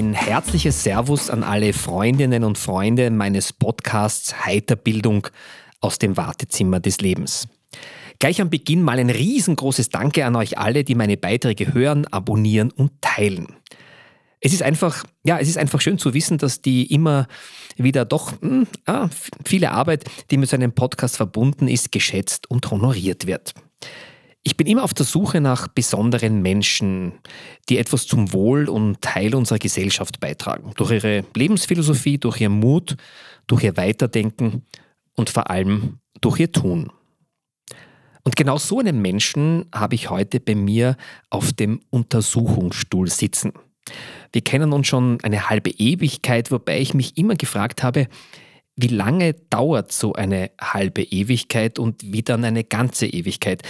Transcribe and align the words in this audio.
Ein 0.00 0.14
herzliches 0.14 0.82
Servus 0.82 1.28
an 1.28 1.42
alle 1.42 1.74
Freundinnen 1.74 2.42
und 2.42 2.56
Freunde 2.56 3.10
meines 3.10 3.52
Podcasts 3.52 4.46
Heiterbildung 4.46 5.28
aus 5.82 5.98
dem 5.98 6.16
Wartezimmer 6.16 6.80
des 6.80 7.02
Lebens. 7.02 7.48
Gleich 8.18 8.40
am 8.40 8.48
Beginn 8.48 8.80
mal 8.80 8.98
ein 8.98 9.10
riesengroßes 9.10 9.90
Danke 9.90 10.24
an 10.24 10.36
euch 10.36 10.56
alle, 10.56 10.84
die 10.84 10.94
meine 10.94 11.18
Beiträge 11.18 11.74
hören, 11.74 12.06
abonnieren 12.06 12.70
und 12.70 12.92
teilen. 13.02 13.48
Es 14.40 14.54
ist 14.54 14.62
einfach, 14.62 15.04
ja, 15.22 15.38
es 15.38 15.48
ist 15.48 15.58
einfach 15.58 15.82
schön 15.82 15.98
zu 15.98 16.14
wissen, 16.14 16.38
dass 16.38 16.62
die 16.62 16.90
immer 16.90 17.28
wieder 17.76 18.06
doch 18.06 18.40
mh, 18.40 18.48
hm, 18.48 18.66
ah, 18.86 19.10
viele 19.44 19.70
Arbeit, 19.70 20.04
die 20.30 20.38
mit 20.38 20.48
so 20.48 20.56
einem 20.56 20.72
Podcast 20.72 21.18
verbunden 21.18 21.68
ist, 21.68 21.92
geschätzt 21.92 22.50
und 22.50 22.70
honoriert 22.70 23.26
wird. 23.26 23.52
Ich 24.42 24.56
bin 24.56 24.66
immer 24.66 24.84
auf 24.84 24.94
der 24.94 25.04
Suche 25.04 25.40
nach 25.40 25.68
besonderen 25.68 26.40
Menschen, 26.40 27.12
die 27.68 27.76
etwas 27.76 28.06
zum 28.06 28.32
Wohl 28.32 28.68
und 28.68 29.02
Teil 29.02 29.34
unserer 29.34 29.58
Gesellschaft 29.58 30.18
beitragen. 30.18 30.72
Durch 30.76 30.92
ihre 30.92 31.24
Lebensphilosophie, 31.34 32.18
durch 32.18 32.40
ihren 32.40 32.58
Mut, 32.58 32.96
durch 33.46 33.64
ihr 33.64 33.76
Weiterdenken 33.76 34.62
und 35.14 35.28
vor 35.28 35.50
allem 35.50 35.98
durch 36.22 36.40
ihr 36.40 36.52
Tun. 36.52 36.90
Und 38.22 38.36
genau 38.36 38.56
so 38.58 38.78
einen 38.78 39.02
Menschen 39.02 39.66
habe 39.74 39.94
ich 39.94 40.08
heute 40.08 40.40
bei 40.40 40.54
mir 40.54 40.96
auf 41.28 41.52
dem 41.52 41.80
Untersuchungsstuhl 41.90 43.08
sitzen. 43.08 43.52
Wir 44.32 44.42
kennen 44.42 44.72
uns 44.72 44.86
schon 44.86 45.18
eine 45.22 45.50
halbe 45.50 45.70
Ewigkeit, 45.70 46.50
wobei 46.50 46.80
ich 46.80 46.94
mich 46.94 47.16
immer 47.18 47.34
gefragt 47.34 47.82
habe, 47.82 48.08
wie 48.76 48.88
lange 48.88 49.34
dauert 49.34 49.92
so 49.92 50.12
eine 50.14 50.50
halbe 50.60 51.02
Ewigkeit 51.02 51.78
und 51.78 52.02
wie 52.02 52.22
dann 52.22 52.44
eine 52.44 52.64
ganze 52.64 53.06
Ewigkeit? 53.06 53.62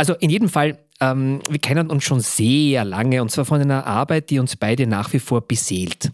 Also 0.00 0.14
in 0.14 0.30
jedem 0.30 0.48
Fall, 0.48 0.78
ähm, 1.02 1.42
wir 1.50 1.58
kennen 1.58 1.90
uns 1.90 2.04
schon 2.04 2.20
sehr 2.20 2.86
lange 2.86 3.20
und 3.20 3.30
zwar 3.30 3.44
von 3.44 3.60
einer 3.60 3.86
Arbeit, 3.86 4.30
die 4.30 4.38
uns 4.38 4.56
beide 4.56 4.86
nach 4.86 5.12
wie 5.12 5.18
vor 5.18 5.46
beseelt, 5.46 6.10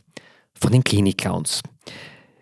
von 0.61 0.73
den 0.73 0.83
Klinik-Clowns. 0.83 1.63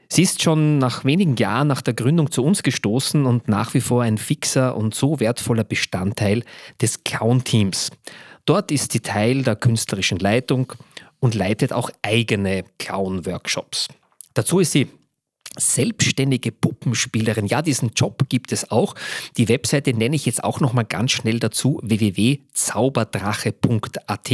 Sie 0.08 0.22
ist 0.22 0.42
schon 0.42 0.78
nach 0.78 1.04
wenigen 1.04 1.36
Jahren 1.36 1.68
nach 1.68 1.82
der 1.82 1.92
Gründung 1.92 2.30
zu 2.30 2.42
uns 2.42 2.62
gestoßen 2.62 3.26
und 3.26 3.46
nach 3.46 3.74
wie 3.74 3.82
vor 3.82 4.04
ein 4.04 4.16
fixer 4.16 4.74
und 4.74 4.94
so 4.94 5.20
wertvoller 5.20 5.64
Bestandteil 5.64 6.44
des 6.80 7.04
Clown-Teams. 7.04 7.90
Dort 8.46 8.72
ist 8.72 8.92
sie 8.92 9.00
Teil 9.00 9.42
der 9.42 9.56
künstlerischen 9.56 10.20
Leitung 10.20 10.72
und 11.20 11.34
leitet 11.34 11.74
auch 11.74 11.90
eigene 12.00 12.64
Clown-Workshops. 12.78 13.88
Dazu 14.32 14.60
ist 14.60 14.72
sie 14.72 14.88
selbstständige 15.58 16.52
Puppenspielerin. 16.52 17.46
Ja, 17.46 17.62
diesen 17.62 17.92
Job 17.94 18.28
gibt 18.28 18.52
es 18.52 18.70
auch. 18.70 18.94
Die 19.36 19.48
Webseite 19.48 19.94
nenne 19.94 20.16
ich 20.16 20.26
jetzt 20.26 20.44
auch 20.44 20.60
noch 20.60 20.72
mal 20.72 20.84
ganz 20.84 21.12
schnell 21.12 21.38
dazu 21.38 21.80
www.zauberdrache.at, 21.82 24.30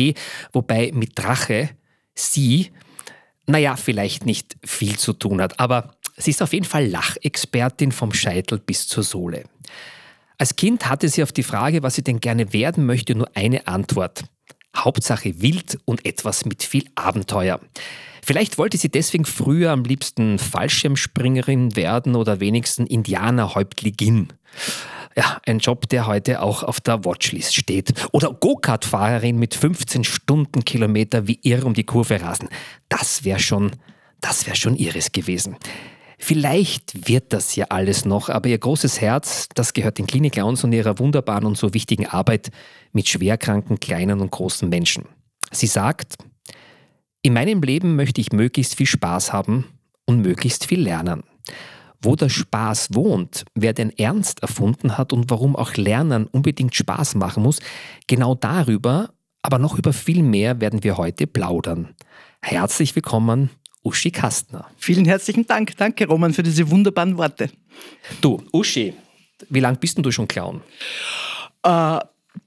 wobei 0.52 0.90
mit 0.92 1.18
Drache 1.18 1.70
sie 2.14 2.70
naja, 3.50 3.76
vielleicht 3.76 4.26
nicht 4.26 4.56
viel 4.64 4.96
zu 4.96 5.12
tun 5.12 5.40
hat, 5.40 5.60
aber 5.60 5.94
sie 6.16 6.30
ist 6.30 6.42
auf 6.42 6.52
jeden 6.52 6.64
Fall 6.64 6.86
Lachexpertin 6.86 7.92
vom 7.92 8.12
Scheitel 8.12 8.58
bis 8.58 8.86
zur 8.86 9.02
Sohle. 9.02 9.44
Als 10.38 10.56
Kind 10.56 10.88
hatte 10.88 11.08
sie 11.08 11.22
auf 11.22 11.32
die 11.32 11.42
Frage, 11.42 11.82
was 11.82 11.96
sie 11.96 12.02
denn 12.02 12.20
gerne 12.20 12.52
werden 12.52 12.86
möchte, 12.86 13.14
nur 13.14 13.28
eine 13.34 13.66
Antwort. 13.66 14.24
Hauptsache 14.74 15.42
wild 15.42 15.78
und 15.84 16.06
etwas 16.06 16.46
mit 16.46 16.62
viel 16.62 16.84
Abenteuer. 16.94 17.60
Vielleicht 18.30 18.58
wollte 18.58 18.78
sie 18.78 18.90
deswegen 18.90 19.24
früher 19.24 19.72
am 19.72 19.82
liebsten 19.82 20.38
Fallschirmspringerin 20.38 21.74
werden 21.74 22.14
oder 22.14 22.38
wenigstens 22.38 22.88
Indianerhäuptligin. 22.88 24.28
Ja, 25.16 25.40
ein 25.46 25.58
Job, 25.58 25.88
der 25.88 26.06
heute 26.06 26.40
auch 26.40 26.62
auf 26.62 26.80
der 26.80 27.04
Watchlist 27.04 27.56
steht. 27.56 27.92
Oder 28.12 28.32
Go-Kart-Fahrerin 28.32 29.36
mit 29.36 29.56
15 29.56 30.04
Stundenkilometer 30.04 31.26
wie 31.26 31.40
irr 31.42 31.66
um 31.66 31.74
die 31.74 31.82
Kurve 31.82 32.20
rasen. 32.20 32.50
Das 32.88 33.24
wäre 33.24 33.40
schon, 33.40 33.72
das 34.20 34.46
wäre 34.46 34.54
schon 34.54 34.76
ihres 34.76 35.10
gewesen. 35.10 35.56
Vielleicht 36.16 37.08
wird 37.08 37.32
das 37.32 37.56
ja 37.56 37.66
alles 37.70 38.04
noch, 38.04 38.28
aber 38.28 38.48
ihr 38.48 38.58
großes 38.58 39.00
Herz, 39.00 39.48
das 39.56 39.72
gehört 39.72 39.98
den 39.98 40.06
Klinik-Clowns 40.06 40.62
und 40.62 40.72
ihrer 40.72 41.00
wunderbaren 41.00 41.46
und 41.46 41.58
so 41.58 41.74
wichtigen 41.74 42.06
Arbeit 42.06 42.52
mit 42.92 43.08
schwerkranken 43.08 43.80
kleinen 43.80 44.20
und 44.20 44.30
großen 44.30 44.68
Menschen. 44.68 45.06
Sie 45.50 45.66
sagt, 45.66 46.14
in 47.22 47.32
meinem 47.34 47.62
Leben 47.62 47.96
möchte 47.96 48.20
ich 48.20 48.32
möglichst 48.32 48.76
viel 48.76 48.86
Spaß 48.86 49.32
haben 49.32 49.66
und 50.06 50.22
möglichst 50.22 50.66
viel 50.66 50.80
lernen. 50.80 51.22
Wo 52.02 52.16
der 52.16 52.30
Spaß 52.30 52.94
wohnt, 52.94 53.44
wer 53.54 53.74
den 53.74 53.90
Ernst 53.98 54.42
erfunden 54.42 54.96
hat 54.96 55.12
und 55.12 55.30
warum 55.30 55.54
auch 55.54 55.74
Lernen 55.74 56.26
unbedingt 56.26 56.74
Spaß 56.74 57.14
machen 57.16 57.42
muss, 57.42 57.60
genau 58.06 58.34
darüber, 58.34 59.10
aber 59.42 59.58
noch 59.58 59.78
über 59.78 59.92
viel 59.92 60.22
mehr 60.22 60.60
werden 60.60 60.82
wir 60.82 60.96
heute 60.96 61.26
plaudern. 61.26 61.94
Herzlich 62.40 62.96
willkommen, 62.96 63.50
Uschi 63.82 64.10
Kastner. 64.10 64.66
Vielen 64.78 65.04
herzlichen 65.04 65.46
Dank. 65.46 65.76
Danke, 65.76 66.06
Roman, 66.06 66.32
für 66.32 66.42
diese 66.42 66.70
wunderbaren 66.70 67.18
Worte. 67.18 67.50
Du, 68.22 68.42
Uschi, 68.52 68.94
wie 69.50 69.60
lange 69.60 69.76
bist 69.76 69.98
denn 69.98 70.02
du 70.02 70.10
schon 70.10 70.28
Clown? 70.28 70.62
Äh, 71.62 71.98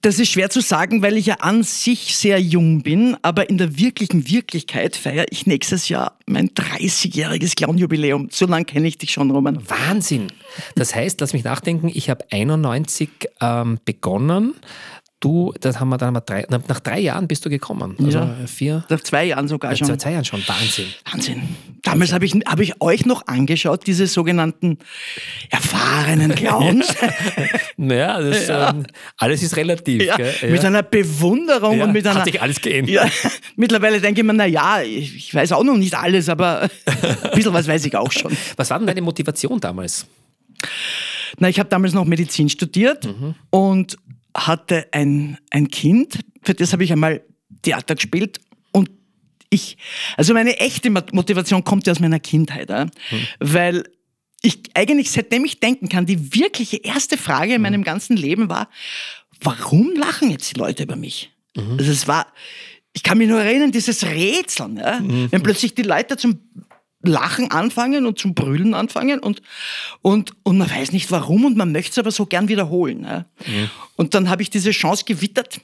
das 0.01 0.19
ist 0.19 0.29
schwer 0.31 0.49
zu 0.49 0.61
sagen, 0.61 1.01
weil 1.01 1.17
ich 1.17 1.27
ja 1.27 1.35
an 1.35 1.63
sich 1.63 2.16
sehr 2.16 2.39
jung 2.39 2.83
bin, 2.83 3.17
aber 3.21 3.49
in 3.49 3.57
der 3.57 3.77
wirklichen 3.77 4.29
Wirklichkeit 4.29 4.95
feiere 4.95 5.25
ich 5.29 5.45
nächstes 5.45 5.88
Jahr 5.89 6.17
mein 6.25 6.49
30-jähriges 6.49 7.55
Clown-Jubiläum. 7.55 8.29
So 8.31 8.45
lange 8.45 8.66
kenne 8.66 8.88
ich 8.88 8.97
dich 8.97 9.11
schon, 9.11 9.31
Roman. 9.31 9.59
Wahnsinn! 9.69 10.27
Das 10.75 10.94
heißt, 10.94 11.21
lass 11.21 11.33
mich 11.33 11.44
nachdenken, 11.44 11.89
ich 11.94 12.09
habe 12.09 12.25
91 12.31 13.09
ähm, 13.41 13.79
begonnen 13.85 14.55
du, 15.23 15.53
das 15.59 15.79
haben 15.79 15.89
wir 15.89 15.97
dann 15.97 16.13
mal 16.13 16.19
drei, 16.19 16.45
nach 16.50 16.79
drei 16.79 17.00
Jahren 17.00 17.28
bist 17.28 17.45
du 17.45 17.50
gekommen. 17.50 17.95
Also 18.03 18.19
ja, 18.19 18.35
vier. 18.45 18.84
Nach 18.89 19.00
zwei 19.01 19.25
Jahren 19.25 19.47
sogar 19.47 19.75
schon. 19.75 19.88
Nach 19.88 19.97
zwei 19.97 20.11
Jahren 20.11 20.25
schon. 20.25 20.44
Wahnsinn. 20.45 20.88
Wahnsinn. 21.09 21.41
Damals 21.81 22.13
habe 22.13 22.25
ich, 22.25 22.34
hab 22.34 22.59
ich 22.59 22.81
euch 22.81 23.06
noch 23.06 23.28
angeschaut, 23.28 23.88
diese 23.88 24.07
sogenannten 24.07 24.79
erfahrenen 25.50 26.35
Clowns. 26.35 26.94
naja, 27.78 28.22
das, 28.22 28.47
ja. 28.47 28.69
ähm, 28.72 28.85
alles 29.17 29.44
ist 29.44 29.56
relativ. 29.56 30.03
Ja, 30.03 30.17
ja. 30.19 30.50
Mit 30.50 30.63
einer 30.66 30.83
Bewunderung 30.83 31.79
und 31.81 31.94
mit 31.94 32.06
einer. 32.06 32.19
Hat 32.19 32.25
sich 32.25 32.41
alles 32.41 32.59
geändert. 32.59 33.12
mittlerweile 33.56 34.01
denke 34.01 34.22
ich 34.22 34.28
mir, 34.28 34.33
naja, 34.33 34.81
ich, 34.81 35.16
ich 35.16 35.35
weiß 35.35 35.53
auch 35.53 35.63
noch 35.63 35.78
nicht 35.78 35.94
alles, 35.94 36.29
aber 36.29 36.63
ein 36.63 36.69
bisschen 37.33 37.53
was 37.53 37.67
weiß 37.67 37.85
ich 37.85 37.95
auch 37.95 38.12
schon. 38.12 38.35
Was 38.57 38.69
war 38.69 38.78
denn 38.78 38.88
deine 38.88 39.01
Motivation 39.01 39.59
damals? 39.59 40.06
Na, 41.39 41.50
ich 41.50 41.59
habe 41.59 41.69
damals 41.69 41.94
noch 41.94 42.06
Medizin 42.06 42.50
studiert 42.50 43.06
mhm. 43.06 43.35
und 43.50 43.97
hatte 44.35 44.88
ein, 44.91 45.38
ein 45.51 45.69
Kind, 45.69 46.19
für 46.44 46.53
das 46.53 46.73
habe 46.73 46.83
ich 46.83 46.91
einmal 46.91 47.21
Theater 47.61 47.95
gespielt 47.95 48.39
und 48.71 48.89
ich, 49.49 49.77
also 50.17 50.33
meine 50.33 50.57
echte 50.59 50.89
Motivation 50.89 51.63
kommt 51.63 51.88
ja 51.88 51.91
aus 51.91 51.99
meiner 51.99 52.19
Kindheit, 52.19 52.69
ja? 52.69 52.88
Hm. 53.09 53.27
weil 53.39 53.83
ich 54.41 54.59
eigentlich 54.73 55.11
seitdem 55.11 55.45
ich 55.45 55.59
denken 55.59 55.88
kann, 55.88 56.05
die 56.05 56.35
wirkliche 56.35 56.77
erste 56.77 57.17
Frage 57.17 57.51
in 57.51 57.55
hm. 57.55 57.61
meinem 57.61 57.83
ganzen 57.83 58.17
Leben 58.17 58.49
war, 58.49 58.69
warum 59.41 59.94
lachen 59.95 60.31
jetzt 60.31 60.53
die 60.53 60.59
Leute 60.59 60.83
über 60.83 60.95
mich? 60.95 61.31
Mhm. 61.55 61.77
Also 61.77 61.91
es 61.91 62.07
war, 62.07 62.27
ich 62.94 63.03
kann 63.03 63.18
mich 63.18 63.27
nur 63.27 63.41
erinnern, 63.41 63.71
dieses 63.71 64.03
Rätseln, 64.03 64.77
ja? 64.77 65.00
Mhm. 65.00 65.31
wenn 65.31 65.44
plötzlich 65.44 65.75
die 65.75 65.83
Leute 65.83 66.18
zum 66.18 66.39
Lachen 67.03 67.51
anfangen 67.51 68.05
und 68.05 68.17
zum 68.17 68.33
Brüllen 68.33 68.73
anfangen 68.73 69.19
und, 69.19 69.41
und, 70.01 70.31
und 70.44 70.57
man 70.57 70.69
weiß 70.69 70.91
nicht 70.94 71.11
warum 71.11 71.45
und 71.45 71.57
man 71.57 71.71
möchte 71.71 71.91
es 71.91 71.97
aber 71.97 72.11
so 72.11 72.25
gern 72.25 72.47
wiederholen. 72.47 73.01
Ne? 73.01 73.25
Mhm. 73.45 73.69
Und 73.95 74.13
dann 74.13 74.29
habe 74.29 74.41
ich 74.41 74.50
diese 74.50 74.71
Chance 74.71 75.03
gewittert. 75.05 75.59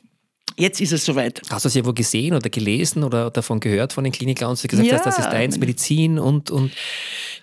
Jetzt 0.58 0.82
ist 0.82 0.92
es 0.92 1.06
soweit. 1.06 1.42
Hast 1.50 1.64
du 1.64 1.70
es 1.70 1.76
irgendwo 1.76 1.94
gesehen 1.94 2.36
oder 2.36 2.50
gelesen 2.50 3.04
oder 3.04 3.32
davon 3.32 3.62
gehört 3.62 3.94
von 3.94 4.04
den 4.04 4.12
Klinik-Clowns, 4.12 4.62
die 4.62 4.68
gesagt 4.68 4.88
ja, 4.88 4.98
hast, 4.98 5.06
das 5.06 5.18
ist 5.18 5.30
deins, 5.30 5.58
Medizin 5.58 6.20
und, 6.20 6.52
und. 6.52 6.74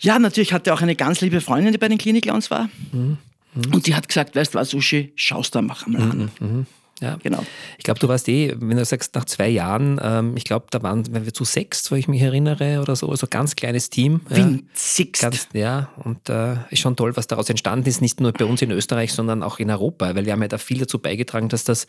Ja, 0.00 0.18
natürlich 0.18 0.52
hatte 0.52 0.74
auch 0.74 0.82
eine 0.82 0.94
ganz 0.94 1.22
liebe 1.22 1.40
Freundin, 1.40 1.72
die 1.72 1.78
bei 1.78 1.88
den 1.88 1.96
Klinik-Clowns 1.96 2.50
war. 2.50 2.68
Mhm. 2.92 3.16
Mhm. 3.54 3.74
Und 3.74 3.86
die 3.86 3.94
hat 3.94 4.06
gesagt, 4.06 4.36
weißt 4.36 4.52
du 4.52 4.58
was, 4.58 4.74
Uschi, 4.74 5.12
schaust 5.16 5.54
da, 5.54 5.62
mal 5.62 5.76
an. 5.86 6.30
Mhm. 6.38 6.66
Ja. 7.00 7.18
Genau. 7.22 7.44
Ich 7.76 7.84
glaube, 7.84 8.00
du 8.00 8.08
warst 8.08 8.26
eh, 8.28 8.54
wenn 8.58 8.76
du 8.76 8.84
sagst, 8.84 9.14
nach 9.14 9.26
zwei 9.26 9.48
Jahren, 9.48 10.00
ähm, 10.02 10.36
ich 10.36 10.44
glaube, 10.44 10.66
da 10.70 10.82
waren 10.82 11.12
wenn 11.12 11.26
wir 11.26 11.34
zu 11.34 11.44
sechs, 11.44 11.90
wo 11.90 11.94
ich 11.94 12.08
mich 12.08 12.22
erinnere, 12.22 12.80
oder 12.80 12.96
so, 12.96 13.10
also 13.10 13.26
ganz 13.28 13.54
kleines 13.54 13.90
Team. 13.90 14.22
Winzigst. 14.28 15.22
Ja, 15.22 15.28
ganz, 15.28 15.48
ja 15.52 15.88
und 16.02 16.28
äh, 16.30 16.56
ist 16.70 16.80
schon 16.80 16.96
toll, 16.96 17.14
was 17.16 17.26
daraus 17.26 17.50
entstanden 17.50 17.86
ist, 17.88 18.00
nicht 18.00 18.20
nur 18.20 18.32
bei 18.32 18.46
uns 18.46 18.62
in 18.62 18.70
Österreich, 18.70 19.12
sondern 19.12 19.42
auch 19.42 19.58
in 19.58 19.70
Europa, 19.70 20.14
weil 20.14 20.24
wir 20.24 20.32
haben 20.32 20.40
ja 20.40 20.48
da 20.48 20.56
viel 20.56 20.78
dazu 20.78 20.98
beigetragen, 20.98 21.50
dass 21.50 21.64
das 21.64 21.86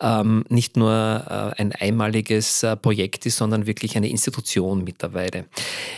ähm, 0.00 0.44
nicht 0.50 0.76
nur 0.76 0.92
äh, 0.92 1.60
ein 1.60 1.72
einmaliges 1.72 2.62
äh, 2.62 2.76
Projekt 2.76 3.24
ist, 3.24 3.38
sondern 3.38 3.66
wirklich 3.66 3.96
eine 3.96 4.10
Institution 4.10 4.84
mittlerweile. 4.84 5.46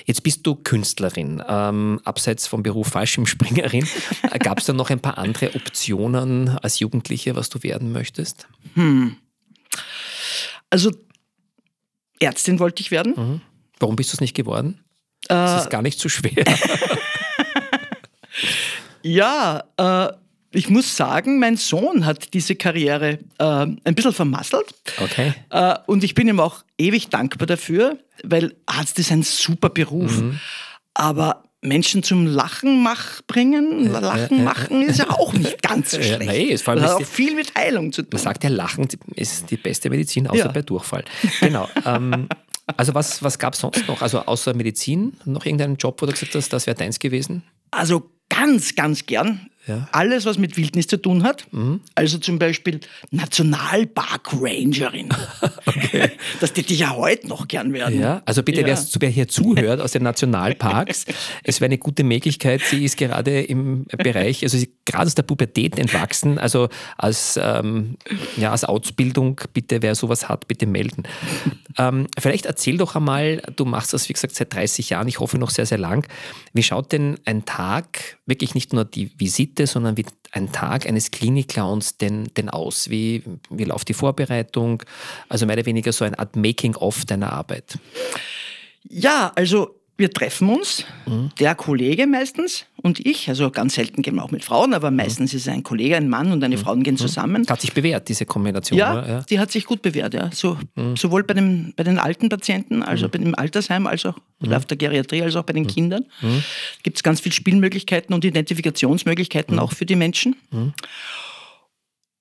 Jetzt 0.05 0.23
bist 0.23 0.47
du 0.47 0.55
Künstlerin, 0.55 1.43
ähm, 1.49 2.01
abseits 2.05 2.47
vom 2.47 2.63
Beruf 2.63 2.89
Fallschirmspringerin. 2.89 3.87
Gab 4.39 4.59
es 4.59 4.67
da 4.67 4.73
noch 4.73 4.91
ein 4.91 5.01
paar 5.01 5.19
andere 5.19 5.55
Optionen 5.57 6.51
als 6.63 6.79
Jugendliche, 6.79 7.35
was 7.35 7.49
du 7.49 7.63
werden 7.65 7.91
möchtest? 7.91 8.44
Hm. 8.75 9.17
Also 10.71 10.91
Ärztin 12.21 12.59
wollte 12.59 12.81
ich 12.81 12.91
werden. 12.91 13.15
Mhm. 13.17 13.41
Warum 13.79 13.97
bist 13.97 14.13
du 14.13 14.17
es 14.17 14.21
nicht 14.21 14.35
geworden? 14.35 14.81
Äh, 15.25 15.35
Das 15.35 15.63
ist 15.65 15.71
gar 15.71 15.83
nicht 15.83 15.99
so 16.01 16.09
schwer. 16.09 16.45
Ja, 19.03 19.65
äh, 19.77 20.13
ich 20.51 20.71
muss 20.71 20.97
sagen, 20.97 21.39
mein 21.39 21.57
Sohn 21.59 22.07
hat 22.07 22.33
diese 22.33 22.55
Karriere 22.57 23.19
äh, 23.39 23.45
ein 23.45 23.95
bisschen 23.95 24.15
vermasselt. 24.15 24.75
Okay. 24.99 25.35
Äh, 25.51 25.75
und 25.87 26.03
ich 26.05 26.15
bin 26.15 26.27
ihm 26.27 26.41
auch 26.41 26.65
ewig 26.79 27.11
dankbar 27.11 27.47
dafür, 27.47 27.99
weil 28.23 28.55
Arzt 28.65 28.99
ist 28.99 29.13
ein 29.13 29.23
super 29.23 29.69
Beruf. 29.69 30.23
Aber 30.95 31.44
Menschen 31.65 32.03
zum 32.03 32.27
Lachen 32.27 32.83
mach, 32.83 33.23
bringen, 33.27 33.91
Lachen 33.91 34.45
machen 34.45 34.83
ist 34.83 34.99
ja 34.99 35.11
auch 35.11 35.33
nicht 35.33 35.63
ganz 35.63 35.91
so 35.93 35.97
schlecht. 36.03 36.21
nee, 36.31 36.45
ist 36.45 36.63
vor 36.63 36.73
allem 36.75 36.83
das 36.83 36.93
hat 36.95 37.03
auch 37.03 37.07
viel 37.07 37.35
mit 37.35 37.55
Heilung 37.57 37.93
zu 37.93 38.03
tun. 38.03 38.11
Man 38.13 38.23
sagt 38.23 38.45
ja, 38.45 38.51
Lachen 38.51 38.87
ist 39.17 39.51
die 39.51 39.57
beste 39.57 39.89
Medizin, 39.91 40.27
außer 40.29 40.39
Ja. 40.47 40.53
bei 40.53 40.63
Durchfall. 40.63 41.05
Genau. 41.41 41.69
Ähm, 41.87 42.29
also 42.77 42.95
was, 42.95 43.23
was 43.23 43.39
gab 43.39 43.55
es 43.55 43.61
sonst 43.61 43.87
noch? 43.89 44.03
Also 44.03 44.21
außer 44.21 44.55
Medizin 44.55 45.15
noch 45.25 45.45
irgendeinen 45.47 45.77
Job, 45.77 46.01
wo 46.03 46.07
du 46.07 46.13
gesagt 46.13 46.35
hast, 46.35 46.53
das 46.53 46.67
wäre 46.67 46.77
deins 46.77 46.99
gewesen? 46.99 47.43
Also 47.71 48.11
ganz, 48.29 48.75
ganz 48.75 49.07
gern. 49.07 49.49
Ja. 49.67 49.77
Mhm. 49.77 49.87
Alles, 49.93 50.25
was 50.27 50.39
mit 50.39 50.57
Wildnis 50.57 50.87
zu 50.87 50.97
tun 51.01 51.23
hat. 51.23 51.47
Also 51.95 52.19
zum 52.19 52.39
Beispiel 52.39 52.81
Nationalpark-Rangerin. 53.11 55.09
Das 56.41 56.51
hätte 56.51 56.73
ich 56.73 56.81
ja 56.81 56.91
heute 56.95 57.29
noch 57.29 57.49
gern 57.49 57.73
werden. 57.73 58.01
Ja, 58.01 58.23
also 58.27 58.43
bitte, 58.43 58.61
Ja. 58.61 58.67
wer, 58.67 58.79
wer 59.01 59.09
hier 59.09 59.29
zuhört 59.29 59.81
aus 59.81 59.93
den 59.93 60.03
Nationalparks, 60.03 61.07
es 61.45 61.61
wäre 61.61 61.67
eine 61.67 61.79
gute 61.79 62.05
Möglichkeit. 62.05 62.61
Sie 62.63 62.85
ist 62.85 62.97
gerade 62.97 63.43
im 63.43 63.85
Bereich, 63.85 64.43
also 64.43 64.59
sie 64.59 64.65
ist 64.65 64.73
gerade 64.87 65.07
aus 65.07 65.15
der 65.15 65.23
Pubertät 65.23 65.79
entwachsen, 65.79 66.39
also 66.39 66.69
als, 66.99 67.39
ähm, 67.43 67.97
ja, 68.37 68.51
als 68.51 68.65
Ausbildung, 68.65 69.41
bitte, 69.53 69.83
wer 69.83 69.95
sowas 69.95 70.29
hat, 70.29 70.47
bitte 70.49 70.67
melden. 70.67 71.05
Ähm, 71.79 72.07
vielleicht 72.19 72.47
erzähl 72.47 72.77
doch 72.77 72.95
einmal, 72.97 73.41
du 73.57 73.65
machst 73.65 73.93
das, 73.93 74.09
wie 74.09 74.13
gesagt, 74.13 74.35
seit 74.35 74.53
30 74.53 74.91
Jahren, 74.91 75.09
ich 75.09 75.21
hoffe 75.21 75.39
noch 75.39 75.51
sehr, 75.51 75.67
sehr 75.67 75.79
lang. 75.79 76.07
Wie 76.53 76.63
schaut 76.63 76.93
denn 76.93 77.17
ein 77.25 77.45
Tag, 77.45 78.19
wirklich 78.27 78.55
nicht 78.55 78.73
nur 78.73 78.85
die 78.85 79.11
Visite, 79.19 79.54
sondern 79.59 79.97
wie 79.97 80.07
ein 80.33 80.53
Tag 80.53 80.87
eines 80.87 81.11
Klinikclowns 81.11 81.97
denn, 81.97 82.31
denn 82.37 82.49
aus? 82.49 82.91
Wie, 82.91 83.23
wie 83.51 83.65
läuft 83.65 83.89
die 83.89 83.95
Vorbereitung? 83.95 84.83
Also 85.29 85.47
mehr 85.47 85.57
oder 85.57 85.67
weniger 85.67 85.93
so 85.93 86.05
eine 86.05 86.19
Art 86.19 86.37
Making-of 86.37 87.05
deiner 87.05 87.33
Arbeit. 87.33 87.79
Ja, 88.89 89.33
also 89.35 89.81
wir 89.97 90.11
treffen 90.11 90.49
uns, 90.49 90.85
Mhm. 91.07 91.31
der 91.39 91.55
Kollege 91.55 92.07
meistens 92.07 92.67
und 92.77 92.99
ich. 93.07 93.29
Also 93.29 93.51
ganz 93.51 93.75
selten 93.75 94.03
gehen 94.03 94.17
wir 94.17 94.25
auch 94.25 94.33
mit 94.33 94.45
Frauen, 94.45 94.75
aber 94.75 94.91
meistens 94.91 95.33
ist 95.35 95.49
ein 95.49 95.63
Kollege, 95.63 95.97
ein 95.97 96.09
Mann 96.09 96.33
und 96.33 96.43
eine 96.43 96.59
Frau 96.59 96.75
gehen 96.77 96.97
zusammen. 96.97 97.47
Hat 97.49 97.61
sich 97.61 97.73
bewährt, 97.73 98.09
diese 98.09 98.27
Kombination. 98.27 98.77
Ja, 98.79 98.93
oder? 98.93 99.09
ja. 99.09 99.21
die 99.23 99.39
hat 99.39 99.53
sich 99.53 99.65
gut 99.67 99.83
bewährt, 99.83 100.13
ja. 100.15 100.31
So, 100.33 100.59
Mhm. 100.75 100.97
Sowohl 100.97 101.23
bei, 101.23 101.35
dem, 101.35 101.73
bei 101.77 101.85
den 101.85 101.99
alten 101.99 102.29
Patienten, 102.29 102.83
also 102.83 103.09
bei 103.09 103.19
dem 103.19 103.35
Altersheim, 103.37 103.87
als 103.87 104.05
auch 104.05 104.19
Mhm. 104.41 104.53
auf 104.53 104.65
der 104.67 104.77
Geriatrie, 104.77 105.23
als 105.23 105.37
auch 105.37 105.45
bei 105.45 105.53
den 105.53 105.67
Kindern. 105.69 106.05
Gibt 106.83 106.97
es 106.99 107.03
ganz 107.05 107.21
viele 107.21 107.33
Spielmöglichkeiten 107.35 108.15
und 108.15 108.25
Mhm. 108.25 108.31
Identifikationsmöglichkeiten 108.31 109.59
auch 109.61 109.73
für 109.73 109.87
die 109.87 109.97
Menschen. 109.97 110.35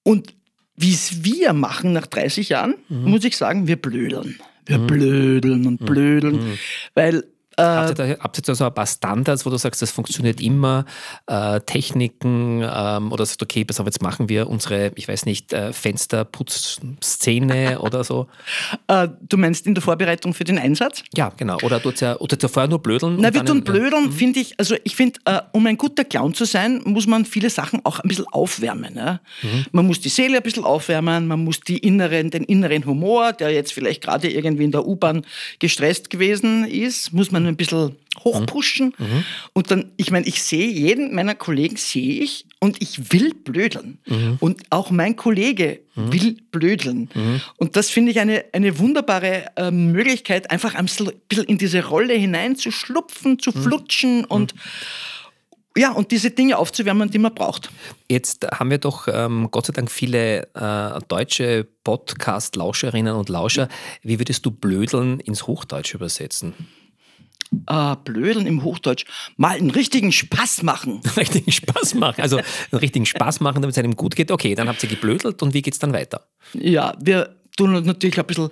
Und 0.04 0.34
wie 0.76 0.94
es 0.94 1.24
wir 1.24 1.54
machen 1.54 1.94
nach 1.94 2.08
30 2.08 2.50
Jahren, 2.50 2.76
Mhm. 2.90 3.10
muss 3.12 3.24
ich 3.24 3.38
sagen, 3.38 3.68
wir 3.68 3.78
blödeln. 3.78 4.40
Wir 4.66 4.78
blödeln 4.78 5.68
und 5.68 5.86
blödeln, 5.86 6.58
weil 6.94 7.26
Habt 7.58 7.90
ihr, 7.90 7.96
da, 7.96 8.08
habt 8.20 8.38
ihr 8.38 8.42
da 8.42 8.56
so 8.56 8.66
ein 8.66 8.74
paar 8.74 8.88
Standards, 8.88 9.46
wo 9.46 9.50
du 9.50 9.58
sagst, 9.58 9.82
das 9.82 9.92
funktioniert 9.92 10.42
immer, 10.42 10.86
äh, 11.28 11.60
Techniken 11.62 12.62
ähm, 12.64 13.12
oder 13.12 13.26
sagst, 13.26 13.44
okay, 13.44 13.66
pass 13.66 13.80
auf, 13.80 13.86
jetzt 13.86 14.02
machen 14.02 14.30
wir 14.30 14.50
unsere, 14.50 14.92
ich 14.96 15.08
weiß 15.08 15.26
nicht, 15.26 15.54
äh, 15.54 15.74
Fensterputzszene 15.74 17.80
oder 17.82 18.04
so? 18.04 18.28
äh, 18.88 19.08
du 19.22 19.38
meinst 19.38 19.68
in 19.68 19.76
der 19.76 19.82
Vorbereitung 19.82 20.34
für 20.34 20.44
den 20.44 20.58
Einsatz? 20.58 21.04
Ja, 21.16 21.32
genau. 21.36 21.58
Oder 21.64 21.82
tut's 21.82 22.02
ja, 22.02 22.18
oder 22.18 22.38
ja 22.42 22.48
vorher 22.48 22.70
nur 22.70 22.80
blödeln? 22.80 23.18
Na, 23.20 23.34
wir 23.34 23.46
tun 23.46 23.64
blödeln, 23.64 24.12
finde 24.12 24.40
ich, 24.40 24.60
also 24.60 24.76
ich 24.84 24.96
finde, 24.96 25.20
äh, 25.26 25.42
um 25.52 25.66
ein 25.66 25.78
guter 25.78 26.04
Clown 26.04 26.34
zu 26.34 26.46
sein, 26.46 26.82
muss 26.86 27.08
man 27.08 27.26
viele 27.26 27.50
Sachen 27.50 27.82
auch 27.84 28.00
ein 28.00 28.08
bisschen 28.08 28.28
aufwärmen. 28.32 28.96
Ja? 28.96 29.20
Man 29.72 29.88
muss 29.88 30.00
die 30.00 30.10
Seele 30.10 30.38
ein 30.38 30.44
bisschen 30.44 30.64
aufwärmen, 30.64 31.28
man 31.28 31.44
muss 31.44 31.60
die 31.60 31.78
inneren, 31.78 32.32
den 32.32 32.44
inneren 32.44 32.86
Humor, 32.86 33.34
der 33.34 33.52
jetzt 33.52 33.74
vielleicht 33.74 34.02
gerade 34.02 34.30
irgendwie 34.30 34.64
in 34.64 34.72
der 34.72 34.86
U-Bahn 34.86 35.26
gestresst 35.60 36.10
gewesen 36.10 36.66
ist, 36.66 37.14
muss 37.14 37.32
man 37.32 37.43
ein 37.48 37.58
bisschen 37.58 37.96
hochpushen. 38.24 38.94
Und 39.54 39.72
dann, 39.72 39.92
ich 39.98 40.12
meine, 40.12 40.26
ich 40.26 40.42
sehe 40.44 40.68
jeden 40.68 41.14
meiner 41.16 41.36
Kollegen 41.36 41.78
sehe 41.78 42.22
ich 42.22 42.46
und 42.60 42.82
ich 42.82 43.12
will 43.12 43.34
blödeln. 43.34 44.00
Und 44.40 44.64
auch 44.70 44.92
mein 44.92 45.16
Kollege 45.16 45.80
will 45.96 46.38
blödeln. 46.52 47.10
Und 47.58 47.76
das 47.76 47.90
finde 47.90 48.12
ich 48.12 48.20
eine, 48.20 48.46
eine 48.54 48.80
wunderbare 48.80 49.46
äh, 49.56 49.72
Möglichkeit, 49.72 50.52
einfach 50.52 50.76
ein 50.76 50.86
bisschen 50.86 51.46
in 51.46 51.58
diese 51.58 51.86
Rolle 51.86 52.14
hineinzuschlupfen, 52.14 53.40
zu 53.40 53.52
flutschen 53.52 54.26
und 54.26 54.54
ja, 55.76 55.92
und 55.92 56.12
diese 56.12 56.30
Dinge 56.30 56.58
aufzuwärmen, 56.58 57.10
die 57.10 57.18
man 57.18 57.34
braucht. 57.34 57.72
Jetzt 58.08 58.46
haben 58.46 58.70
wir 58.70 58.78
doch 58.78 59.08
ähm, 59.08 59.48
Gott 59.50 59.66
sei 59.66 59.74
Dank 59.74 59.90
viele 59.90 60.48
äh, 60.54 61.00
deutsche 61.08 61.68
Podcast-Lauscherinnen 61.84 63.16
und 63.16 63.30
Lauscher. 63.30 63.70
Wie 64.04 64.20
würdest 64.20 64.46
du 64.46 64.52
blödeln 64.52 65.20
ins 65.20 65.48
Hochdeutsch 65.48 65.96
übersetzen? 65.96 66.54
Äh, 67.68 67.96
blödeln 68.04 68.48
im 68.48 68.64
Hochdeutsch. 68.64 69.06
Mal 69.38 69.58
einen 69.58 69.72
richtigen 69.72 70.12
Spaß 70.12 70.64
machen. 70.64 71.02
richtigen 71.18 71.52
Spaß 71.52 71.96
machen. 71.96 72.22
Also 72.22 72.38
einen 72.38 72.80
richtigen 72.80 73.06
Spaß 73.06 73.40
machen, 73.40 73.62
damit 73.62 73.76
es 73.76 73.84
einem 73.84 73.96
gut 73.96 74.16
geht. 74.16 74.32
Okay, 74.32 74.56
dann 74.56 74.68
habt 74.68 74.84
ihr 74.84 74.90
geblödelt 74.90 75.42
und 75.42 75.54
wie 75.54 75.62
geht's 75.62 75.80
dann 75.80 75.94
weiter? 75.94 76.28
Ja, 76.54 76.96
wir 77.00 77.36
tun 77.58 77.76
uns 77.76 77.86
natürlich 77.88 78.20
ein 78.20 78.26
bisschen, 78.26 78.50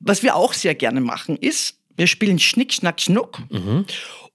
was 0.00 0.22
wir 0.22 0.36
auch 0.36 0.52
sehr 0.52 0.74
gerne 0.74 1.00
machen, 1.00 1.36
ist, 1.36 1.78
wir 1.96 2.06
spielen 2.06 2.38
Schnick, 2.38 2.72
Schnack, 2.72 3.00
Schnuck. 3.00 3.38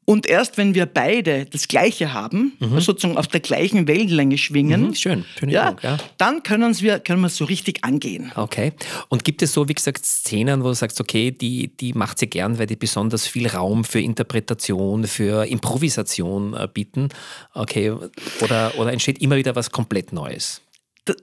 Und 0.09 0.25
erst 0.25 0.57
wenn 0.57 0.74
wir 0.74 0.86
beide 0.86 1.44
das 1.44 1.68
Gleiche 1.68 2.13
haben, 2.13 2.54
sozusagen 2.77 3.18
auf 3.18 3.27
der 3.27 3.42
gleichen 3.42 3.89
Wellenlänge 3.89 4.38
schwingen, 4.38 4.88
Mhm, 4.88 4.95
schön, 4.95 5.25
schöne 5.38 5.51
ja, 5.51 5.71
Übung, 5.71 5.80
ja. 5.83 5.98
dann 6.18 6.44
können 6.44 6.80
wir 6.80 7.00
können 7.00 7.19
wir 7.19 7.27
es 7.27 7.36
so 7.36 7.44
richtig 7.44 7.83
angehen. 7.83 8.31
Okay. 8.36 8.71
Und 9.09 9.25
gibt 9.25 9.42
es 9.42 9.51
so, 9.51 9.68
wie 9.68 9.74
gesagt, 9.74 10.06
Szenen, 10.06 10.63
wo 10.63 10.69
du 10.69 10.75
sagst, 10.75 11.01
okay, 11.01 11.31
die, 11.31 11.75
die 11.75 11.91
macht 11.91 12.20
sie 12.20 12.27
gern, 12.27 12.58
weil 12.58 12.67
die 12.67 12.77
besonders 12.77 13.27
viel 13.27 13.48
Raum 13.48 13.84
für 13.84 14.00
Interpretation, 14.00 15.05
für 15.08 15.46
Improvisation 15.46 16.53
äh, 16.53 16.70
bieten? 16.74 17.10
Okay. 17.53 17.91
Oder, 18.39 18.72
oder 18.77 18.93
entsteht 18.93 19.22
immer 19.22 19.36
wieder 19.36 19.58
was 19.58 19.72
komplett 19.72 20.13
Neues? 20.13 20.62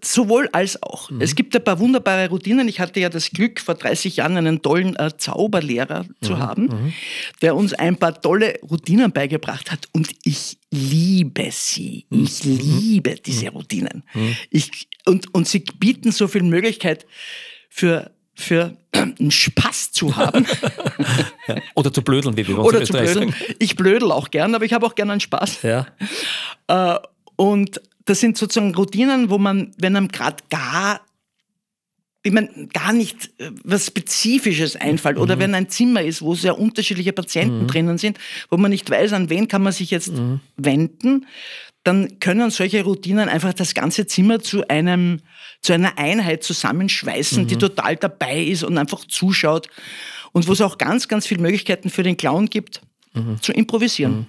Sowohl 0.03 0.49
als 0.53 0.83
auch. 0.83 1.11
Mhm. 1.11 1.21
Es 1.21 1.35
gibt 1.35 1.55
ein 1.57 1.63
paar 1.65 1.79
wunderbare 1.79 2.29
Routinen. 2.29 2.69
Ich 2.69 2.81
hatte 2.81 3.01
ja 3.01 3.09
das 3.09 3.31
Glück, 3.31 3.61
vor 3.61 3.75
30 3.75 4.17
Jahren 4.17 4.37
einen 4.37 4.63
tollen 4.63 4.97
äh, 4.97 5.17
Zauberlehrer 5.17 6.05
Mhm. 6.05 6.15
zu 6.23 6.39
haben, 6.39 6.95
der 7.43 7.57
uns 7.57 7.73
ein 7.75 7.97
paar 7.97 8.21
tolle 8.21 8.59
Routinen 8.63 9.13
beigebracht 9.13 9.71
hat. 9.71 9.89
Und 9.93 10.11
ich 10.25 10.59
liebe 10.71 11.49
sie. 11.51 12.07
Mhm. 12.11 12.25
Ich 12.25 12.45
liebe 12.45 13.17
diese 13.25 13.49
Routinen. 13.51 14.03
Ich, 14.51 14.89
und, 15.07 15.33
und 15.35 15.47
sie 15.49 15.61
bieten 15.61 16.13
so 16.13 16.29
viel 16.29 16.43
Möglichkeit 16.43 17.07
für, 17.69 18.11
für 18.35 18.77
einen 18.93 19.31
Spaß 19.31 19.93
zu 19.93 20.17
haben 20.17 20.47
Oder 21.75 21.93
zu 21.93 22.03
blödeln, 22.03 22.37
wie 22.37 22.47
wir 22.49 22.59
uns 22.59 22.67
oder 22.69 22.85
zu 22.85 22.93
blödeln. 22.93 23.31
sagen. 23.31 23.35
Ich 23.59 23.77
blödel 23.77 24.11
auch 24.13 24.31
gern, 24.31 24.55
aber 24.55 24.65
ich 24.65 24.73
habe 24.73 24.87
auch 24.87 24.95
gern 24.95 25.11
einen 25.11 25.21
Spaß. 25.21 25.63
Ja. 25.63 25.87
Äh, 26.69 26.99
und 27.37 27.81
das 28.05 28.21
sind 28.21 28.37
sozusagen 28.37 28.75
Routinen, 28.75 29.31
wo 29.31 29.39
man, 29.39 29.73
wenn 29.79 29.97
einem 29.97 30.09
gerade 30.09 30.43
gar, 30.51 31.01
ich 32.23 32.33
meine, 32.33 32.69
gar 32.73 32.93
nicht 32.93 33.31
äh, 33.39 33.51
was 33.63 33.87
Spezifisches 33.87 34.77
einfällt 34.77 35.19
oder 35.19 35.39
wenn 35.39 35.55
ein 35.55 35.69
Zimmer 35.69 36.03
ist, 36.03 36.23
wo 36.23 36.35
sehr 36.35 36.59
unterschiedliche 36.59 37.13
Patienten 37.13 37.67
drinnen 37.67 37.99
sind, 37.99 38.19
wo 38.51 38.57
man 38.57 38.71
nicht 38.71 38.91
weiß, 38.91 39.13
an 39.13 39.31
wen 39.31 39.49
kann 39.49 39.63
man 39.63 39.73
sich 39.73 39.91
jetzt 39.91 40.13
wenden, 40.57 41.27
dann 41.83 42.19
können 42.19 42.51
solche 42.51 42.83
Routinen 42.83 43.29
einfach 43.29 43.53
das 43.53 43.75
ganze 43.75 44.07
Zimmer 44.07 44.41
zu 44.41 44.67
einem, 44.69 45.21
zu 45.61 45.75
einer 45.75 45.99
Einheit 45.99 46.43
zusammenschweißen, 46.43 47.47
die 47.47 47.57
total 47.57 47.97
dabei 47.97 48.43
ist 48.43 48.65
und 48.65 48.79
einfach 48.79 49.05
zuschaut 49.05 49.69
und 50.33 50.49
wo 50.49 50.53
es 50.53 50.63
auch 50.63 50.79
ganz, 50.79 51.09
ganz 51.09 51.27
viele 51.27 51.43
Möglichkeiten 51.43 51.91
für 51.91 52.03
den 52.03 52.17
Clown 52.17 52.47
gibt, 52.47 52.81
mhm. 53.15 53.41
zu 53.41 53.53
improvisieren. 53.53 54.13
Mhm. 54.13 54.27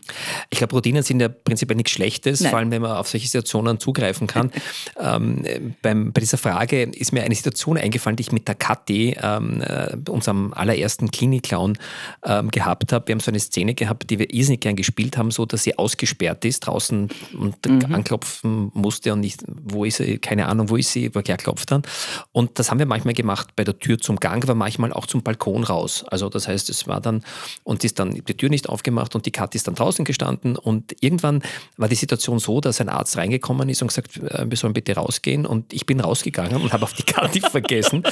Ich 0.50 0.58
glaube, 0.60 0.74
Routinen 0.74 1.04
sind 1.04 1.20
ja 1.20 1.28
prinzipiell 1.28 1.76
nichts 1.76 1.92
Schlechtes, 1.92 2.42
Nein. 2.42 2.50
vor 2.50 2.60
allem 2.60 2.72
wenn 2.72 2.82
man 2.82 2.92
auf 2.92 3.08
solche 3.08 3.28
Situationen 3.28 3.80
zugreifen 3.80 4.28
kann. 4.28 4.52
ähm, 5.00 5.76
beim, 5.82 6.14
bei 6.14 6.22
dieser 6.22 6.38
Frage 6.38 6.84
ist 6.84 7.12
mir 7.12 7.24
eine 7.24 7.36
Situation 7.36 7.78
eingefallen, 7.78 8.16
die 8.16 8.22
ich 8.22 8.32
mit 8.32 8.48
der 8.48 8.56
Kathi, 8.56 9.18
ähm, 9.22 9.62
äh, 9.62 9.96
unserem 10.10 10.54
allerersten 10.54 11.12
Klinik-Clown, 11.12 11.78
ähm, 12.24 12.52
gehabt 12.52 12.94
habe. 12.94 13.08
Wir 13.08 13.14
haben 13.14 13.20
so 13.20 13.32
eine 13.32 13.40
Szene 13.40 13.74
gehabt, 13.74 14.10
die 14.10 14.20
wir 14.20 14.34
irrsinnig 14.34 14.62
gern 14.62 14.76
gespielt 14.76 15.18
haben, 15.18 15.32
so 15.32 15.46
dass 15.46 15.64
sie 15.64 15.78
ausgesperrt 15.78 16.46
ist 16.46 16.62
draußen 16.62 17.10
und 17.38 17.66
mhm. 17.66 17.94
anklopfen 17.94 18.72
musste 18.74 19.14
und 19.14 19.22
nicht, 19.22 19.44
wo 19.48 19.86
ist 19.86 19.98
sie, 19.98 20.18
keine 20.20 20.48
Ahnung, 20.48 20.70
wo 20.70 20.78
ist 20.78 20.92
sie, 20.92 21.14
wo 21.14 21.20
er 21.20 21.38
klopft 21.38 21.72
dann. 21.72 21.84
Und 22.32 22.60
das 22.60 22.72
haben 22.72 22.80
wir 22.80 22.86
manchmal 22.86 23.14
gemacht 23.14 23.56
bei 23.56 23.64
der 23.64 23.78
Tür 23.80 23.98
zum 23.98 24.18
Gang, 24.18 24.44
aber 24.44 24.56
manchmal 24.56 24.94
auch 24.94 25.06
zum 25.06 25.24
Balkon 25.24 25.64
raus. 25.64 26.04
Also 26.08 26.30
das 26.30 26.48
heißt, 26.48 26.70
es 26.70 26.88
war 26.88 27.02
dann, 27.02 27.24
und 27.64 27.84
ist 27.84 28.00
dann 28.00 28.12
die 28.12 28.34
Tür 28.34 28.50
nicht 28.50 28.70
aufgemacht 28.76 29.16
und 29.16 29.26
die 29.26 29.32
Kathi 29.32 29.58
ist 29.58 29.68
dann 29.68 29.76
draußen 29.76 30.04
gestanden 30.04 30.58
und 30.58 30.96
irgendwann 31.00 31.42
war 31.78 31.88
die 31.88 31.96
Situation 31.96 32.40
so, 32.40 32.60
dass 32.60 32.82
ein 32.82 32.90
Arzt 32.90 33.16
reingekommen 33.18 33.70
ist 33.70 33.82
und 33.82 33.88
gesagt, 33.88 34.18
äh, 34.18 34.46
wir 34.48 34.58
sollen 34.58 34.74
bitte 34.74 34.96
rausgehen 34.96 35.46
und 35.46 35.74
ich 35.74 35.86
bin 35.86 36.02
rausgegangen 36.02 36.62
und 36.62 36.74
habe 36.74 36.84
auf 36.84 36.94
die 36.94 37.04
Kathi 37.04 37.40
vergessen 37.52 38.04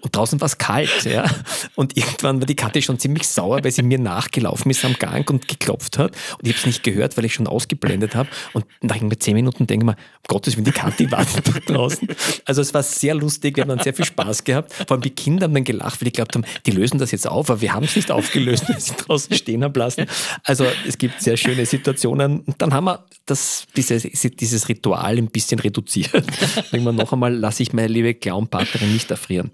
und 0.00 0.16
draußen 0.16 0.40
war 0.40 0.46
es 0.46 0.58
kalt, 0.58 1.04
ja. 1.04 1.28
Und 1.74 1.96
irgendwann 1.96 2.40
war 2.40 2.46
die 2.46 2.54
Kathi 2.54 2.82
schon 2.82 2.98
ziemlich 2.98 3.28
sauer, 3.28 3.62
weil 3.64 3.72
sie 3.72 3.82
mir 3.82 3.98
nachgelaufen 3.98 4.70
ist 4.70 4.84
am 4.84 4.94
Gang 4.94 5.28
und 5.28 5.48
geklopft 5.48 5.98
hat 5.98 6.12
und 6.38 6.46
ich 6.46 6.52
habe 6.52 6.60
es 6.60 6.66
nicht 6.66 6.82
gehört, 6.84 7.16
weil 7.16 7.24
ich 7.24 7.34
schon 7.34 7.46
ausgeblendet 7.46 8.14
habe 8.14 8.28
und 8.52 8.64
nach 8.80 8.96
irgendwie 8.96 9.18
zehn 9.18 9.34
Minuten 9.34 9.66
denke 9.66 9.84
ich 9.84 9.86
mir, 9.86 9.96
um 9.96 10.28
Gottes 10.28 10.56
Willen, 10.56 10.64
die 10.64 10.72
Kathi 10.72 11.10
wartet 11.10 11.48
da 11.48 11.74
draußen. 11.74 12.08
Also 12.44 12.62
es 12.62 12.72
war 12.72 12.82
sehr 12.82 13.14
lustig, 13.14 13.56
wir 13.56 13.62
haben 13.62 13.68
dann 13.70 13.80
sehr 13.80 13.94
viel 13.94 14.04
Spaß 14.04 14.44
gehabt. 14.44 14.72
Vor 14.72 14.92
allem 14.92 15.02
die 15.02 15.10
Kinder 15.10 15.44
haben 15.44 15.54
dann 15.54 15.64
gelacht, 15.64 16.00
weil 16.00 16.06
die 16.06 16.12
glaubt 16.12 16.34
haben, 16.34 16.44
die 16.66 16.70
lösen 16.70 16.98
das 16.98 17.10
jetzt 17.10 17.26
auf, 17.26 17.50
aber 17.50 17.60
wir 17.60 17.72
haben 17.72 17.84
es 17.84 17.96
nicht 17.96 18.10
aufgelöst, 18.10 18.68
wir 18.68 18.78
sind 18.78 19.08
draußen 19.08 19.34
stehen 19.36 19.64
haben 19.64 19.74
lassen. 19.74 20.06
Also 20.44 20.66
es 20.86 20.98
gibt 20.98 21.20
sehr 21.20 21.36
schöne 21.36 21.66
Situationen. 21.66 22.40
Und 22.40 22.60
dann 22.60 22.72
haben 22.72 22.84
wir 22.84 23.04
das, 23.26 23.66
dieses, 23.76 24.02
dieses 24.02 24.68
Ritual 24.68 25.18
ein 25.18 25.28
bisschen 25.28 25.58
reduziert. 25.60 26.12
Denken 26.72 26.84
wir 26.84 26.92
noch 26.92 27.12
einmal, 27.12 27.34
lasse 27.34 27.62
ich 27.62 27.72
meine 27.72 27.88
liebe 27.88 28.14
Clownpartnerin 28.14 28.92
nicht 28.92 29.10
erfrieren. 29.10 29.50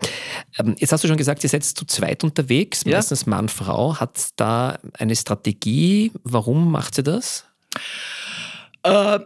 Ähm, 0.59 0.75
jetzt 0.79 0.93
hast 0.93 1.05
du 1.05 1.09
schon 1.09 1.17
gesagt, 1.17 1.43
ihr 1.45 1.51
seid 1.51 1.65
zu 1.65 1.85
zweit 1.85 2.25
unterwegs, 2.25 2.83
ja. 2.85 2.97
meistens 2.97 3.27
Mann, 3.27 3.49
Frau. 3.49 3.97
Hat 3.97 4.29
da 4.37 4.79
eine 4.95 5.17
Strategie? 5.17 6.13
Warum 6.25 6.71
macht 6.71 6.95
sie 6.95 7.03
das? 7.03 7.45
Äh, 8.83 9.21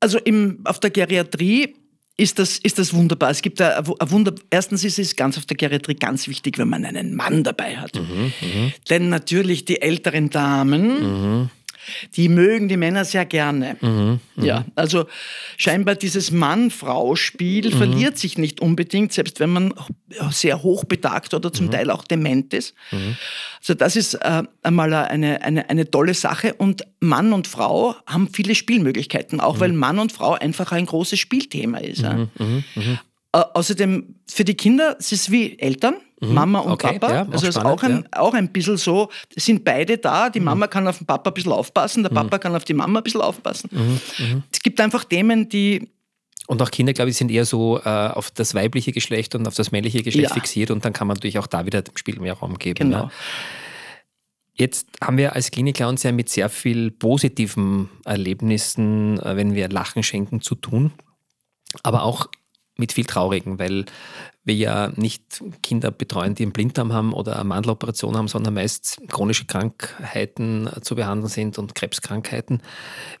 also 0.00 0.18
im, 0.18 0.60
auf 0.64 0.80
der 0.80 0.90
Geriatrie 0.90 1.76
ist 2.16 2.38
das, 2.38 2.58
ist 2.58 2.78
das 2.78 2.92
wunderbar. 2.94 3.30
Es 3.30 3.42
gibt 3.42 3.60
ein, 3.60 3.72
ein 3.72 4.10
Wunder. 4.10 4.34
Erstens 4.50 4.84
ist 4.84 4.98
es 4.98 5.16
ganz 5.16 5.38
auf 5.38 5.46
der 5.46 5.56
Geriatrie 5.56 5.94
ganz 5.94 6.28
wichtig, 6.28 6.58
wenn 6.58 6.68
man 6.68 6.84
einen 6.84 7.14
Mann 7.14 7.42
dabei 7.42 7.76
hat. 7.76 7.94
Mhm, 7.94 8.32
mh. 8.40 8.72
Denn 8.90 9.08
natürlich 9.08 9.64
die 9.64 9.80
älteren 9.80 10.30
Damen. 10.30 11.50
Mhm 11.86 12.02
die 12.16 12.28
mögen 12.28 12.68
die 12.68 12.76
Männer 12.76 13.04
sehr 13.04 13.24
gerne. 13.24 13.76
Mhm, 13.80 14.20
mhm, 14.36 14.44
ja, 14.44 14.64
also 14.74 15.06
scheinbar 15.56 15.94
dieses 15.94 16.30
Mann-Frau-Spiel 16.30 17.68
mhm. 17.68 17.76
verliert 17.76 18.18
sich 18.18 18.38
nicht 18.38 18.60
unbedingt, 18.60 19.12
selbst 19.12 19.40
wenn 19.40 19.50
man 19.50 19.74
sehr 20.30 20.62
hochbetagt 20.62 21.34
oder 21.34 21.52
zum 21.52 21.66
mhm. 21.66 21.70
Teil 21.70 21.90
auch 21.90 22.04
dement 22.04 22.52
ist. 22.54 22.74
Mhm. 22.90 23.16
Also 23.60 23.74
das 23.74 23.96
ist 23.96 24.14
äh, 24.14 24.42
einmal 24.62 24.92
eine, 24.92 25.42
eine, 25.42 25.70
eine 25.70 25.90
tolle 25.90 26.14
Sache 26.14 26.54
und 26.54 26.84
Mann 27.00 27.32
und 27.32 27.46
Frau 27.46 27.94
haben 28.06 28.28
viele 28.32 28.54
Spielmöglichkeiten, 28.54 29.40
auch 29.40 29.60
weil 29.60 29.72
Mann 29.72 29.98
und 29.98 30.12
Frau 30.12 30.34
einfach 30.34 30.72
ein 30.72 30.86
großes 30.86 31.18
Spielthema 31.18 31.78
ist. 31.78 32.02
Ja. 32.02 32.28
Äh, 33.32 33.38
außerdem 33.54 34.14
für 34.28 34.44
die 34.44 34.54
Kinder, 34.54 34.96
es 34.98 35.12
ist 35.12 35.30
wie 35.30 35.58
Eltern. 35.58 35.94
Mhm. 36.20 36.34
Mama 36.34 36.58
und 36.60 36.72
okay, 36.72 36.98
Papa. 36.98 37.14
Ja, 37.14 37.22
also 37.22 37.48
es 37.48 37.56
ist 37.56 37.64
auch 37.64 37.82
ein, 37.82 38.06
ja. 38.12 38.20
auch 38.20 38.34
ein 38.34 38.52
bisschen 38.52 38.76
so, 38.76 39.08
sind 39.34 39.64
beide 39.64 39.98
da. 39.98 40.30
Die 40.30 40.38
mhm. 40.38 40.46
Mama 40.46 40.66
kann 40.68 40.86
auf 40.86 40.98
den 40.98 41.06
Papa 41.06 41.30
ein 41.30 41.34
bisschen 41.34 41.52
aufpassen, 41.52 42.02
der 42.04 42.12
mhm. 42.12 42.16
Papa 42.16 42.38
kann 42.38 42.54
auf 42.54 42.64
die 42.64 42.74
Mama 42.74 43.00
ein 43.00 43.02
bisschen 43.02 43.22
aufpassen. 43.22 43.70
Mhm. 43.72 44.42
Es 44.52 44.60
gibt 44.60 44.80
einfach 44.80 45.04
Themen, 45.04 45.48
die. 45.48 45.88
Und 46.46 46.60
auch 46.60 46.70
Kinder, 46.70 46.92
glaube 46.92 47.10
ich, 47.10 47.16
sind 47.16 47.30
eher 47.30 47.44
so 47.44 47.80
äh, 47.80 47.88
auf 47.88 48.30
das 48.30 48.54
weibliche 48.54 48.92
Geschlecht 48.92 49.34
und 49.34 49.46
auf 49.48 49.54
das 49.54 49.72
männliche 49.72 50.02
Geschlecht 50.02 50.30
ja. 50.30 50.34
fixiert 50.34 50.70
und 50.70 50.84
dann 50.84 50.92
kann 50.92 51.06
man 51.06 51.16
natürlich 51.16 51.38
auch 51.38 51.46
da 51.46 51.66
wieder 51.66 51.82
dem 51.82 51.96
Spiel 51.96 52.20
mehr 52.20 52.34
Raum 52.34 52.58
geben. 52.58 52.90
Genau. 52.90 53.04
Ne? 53.04 53.10
Jetzt 54.54 54.88
haben 55.00 55.16
wir 55.16 55.34
als 55.34 55.50
Klinik-Clowns 55.50 56.02
ja 56.02 56.12
mit 56.12 56.28
sehr 56.28 56.50
viel 56.50 56.90
positiven 56.90 57.88
Erlebnissen, 58.04 59.18
äh, 59.20 59.36
wenn 59.36 59.54
wir 59.54 59.68
Lachen 59.68 60.02
schenken, 60.02 60.40
zu 60.40 60.54
tun. 60.54 60.92
Aber 61.82 62.02
auch 62.02 62.28
mit 62.82 62.92
viel 62.92 63.04
Traurigen, 63.04 63.60
weil 63.60 63.84
wir 64.42 64.56
ja 64.56 64.92
nicht 64.96 65.40
Kinder 65.62 65.92
betreuen, 65.92 66.34
die 66.34 66.42
einen 66.42 66.52
Blinddarm 66.52 66.92
haben 66.92 67.12
oder 67.12 67.36
eine 67.36 67.44
Mandeloperation 67.44 68.16
haben, 68.16 68.26
sondern 68.26 68.54
meist 68.54 69.00
chronische 69.06 69.46
Krankheiten 69.46 70.68
zu 70.80 70.96
behandeln 70.96 71.28
sind 71.28 71.58
und 71.58 71.76
Krebskrankheiten. 71.76 72.60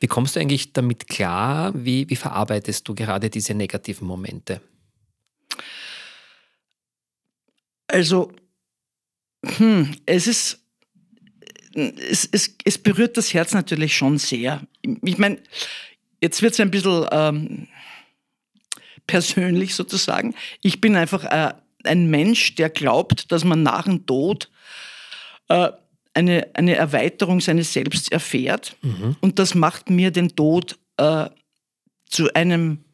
Wie 0.00 0.08
kommst 0.08 0.34
du 0.34 0.40
eigentlich 0.40 0.72
damit 0.72 1.06
klar? 1.06 1.70
Wie, 1.76 2.10
wie 2.10 2.16
verarbeitest 2.16 2.88
du 2.88 2.96
gerade 2.96 3.30
diese 3.30 3.54
negativen 3.54 4.08
Momente? 4.08 4.60
Also, 7.86 8.32
hm, 9.44 9.94
es 10.06 10.26
ist 10.26 10.58
es, 11.74 12.28
es, 12.32 12.56
es, 12.64 12.78
berührt 12.78 13.16
das 13.16 13.32
Herz 13.32 13.54
natürlich 13.54 13.96
schon 13.96 14.18
sehr. 14.18 14.60
Ich 14.82 15.18
meine, 15.18 15.38
jetzt 16.20 16.42
wird 16.42 16.52
es 16.52 16.60
ein 16.60 16.70
bisschen 16.70 17.06
ähm, 17.10 17.68
persönlich 19.06 19.74
sozusagen. 19.74 20.34
Ich 20.62 20.80
bin 20.80 20.96
einfach 20.96 21.24
äh, 21.24 21.54
ein 21.84 22.10
Mensch, 22.10 22.54
der 22.54 22.70
glaubt, 22.70 23.32
dass 23.32 23.44
man 23.44 23.62
nach 23.62 23.84
dem 23.84 24.06
Tod 24.06 24.50
äh, 25.48 25.70
eine, 26.14 26.48
eine 26.54 26.74
Erweiterung 26.76 27.40
seines 27.40 27.72
Selbst 27.72 28.12
erfährt. 28.12 28.76
Mhm. 28.82 29.16
Und 29.20 29.38
das 29.38 29.54
macht 29.54 29.90
mir 29.90 30.10
den 30.10 30.36
Tod 30.36 30.78
äh, 30.96 31.28
zu 32.08 32.32
einem, 32.34 32.84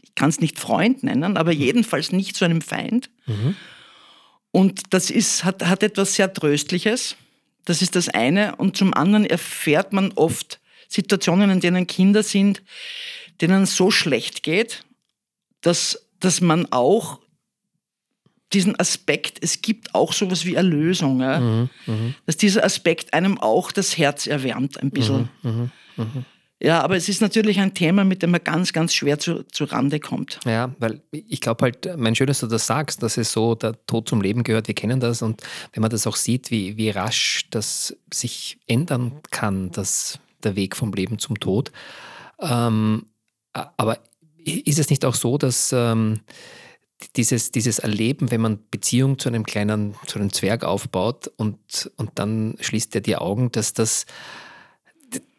ich 0.00 0.14
kann 0.14 0.30
es 0.30 0.40
nicht 0.40 0.58
Freund 0.58 1.02
nennen, 1.02 1.36
aber 1.36 1.52
mhm. 1.52 1.60
jedenfalls 1.60 2.12
nicht 2.12 2.36
zu 2.36 2.44
einem 2.44 2.60
Feind. 2.60 3.10
Mhm. 3.26 3.56
Und 4.52 4.82
das 4.90 5.10
ist, 5.10 5.44
hat, 5.44 5.64
hat 5.64 5.82
etwas 5.82 6.14
sehr 6.14 6.32
Tröstliches. 6.32 7.16
Das 7.64 7.82
ist 7.82 7.96
das 7.96 8.08
eine. 8.08 8.56
Und 8.56 8.76
zum 8.76 8.94
anderen 8.94 9.24
erfährt 9.24 9.92
man 9.92 10.12
oft 10.12 10.60
Situationen, 10.88 11.50
in 11.50 11.60
denen 11.60 11.86
Kinder 11.86 12.22
sind, 12.22 12.62
denen 13.40 13.66
so 13.66 13.90
schlecht 13.90 14.42
geht, 14.42 14.84
dass, 15.60 16.06
dass 16.20 16.40
man 16.40 16.70
auch 16.72 17.20
diesen 18.52 18.78
Aspekt, 18.78 19.38
es 19.40 19.62
gibt 19.62 19.94
auch 19.94 20.12
sowas 20.12 20.44
wie 20.44 20.54
Erlösung, 20.54 21.20
ja? 21.20 21.40
mhm, 21.40 21.70
mh. 21.86 21.94
dass 22.26 22.36
dieser 22.36 22.64
Aspekt 22.64 23.14
einem 23.14 23.38
auch 23.38 23.72
das 23.72 23.96
Herz 23.96 24.26
erwärmt 24.26 24.80
ein 24.82 24.90
bisschen. 24.90 25.30
Mhm, 25.42 25.70
mh, 25.96 26.04
mh. 26.04 26.24
Ja, 26.62 26.80
aber 26.80 26.96
es 26.96 27.08
ist 27.08 27.20
natürlich 27.20 27.58
ein 27.58 27.74
Thema, 27.74 28.04
mit 28.04 28.22
dem 28.22 28.30
man 28.30 28.44
ganz, 28.44 28.72
ganz 28.72 28.94
schwer 28.94 29.18
zu, 29.18 29.42
zu 29.50 29.64
Rande 29.64 29.98
kommt. 29.98 30.38
Ja, 30.44 30.72
weil 30.78 31.02
ich 31.10 31.40
glaube 31.40 31.64
halt, 31.64 31.98
mein 31.98 32.14
schön, 32.14 32.28
dass 32.28 32.38
du 32.38 32.46
das 32.46 32.68
sagst, 32.68 33.02
dass 33.02 33.16
es 33.16 33.32
so 33.32 33.56
der 33.56 33.84
Tod 33.86 34.08
zum 34.08 34.20
Leben 34.20 34.44
gehört, 34.44 34.68
wir 34.68 34.74
kennen 34.76 35.00
das 35.00 35.22
und 35.22 35.42
wenn 35.72 35.80
man 35.80 35.90
das 35.90 36.06
auch 36.06 36.14
sieht, 36.14 36.52
wie, 36.52 36.76
wie 36.76 36.90
rasch 36.90 37.46
das 37.50 37.96
sich 38.14 38.58
ändern 38.68 39.20
kann, 39.32 39.72
das, 39.72 40.20
der 40.44 40.54
Weg 40.54 40.76
vom 40.76 40.92
Leben 40.92 41.18
zum 41.18 41.40
Tod, 41.40 41.72
ähm, 42.38 43.06
aber 43.52 43.98
ist 44.44 44.78
es 44.78 44.90
nicht 44.90 45.04
auch 45.04 45.14
so, 45.14 45.38
dass 45.38 45.72
ähm, 45.72 46.20
dieses, 47.16 47.50
dieses 47.52 47.78
Erleben, 47.78 48.30
wenn 48.30 48.40
man 48.40 48.58
Beziehung 48.70 49.18
zu 49.18 49.28
einem 49.28 49.44
kleinen, 49.44 49.94
zu 50.06 50.18
einem 50.18 50.32
Zwerg 50.32 50.64
aufbaut 50.64 51.30
und, 51.36 51.90
und 51.96 52.10
dann 52.14 52.56
schließt 52.60 52.94
er 52.94 53.00
die 53.00 53.16
Augen, 53.16 53.52
dass 53.52 53.72
das 53.72 54.06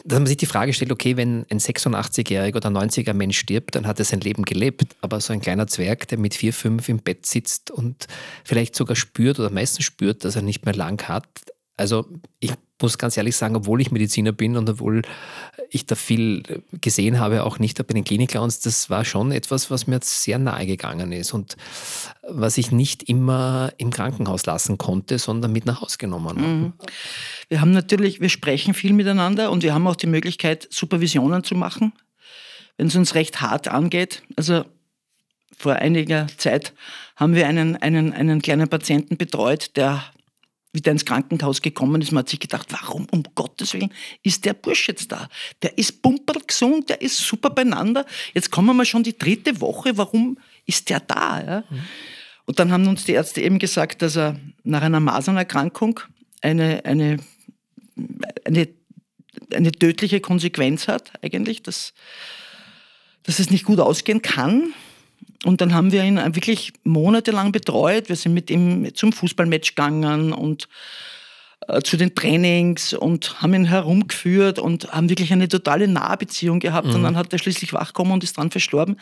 dass 0.06 0.20
man 0.20 0.28
sich 0.28 0.38
die 0.38 0.46
Frage 0.46 0.74
stellt, 0.74 0.92
okay, 0.92 1.16
wenn 1.16 1.46
ein 1.50 1.60
86-jähriger 1.60 2.58
oder 2.58 2.70
90er 2.70 3.14
Mensch 3.14 3.38
stirbt, 3.38 3.76
dann 3.76 3.88
hat 3.88 4.00
er 4.00 4.06
sein 4.06 4.20
Leben 4.20 4.44
gelebt. 4.44 4.96
Aber 5.02 5.22
so 5.22 5.32
ein 5.32 5.40
kleiner 5.40 5.68
Zwerg, 5.68 6.08
der 6.10 6.18
mit 6.18 6.34
vier, 6.34 6.54
fünf 6.54 6.90
im 6.90 7.00
Bett 7.00 7.26
sitzt 7.26 7.72
und 7.72 8.08
vielleicht 8.44 8.76
sogar 8.76 8.96
spürt 8.96 9.40
oder 9.40 9.50
meistens 9.50 9.86
spürt, 9.86 10.26
dass 10.26 10.36
er 10.36 10.42
nicht 10.42 10.66
mehr 10.66 10.76
lang 10.76 11.02
hat. 11.08 11.28
Also 11.76 12.06
ich 12.40 12.54
muss 12.82 12.98
ganz 12.98 13.18
ehrlich 13.18 13.36
sagen, 13.36 13.56
obwohl 13.56 13.82
ich 13.82 13.92
Mediziner 13.92 14.32
bin 14.32 14.58
und 14.58 14.70
obwohl 14.70 15.02
ich 15.70 15.86
da 15.86 15.96
viel 15.96 16.44
gesehen 16.82 17.20
habe, 17.20 17.44
auch 17.44 17.58
nicht 17.58 17.78
bei 17.78 17.94
den 17.94 18.04
Klinik-Clowns, 18.04 18.60
das 18.60 18.90
war 18.90 19.06
schon 19.06 19.32
etwas, 19.32 19.72
was 19.72 19.88
mir 19.88 20.00
sehr 20.04 20.38
nahe 20.38 20.68
gegangen 20.68 21.12
ist 21.12 21.34
und 21.34 21.56
was 22.28 22.58
ich 22.58 22.72
nicht 22.72 23.04
immer 23.04 23.72
im 23.78 23.90
Krankenhaus 23.90 24.46
lassen 24.46 24.78
konnte, 24.78 25.18
sondern 25.18 25.52
mit 25.52 25.66
nach 25.66 25.82
Hause 25.82 25.98
genommen 25.98 26.28
habe. 26.28 26.42
Mhm. 26.42 26.74
Wir 27.50 27.62
haben 27.62 27.72
natürlich, 27.72 28.22
wir 28.22 28.30
sprechen 28.30 28.74
viel 28.74 28.94
miteinander 28.94 29.50
und 29.50 29.64
wir 29.64 29.74
haben 29.74 29.88
auch 29.88 29.96
die 29.96 30.08
Möglichkeit, 30.08 30.68
Supervisionen 30.70 31.44
zu 31.44 31.56
machen, 31.56 31.94
wenn 32.78 32.88
es 32.88 32.96
uns 32.96 33.16
recht 33.16 33.42
hart 33.42 33.68
angeht. 33.68 34.22
Also 34.36 34.66
vor 35.58 35.74
einiger 35.74 36.28
Zeit 36.38 36.74
haben 37.16 37.34
wir 37.34 37.48
einen, 37.48 37.78
einen, 37.78 38.14
einen 38.14 38.42
kleinen 38.42 38.68
Patienten 38.68 39.18
betreut, 39.18 39.76
der 39.78 40.04
wieder 40.74 40.92
ins 40.92 41.06
Krankenhaus 41.06 41.62
gekommen 41.62 42.02
ist, 42.02 42.12
man 42.12 42.24
hat 42.24 42.30
sich 42.30 42.40
gedacht, 42.40 42.68
warum 42.72 43.08
um 43.12 43.24
Gottes 43.36 43.74
Willen 43.74 43.94
ist 44.24 44.44
der 44.44 44.56
Bursch 44.56 44.88
jetzt 44.88 45.12
da? 45.12 45.30
Der 45.62 45.78
ist 45.78 46.02
gesund, 46.48 46.90
der 46.90 47.02
ist 47.02 47.18
super 47.18 47.52
beieinander. 47.52 48.06
Jetzt 48.34 48.52
kommen 48.52 48.76
wir 48.76 48.86
schon 48.86 49.04
die 49.04 49.18
dritte 49.18 49.62
Woche, 49.62 49.98
warum 49.98 50.38
ist 50.66 50.90
der 50.90 51.00
da? 51.00 51.44
Ja? 51.46 51.64
Mhm. 51.70 51.82
Und 52.46 52.60
dann 52.60 52.72
haben 52.72 52.88
uns 52.88 53.06
die 53.06 53.14
Ärzte 53.14 53.42
eben 53.42 53.60
gesagt, 53.60 54.02
dass 54.02 54.18
er 54.18 54.40
nach 54.64 54.82
einer 54.82 55.00
Masernerkrankung 55.00 56.00
eine, 56.42 56.84
eine, 56.84 57.18
eine, 58.44 58.68
eine 59.54 59.72
tödliche 59.72 60.20
Konsequenz 60.20 60.88
hat, 60.88 61.14
eigentlich, 61.22 61.64
dass, 61.64 61.94
dass 63.24 63.40
es 63.40 63.50
nicht 63.50 63.64
gut 63.64 63.80
ausgehen 63.80 64.22
kann. 64.22 64.74
Und 65.46 65.62
dann 65.62 65.74
haben 65.74 65.92
wir 65.92 66.04
ihn 66.04 66.18
wirklich 66.36 66.74
monatelang 66.84 67.52
betreut. 67.52 68.10
Wir 68.10 68.16
sind 68.16 68.34
mit 68.34 68.50
ihm 68.50 68.94
zum 68.96 69.12
Fußballmatch 69.12 69.76
gegangen 69.76 70.34
und 70.34 70.68
äh, 71.68 71.82
zu 71.82 71.98
den 71.98 72.16
Trainings 72.16 72.94
und 72.94 73.42
haben 73.42 73.54
ihn 73.54 73.66
herumgeführt 73.66 74.60
und 74.60 74.92
haben 74.92 75.10
wirklich 75.10 75.32
eine 75.32 75.48
totale 75.48 75.88
Nahbeziehung 75.88 76.60
gehabt. 76.60 76.88
Mhm. 76.88 76.96
Und 76.96 77.04
dann 77.04 77.18
hat 77.18 77.32
er 77.32 77.40
schließlich 77.40 77.74
wachkommen 77.74 78.12
und 78.12 78.24
ist 78.24 78.38
dran 78.38 78.52
verstorben. 78.52 78.98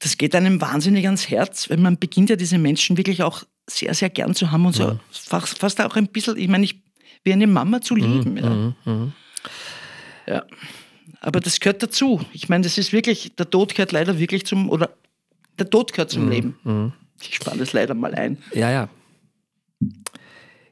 Das 0.00 0.18
geht 0.18 0.34
einem 0.34 0.60
wahnsinnig 0.60 1.06
ans 1.06 1.30
Herz, 1.30 1.70
weil 1.70 1.78
man 1.78 1.98
beginnt 1.98 2.30
ja 2.30 2.36
diese 2.36 2.58
Menschen 2.58 2.96
wirklich 2.96 3.22
auch 3.22 3.44
sehr, 3.66 3.94
sehr 3.94 4.10
gern 4.10 4.34
zu 4.34 4.50
haben 4.50 4.66
und 4.66 4.74
so 4.74 4.88
mhm. 4.88 5.00
fast, 5.10 5.58
fast, 5.58 5.80
auch 5.80 5.96
ein 5.96 6.08
bisschen, 6.08 6.36
ich 6.36 6.48
meine, 6.48 6.64
ich, 6.64 6.80
wie 7.24 7.32
eine 7.32 7.46
Mama 7.46 7.80
zu 7.80 7.94
lieben. 7.94 8.32
Mhm. 8.32 8.36
Ja. 8.36 8.50
Mhm. 8.50 8.74
mhm. 8.84 9.12
ja. 10.26 10.44
Aber 11.20 11.40
das 11.40 11.60
gehört 11.60 11.82
dazu. 11.82 12.20
Ich 12.32 12.48
meine, 12.48 12.62
das 12.62 12.78
ist 12.78 12.92
wirklich, 12.92 13.34
der 13.36 13.50
Tod 13.50 13.74
gehört 13.74 13.92
leider 13.92 14.18
wirklich 14.18 14.46
zum, 14.46 14.70
oder 14.70 14.90
der 15.58 15.70
Tod 15.70 15.92
gehört 15.92 16.10
zum 16.10 16.26
mhm. 16.26 16.30
Leben. 16.30 16.58
Mhm. 16.64 16.92
Ich 17.20 17.36
spare 17.36 17.56
das 17.56 17.72
leider 17.72 17.94
mal 17.94 18.14
ein. 18.14 18.38
Ja, 18.54 18.70
ja. 18.70 18.88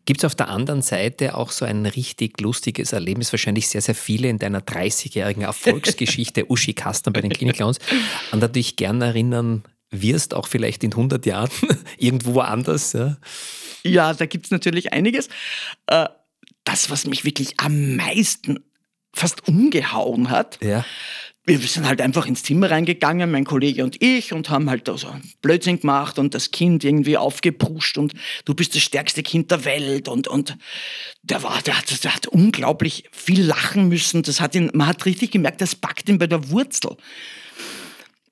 Gibt 0.06 0.20
es 0.20 0.24
auf 0.26 0.34
der 0.34 0.48
anderen 0.48 0.82
Seite 0.82 1.34
auch 1.34 1.50
so 1.50 1.64
ein 1.64 1.86
richtig 1.86 2.38
lustiges 2.40 2.92
Erlebnis, 2.92 3.32
wahrscheinlich 3.32 3.68
sehr, 3.68 3.80
sehr 3.80 3.94
viele 3.94 4.28
in 4.28 4.38
deiner 4.38 4.60
30-jährigen 4.60 5.42
Erfolgsgeschichte 5.42 6.44
Uschi 6.50 6.74
Kastner 6.74 7.12
bei 7.12 7.22
den 7.22 7.32
Klinik-Clowns, 7.32 7.78
an 8.30 8.40
der 8.40 8.50
du 8.50 8.54
dich 8.54 8.76
gerne 8.76 9.06
erinnern 9.06 9.64
wirst, 9.90 10.34
auch 10.34 10.46
vielleicht 10.46 10.84
in 10.84 10.92
100 10.92 11.24
Jahren, 11.24 11.50
irgendwo 11.98 12.34
woanders? 12.34 12.92
Ja, 12.92 13.16
ja 13.82 14.12
da 14.12 14.26
gibt 14.26 14.46
es 14.46 14.50
natürlich 14.50 14.92
einiges. 14.92 15.28
Äh, 15.86 16.08
das, 16.64 16.90
was 16.90 17.06
mich 17.06 17.24
wirklich 17.24 17.58
am 17.58 17.96
meisten 17.96 18.58
fast 19.14 19.48
umgehauen 19.48 20.28
hat, 20.28 20.58
ja 20.62 20.84
wir 21.46 21.58
sind 21.58 21.86
halt 21.86 22.00
einfach 22.00 22.26
ins 22.26 22.42
Zimmer 22.42 22.70
reingegangen, 22.70 23.30
mein 23.30 23.44
Kollege 23.44 23.84
und 23.84 24.02
ich, 24.02 24.32
und 24.32 24.48
haben 24.48 24.70
halt 24.70 24.86
so 24.86 25.08
Blödsinn 25.42 25.80
gemacht 25.80 26.18
und 26.18 26.34
das 26.34 26.50
Kind 26.50 26.84
irgendwie 26.84 27.18
aufgepusht 27.18 27.98
und 27.98 28.14
du 28.46 28.54
bist 28.54 28.74
das 28.74 28.82
stärkste 28.82 29.22
Kind 29.22 29.50
der 29.50 29.64
Welt 29.66 30.08
und, 30.08 30.26
und 30.26 30.56
der 31.22 31.42
war, 31.42 31.60
der 31.62 31.78
hat, 31.78 32.04
der 32.04 32.14
hat 32.14 32.26
unglaublich 32.26 33.04
viel 33.12 33.44
lachen 33.44 33.88
müssen. 33.88 34.22
Das 34.22 34.40
hat 34.40 34.54
ihn, 34.54 34.70
man 34.72 34.86
hat 34.86 35.04
richtig 35.04 35.32
gemerkt, 35.32 35.60
das 35.60 35.74
packt 35.74 36.08
ihn 36.08 36.18
bei 36.18 36.26
der 36.26 36.50
Wurzel. 36.50 36.96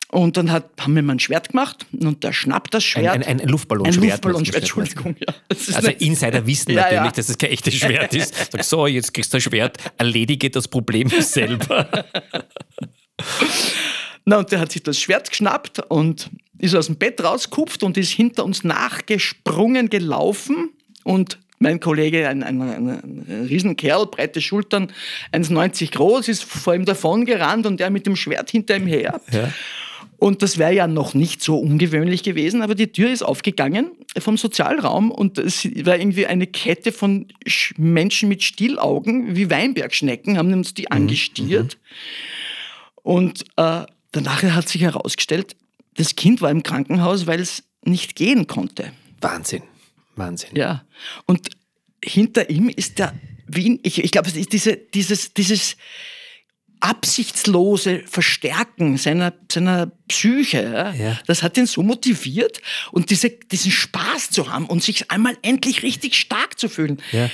Und 0.08 0.36
dann 0.36 0.52
hat, 0.52 0.68
haben 0.78 0.94
wir 0.94 1.02
mal 1.02 1.14
ein 1.14 1.20
Schwert 1.20 1.50
gemacht 1.50 1.86
und 1.98 2.22
der 2.22 2.34
schnappt 2.34 2.74
das 2.74 2.84
Schwert. 2.84 3.14
Ein, 3.14 3.22
ein, 3.22 3.40
ein 3.40 3.48
Luftballonschwert. 3.48 4.04
Ein 4.04 4.10
Luftballonschwert, 4.10 4.62
Entschuldigung. 4.62 5.16
Ja. 5.18 5.34
Also 5.48 5.88
Insider 5.88 6.46
wissen 6.46 6.72
ja, 6.72 6.82
natürlich, 6.82 7.04
ja. 7.04 7.10
dass 7.12 7.28
es 7.30 7.38
kein 7.38 7.50
echtes 7.50 7.74
Schwert 7.74 8.14
ist. 8.14 8.52
Sag 8.52 8.62
so, 8.62 8.86
jetzt 8.86 9.14
kriegst 9.14 9.32
du 9.32 9.38
das 9.38 9.44
Schwert, 9.44 9.78
erledige 9.96 10.50
das 10.50 10.68
Problem 10.68 11.08
selber. 11.20 12.04
Na, 14.24 14.38
und 14.38 14.52
der 14.52 14.60
hat 14.60 14.72
sich 14.72 14.82
das 14.82 14.98
Schwert 14.98 15.30
geschnappt 15.30 15.80
und 15.88 16.30
ist 16.58 16.76
aus 16.76 16.86
dem 16.86 16.96
Bett 16.96 17.22
rauskupft 17.22 17.82
und 17.82 17.96
ist 17.96 18.10
hinter 18.10 18.44
uns 18.44 18.62
nachgesprungen, 18.62 19.90
gelaufen. 19.90 20.70
Und 21.02 21.38
mein 21.58 21.80
Kollege, 21.80 22.28
ein, 22.28 22.42
ein, 22.42 22.60
ein 22.60 23.46
Riesenkerl, 23.48 24.06
breite 24.06 24.40
Schultern, 24.40 24.92
1,90 25.32 25.92
groß, 25.92 26.28
ist 26.28 26.44
vor 26.44 26.74
ihm 26.74 26.84
davon 26.84 27.24
gerannt 27.24 27.66
und 27.66 27.80
der 27.80 27.90
mit 27.90 28.06
dem 28.06 28.16
Schwert 28.16 28.50
hinter 28.50 28.76
ihm 28.76 28.86
her. 28.86 29.20
Ja. 29.32 29.52
Und 30.18 30.42
das 30.42 30.56
wäre 30.56 30.72
ja 30.72 30.86
noch 30.86 31.14
nicht 31.14 31.42
so 31.42 31.58
ungewöhnlich 31.58 32.22
gewesen, 32.22 32.62
aber 32.62 32.76
die 32.76 32.92
Tür 32.92 33.10
ist 33.10 33.22
aufgegangen 33.22 33.90
vom 34.18 34.36
Sozialraum 34.36 35.10
und 35.10 35.36
es 35.38 35.64
war 35.84 35.98
irgendwie 35.98 36.26
eine 36.26 36.46
Kette 36.46 36.92
von 36.92 37.26
Menschen 37.76 38.28
mit 38.28 38.44
Stielaugen, 38.44 39.34
wie 39.34 39.50
Weinbergschnecken, 39.50 40.38
haben 40.38 40.52
uns 40.52 40.74
die 40.74 40.92
angestiert. 40.92 41.76
Mhm. 41.76 42.51
Und 43.02 43.44
äh, 43.56 43.84
danach 44.12 44.42
hat 44.42 44.68
sich 44.68 44.82
herausgestellt, 44.82 45.56
das 45.94 46.16
Kind 46.16 46.40
war 46.40 46.50
im 46.50 46.62
Krankenhaus, 46.62 47.26
weil 47.26 47.40
es 47.40 47.64
nicht 47.84 48.16
gehen 48.16 48.46
konnte. 48.46 48.92
Wahnsinn, 49.20 49.62
Wahnsinn. 50.16 50.50
Ja, 50.54 50.84
und 51.26 51.48
hinter 52.04 52.48
ihm 52.50 52.68
ist 52.68 52.98
der 52.98 53.14
Wien, 53.46 53.80
ich, 53.82 54.02
ich 54.02 54.10
glaube, 54.10 54.28
es 54.28 54.36
ist 54.36 54.52
diese, 54.52 54.76
dieses, 54.76 55.34
dieses 55.34 55.76
absichtslose 56.80 58.02
Verstärken 58.06 58.96
seiner, 58.96 59.32
seiner 59.50 59.92
Psyche, 60.08 60.62
ja, 60.62 60.92
ja. 60.92 61.18
das 61.26 61.42
hat 61.44 61.56
ihn 61.56 61.66
so 61.66 61.82
motiviert 61.82 62.60
und 62.90 63.10
diese, 63.10 63.30
diesen 63.30 63.70
Spaß 63.70 64.30
zu 64.30 64.50
haben 64.50 64.66
und 64.66 64.82
sich 64.82 65.10
einmal 65.10 65.36
endlich 65.42 65.84
richtig 65.84 66.16
stark 66.16 66.58
zu 66.58 66.68
fühlen. 66.68 67.00
Ja. 67.12 67.30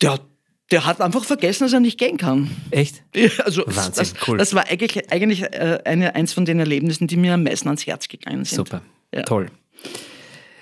Der, 0.00 0.20
der 0.70 0.86
hat 0.86 1.00
einfach 1.00 1.24
vergessen, 1.24 1.64
dass 1.64 1.72
er 1.72 1.80
nicht 1.80 1.98
gehen 1.98 2.16
kann. 2.16 2.50
Echt? 2.70 3.02
also 3.44 3.62
Wahnsinn, 3.66 3.92
das, 3.94 4.14
cool. 4.26 4.38
Das 4.38 4.54
war 4.54 4.66
eigentlich, 4.68 5.10
eigentlich 5.12 5.42
äh, 5.42 5.80
eine, 5.84 6.14
eins 6.14 6.32
von 6.32 6.44
den 6.44 6.58
Erlebnissen, 6.58 7.06
die 7.06 7.16
mir 7.16 7.34
am 7.34 7.42
meisten 7.42 7.68
ans 7.68 7.86
Herz 7.86 8.08
gegangen 8.08 8.44
sind. 8.44 8.56
Super, 8.56 8.82
ja. 9.14 9.22
toll. 9.22 9.50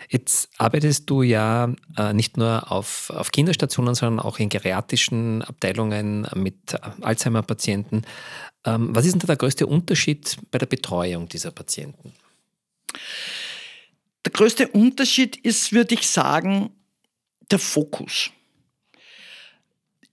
Jetzt 0.09 0.49
arbeitest 0.59 1.09
du 1.09 1.23
ja 1.23 1.73
äh, 1.97 2.13
nicht 2.13 2.37
nur 2.37 2.73
auf, 2.73 3.11
auf 3.11 3.31
Kinderstationen, 3.31 3.95
sondern 3.95 4.19
auch 4.25 4.41
in 4.41 4.49
geriatrischen 4.49 5.43
Abteilungen 5.43 6.27
mit 6.35 6.57
Alzheimer-Patienten. 7.01 8.03
Ähm, 8.65 8.89
was 8.93 9.05
ist 9.05 9.13
denn 9.13 9.21
da 9.21 9.29
der 9.29 9.37
größte 9.37 9.69
Unterschied 9.69 10.37
bei 10.51 10.59
der 10.59 10.67
Betreuung 10.67 11.29
dieser 11.29 11.53
Patienten? 11.53 12.13
Der 14.25 14.33
größte 14.33 14.67
Unterschied 14.67 15.37
ist, 15.37 15.73
würde 15.73 15.95
ich 15.95 16.09
sagen, 16.09 16.71
der 17.51 17.61
Fokus. 17.61 18.31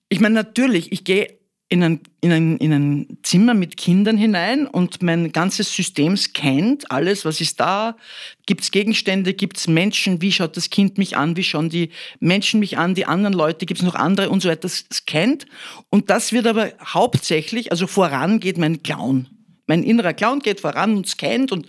Ich 0.10 0.20
meine, 0.20 0.36
natürlich, 0.36 0.92
ich 0.92 1.04
gehe 1.04 1.38
in 1.70 1.84
ein, 1.84 2.00
in, 2.22 2.32
ein, 2.32 2.58
in 2.58 2.72
ein 2.72 3.18
Zimmer 3.24 3.54
mit 3.54 3.76
Kindern 3.76 4.18
hinein 4.18 4.68
und 4.68 5.04
mein 5.04 5.34
ganzes 5.34 5.74
System 5.76 6.16
scannt 6.16 6.90
alles, 6.90 7.26
was 7.26 7.42
ist 7.42 7.60
da, 7.60 7.98
gibt 8.46 8.62
es 8.62 8.72
Gegenstände, 8.72 9.34
gibt 9.34 9.58
es 9.58 9.68
Menschen, 9.68 10.22
wie 10.22 10.32
schaut 10.32 10.56
das 10.56 10.70
Kind 10.70 10.98
mich 10.98 11.18
an, 11.18 11.36
wie 11.36 11.44
schauen 11.44 11.70
die 11.70 11.90
Menschen 12.22 12.62
mich 12.62 12.78
an, 12.78 12.96
die 12.96 13.06
anderen 13.06 13.34
Leute, 13.34 13.66
gibt 13.66 13.82
es 13.82 13.86
noch 13.86 13.96
andere? 13.96 14.30
Und 14.30 14.42
so 14.42 14.50
weiter, 14.50 14.70
scannt. 14.70 15.46
Und 15.90 16.10
das 16.10 16.32
wird 16.32 16.48
aber 16.48 16.72
hauptsächlich, 16.82 17.72
also 17.72 17.86
voran 17.86 18.40
geht 18.40 18.58
mein 18.58 18.82
Clown. 18.82 19.28
Mein 19.66 19.84
innerer 19.84 20.14
Clown 20.14 20.40
geht 20.40 20.62
voran 20.62 20.96
und 20.96 21.08
scannt 21.10 21.52
und 21.52 21.68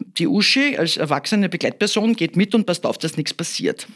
die 0.00 0.26
Uschi 0.26 0.76
als 0.76 0.96
erwachsene 0.96 1.48
Begleitperson 1.48 2.16
geht 2.16 2.34
mit 2.34 2.56
und 2.56 2.66
passt 2.66 2.84
auf, 2.84 2.98
dass 2.98 3.16
nichts 3.16 3.32
passiert 3.32 3.86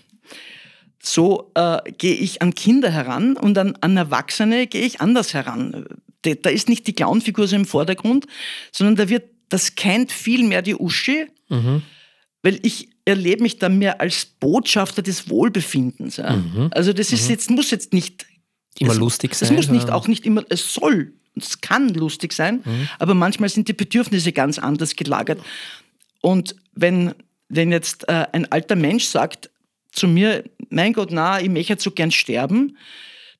so 1.02 1.50
äh, 1.54 1.78
gehe 1.98 2.14
ich 2.14 2.40
an 2.42 2.54
Kinder 2.54 2.90
heran 2.90 3.36
und 3.36 3.58
an, 3.58 3.76
an 3.80 3.96
Erwachsene 3.96 4.68
gehe 4.68 4.86
ich 4.86 5.00
anders 5.00 5.34
heran. 5.34 5.84
Da 6.22 6.50
ist 6.50 6.68
nicht 6.68 6.86
die 6.86 6.92
Clownfigur 6.92 7.48
so 7.48 7.56
im 7.56 7.64
Vordergrund, 7.64 8.26
sondern 8.70 8.94
da 8.94 9.08
wird, 9.08 9.24
das 9.48 9.74
kennt 9.74 10.12
viel 10.12 10.44
mehr 10.44 10.62
die 10.62 10.76
Uschi, 10.76 11.26
mhm. 11.48 11.82
weil 12.42 12.60
ich 12.62 12.88
erlebe 13.04 13.42
mich 13.42 13.58
da 13.58 13.68
mehr 13.68 14.00
als 14.00 14.24
Botschafter 14.24 15.02
des 15.02 15.28
Wohlbefindens. 15.28 16.18
Ja. 16.18 16.36
Mhm. 16.36 16.68
Also 16.70 16.92
das 16.92 17.12
ist 17.12 17.24
mhm. 17.24 17.30
jetzt, 17.30 17.50
muss 17.50 17.72
jetzt 17.72 17.92
nicht 17.92 18.24
immer 18.78 18.92
es, 18.92 18.98
lustig 18.98 19.34
sein. 19.34 19.48
Es 19.48 19.56
muss 19.56 19.68
nicht, 19.68 19.90
auch 19.90 20.06
nicht 20.06 20.24
immer, 20.24 20.44
es 20.50 20.72
soll, 20.72 21.14
es 21.34 21.60
kann 21.60 21.88
lustig 21.94 22.32
sein, 22.32 22.62
mhm. 22.64 22.88
aber 23.00 23.14
manchmal 23.14 23.48
sind 23.48 23.66
die 23.66 23.72
Bedürfnisse 23.72 24.30
ganz 24.30 24.60
anders 24.60 24.94
gelagert. 24.94 25.40
Und 26.20 26.54
wenn, 26.74 27.12
wenn 27.48 27.72
jetzt 27.72 28.08
äh, 28.08 28.26
ein 28.30 28.50
alter 28.52 28.76
Mensch 28.76 29.06
sagt, 29.06 29.50
zu 29.92 30.08
mir, 30.08 30.44
mein 30.70 30.92
Gott, 30.92 31.10
na, 31.12 31.40
ich 31.40 31.48
möchte 31.48 31.76
so 31.78 31.90
gern 31.90 32.10
sterben, 32.10 32.76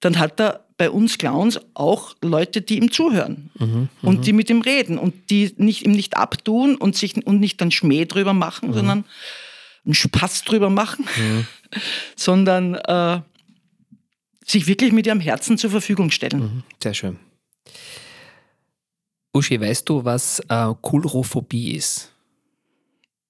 dann 0.01 0.19
hat 0.19 0.41
er 0.41 0.67
bei 0.77 0.91
uns 0.91 1.19
Clowns 1.19 1.61
auch 1.75 2.15
Leute, 2.23 2.61
die 2.61 2.77
ihm 2.77 2.91
zuhören 2.91 3.51
mhm, 3.59 3.89
und 4.03 4.19
mhm. 4.19 4.23
die 4.23 4.33
mit 4.33 4.51
ihm 4.51 4.61
reden 4.61 4.99
und 4.99 5.31
die 5.31 5.53
nicht, 5.57 5.83
ihm 5.83 5.93
nicht 5.93 6.17
abtun 6.17 6.77
und, 6.77 6.97
sich, 6.97 7.25
und 7.27 7.41
nicht 7.41 7.61
dann 7.61 7.71
Schmäh 7.71 8.05
drüber 8.05 8.33
machen, 8.33 8.71
mhm. 8.71 8.75
sondern 8.75 9.05
einen 9.85 9.95
Spaß 9.95 10.45
drüber 10.45 10.71
machen, 10.71 11.07
mhm. 11.17 11.47
sondern 12.17 12.75
äh, 12.75 13.21
sich 14.45 14.67
wirklich 14.67 14.93
mit 14.93 15.07
ihrem 15.07 15.21
Herzen 15.21 15.57
zur 15.57 15.71
Verfügung 15.71 16.11
stellen. 16.11 16.41
Mhm, 16.41 16.63
sehr 16.83 16.95
schön. 16.95 17.19
Uschi, 19.33 19.59
weißt 19.61 19.89
du, 19.89 20.05
was 20.05 20.41
äh, 20.49 20.75
Kulrophobie 20.81 21.73
ist? 21.77 22.12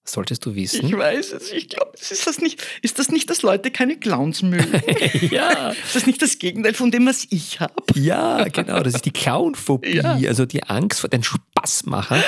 Solltest 0.05 0.45
du 0.45 0.57
wissen. 0.57 0.85
Ich 0.87 0.97
weiß 0.97 1.33
es. 1.33 1.53
Ich 1.53 1.69
glaube, 1.69 1.93
ist 1.97 2.27
das 2.27 2.41
nicht, 2.41 2.61
ist 2.83 2.99
das 2.99 3.11
nicht, 3.11 3.31
dass 3.31 3.43
Leute 3.43 3.71
keine 3.71 3.97
Clowns 3.97 4.43
mögen? 4.43 4.83
ja. 5.31 5.71
Ist 5.71 5.95
das 5.95 6.07
nicht 6.07 6.21
das 6.21 6.41
Gegenteil 6.41 6.75
von 6.75 6.91
dem, 6.91 7.07
was 7.07 7.29
ich 7.31 7.61
habe? 7.61 7.75
Ja, 7.95 8.43
genau. 8.49 8.81
Das 8.81 8.95
ist 8.95 9.05
die 9.05 9.13
Clownphobie, 9.13 9.99
ja. 9.99 10.19
also 10.27 10.45
die 10.45 10.65
Angst 10.65 11.01
vor 11.01 11.09
den 11.09 11.23
Spaßmacher. 11.23 12.21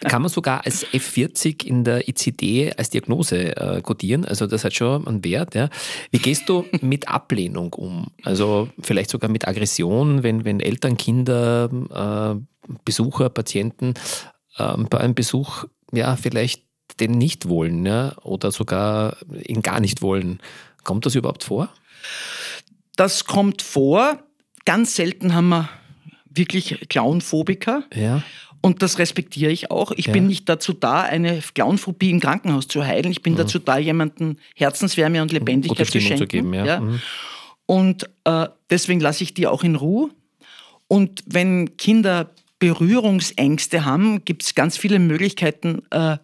Kann 0.00 0.22
man 0.22 0.28
sogar 0.28 0.64
als 0.64 0.84
F40 0.86 1.64
in 1.64 1.84
der 1.84 2.08
ICD 2.08 2.72
als 2.76 2.90
Diagnose 2.90 3.56
äh, 3.56 3.80
codieren. 3.80 4.24
Also 4.24 4.48
das 4.48 4.64
hat 4.64 4.74
schon 4.74 5.06
einen 5.06 5.24
Wert. 5.24 5.54
Ja. 5.54 5.70
Wie 6.10 6.18
gehst 6.18 6.48
du 6.48 6.66
mit 6.80 7.06
Ablehnung 7.06 7.72
um? 7.74 8.08
Also 8.24 8.68
vielleicht 8.80 9.10
sogar 9.10 9.30
mit 9.30 9.46
Aggression, 9.46 10.24
wenn, 10.24 10.44
wenn 10.44 10.58
Eltern, 10.58 10.96
Kinder, 10.96 11.70
äh, 12.34 12.74
Besucher, 12.84 13.28
Patienten 13.28 13.94
äh, 14.58 14.76
bei 14.90 14.98
einem 14.98 15.14
Besuch 15.14 15.66
ja 15.92 16.16
vielleicht 16.16 16.69
den 17.00 17.12
nicht 17.12 17.48
wollen 17.48 17.84
ja, 17.86 18.16
oder 18.22 18.50
sogar 18.52 19.16
ihn 19.46 19.62
gar 19.62 19.80
nicht 19.80 20.02
wollen. 20.02 20.40
Kommt 20.84 21.06
das 21.06 21.14
überhaupt 21.14 21.44
vor? 21.44 21.68
das 22.96 23.24
kommt 23.24 23.62
vor. 23.62 24.18
Ganz 24.66 24.94
selten 24.94 25.34
haben 25.34 25.48
wir 25.48 25.68
wirklich 26.28 26.86
Clownphobiker. 26.90 27.84
Ja. 27.94 28.22
Und 28.60 28.82
das 28.82 28.98
respektiere 28.98 29.50
ich 29.50 29.70
auch. 29.70 29.90
Ich 29.92 30.06
Ja. 30.08 30.12
bin 30.12 30.26
nicht 30.26 30.46
dazu 30.50 30.74
da, 30.74 31.00
eine 31.00 31.40
Clownphobie 31.54 32.10
im 32.10 32.20
Krankenhaus 32.20 32.68
zu 32.68 32.84
heilen. 32.84 33.10
Ich 33.10 33.22
bin 33.22 33.36
dazu 33.36 33.58
da, 33.58 33.78
jemanden 33.78 34.36
Herzenswärme 34.54 35.22
und 35.22 35.32
Lebendigkeit 35.32 35.78
Mhm. 35.78 35.90
Gute 35.90 35.92
zu 35.92 36.00
schenken. 36.00 36.18
zu 36.18 36.26
geben, 36.26 36.52
ja. 36.52 36.80
Mhm. 36.80 37.00
Und 37.64 38.10
äh, 38.24 38.48
deswegen 38.68 39.00
lasse 39.00 39.24
ich 39.24 39.32
die 39.32 39.46
auch 39.46 39.64
in 39.64 39.76
Ruhe. 39.76 40.10
Und 40.88 41.22
wenn 41.26 41.78
Kinder 41.78 42.28
Berührungsängste 42.58 43.86
haben, 43.86 44.24
gibt 44.26 44.42
es 44.42 44.54
ganz 44.54 44.76
viele 44.76 44.98
Möglichkeiten, 44.98 45.82
äh, 45.90 46.18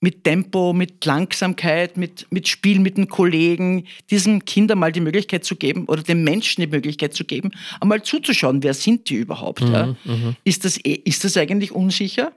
mit 0.00 0.22
Tempo, 0.24 0.72
mit 0.72 1.04
Langsamkeit, 1.04 1.96
mit, 1.96 2.26
mit 2.30 2.46
Spiel 2.46 2.78
mit 2.78 2.96
den 2.96 3.08
Kollegen, 3.08 3.84
diesem 4.10 4.44
Kind 4.44 4.70
einmal 4.70 4.92
die 4.92 5.00
Möglichkeit 5.00 5.44
zu 5.44 5.56
geben 5.56 5.86
oder 5.86 6.02
dem 6.02 6.22
Menschen 6.22 6.60
die 6.60 6.68
Möglichkeit 6.68 7.14
zu 7.14 7.24
geben, 7.24 7.50
einmal 7.80 8.02
zuzuschauen, 8.02 8.62
wer 8.62 8.74
sind 8.74 9.08
die 9.10 9.16
überhaupt? 9.16 9.60
ja? 9.60 9.96
Ist, 10.44 10.64
das, 10.64 10.78
eh- 10.84 11.00
ist 11.04 11.24
das 11.24 11.36
eigentlich 11.36 11.72
unsicher? 11.72 12.32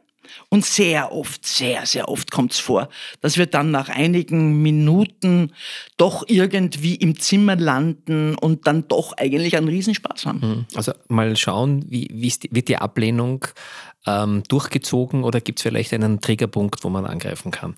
Und 0.49 0.65
sehr 0.65 1.11
oft, 1.11 1.45
sehr, 1.45 1.85
sehr 1.85 2.09
oft 2.09 2.31
kommt 2.31 2.53
es 2.53 2.59
vor, 2.59 2.89
dass 3.21 3.37
wir 3.37 3.45
dann 3.45 3.71
nach 3.71 3.89
einigen 3.89 4.61
Minuten 4.61 5.51
doch 5.97 6.23
irgendwie 6.27 6.95
im 6.95 7.19
Zimmer 7.19 7.55
landen 7.55 8.35
und 8.35 8.67
dann 8.67 8.87
doch 8.87 9.13
eigentlich 9.17 9.55
einen 9.57 9.67
Riesenspaß 9.67 10.25
haben. 10.25 10.65
Also 10.75 10.93
mal 11.07 11.35
schauen, 11.37 11.85
wie, 11.89 12.07
wie 12.11 12.29
die, 12.29 12.49
wird 12.51 12.67
die 12.67 12.77
Ablehnung 12.77 13.45
ähm, 14.05 14.43
durchgezogen 14.47 15.23
oder 15.23 15.41
gibt 15.41 15.59
es 15.59 15.63
vielleicht 15.63 15.93
einen 15.93 16.21
Triggerpunkt, 16.21 16.83
wo 16.83 16.89
man 16.89 17.05
angreifen 17.05 17.51
kann? 17.51 17.75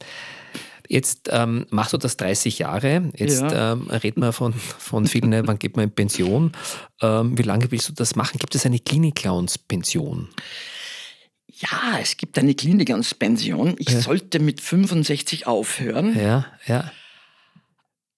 Jetzt 0.89 1.30
ähm, 1.32 1.66
machst 1.70 1.94
du 1.94 1.98
das 1.98 2.18
30 2.18 2.60
Jahre. 2.60 3.10
Jetzt 3.16 3.42
Ja. 3.42 3.74
ähm, 3.74 3.88
reden 3.89 4.22
wir 4.22 4.34
von, 4.34 4.54
von 4.54 5.08
vielen, 5.08 5.30
ne, 5.30 5.48
wann 5.48 5.58
geht 5.58 5.76
man 5.78 5.86
in 5.86 5.92
Pension? 5.92 6.52
Ähm, 7.02 7.38
wie 7.38 7.44
lange 7.44 7.72
willst 7.72 7.89
du 7.89 7.94
das 7.94 8.16
machen? 8.16 8.38
Gibt 8.38 8.54
es 8.54 8.66
eine 8.66 8.80
Klinik-Clowns-Pension? 8.80 10.28
Ja, 11.63 11.97
es 12.02 12.17
gibt 12.17 12.38
eine 12.38 12.54
Klinik-Pension. 12.54 13.76
Ich 13.80 13.89
sollte 13.89 14.39
mit 14.39 14.60
65 14.60 15.47
aufhören. 15.47 16.17
Ja, 16.19 16.45
ja. 16.65 16.91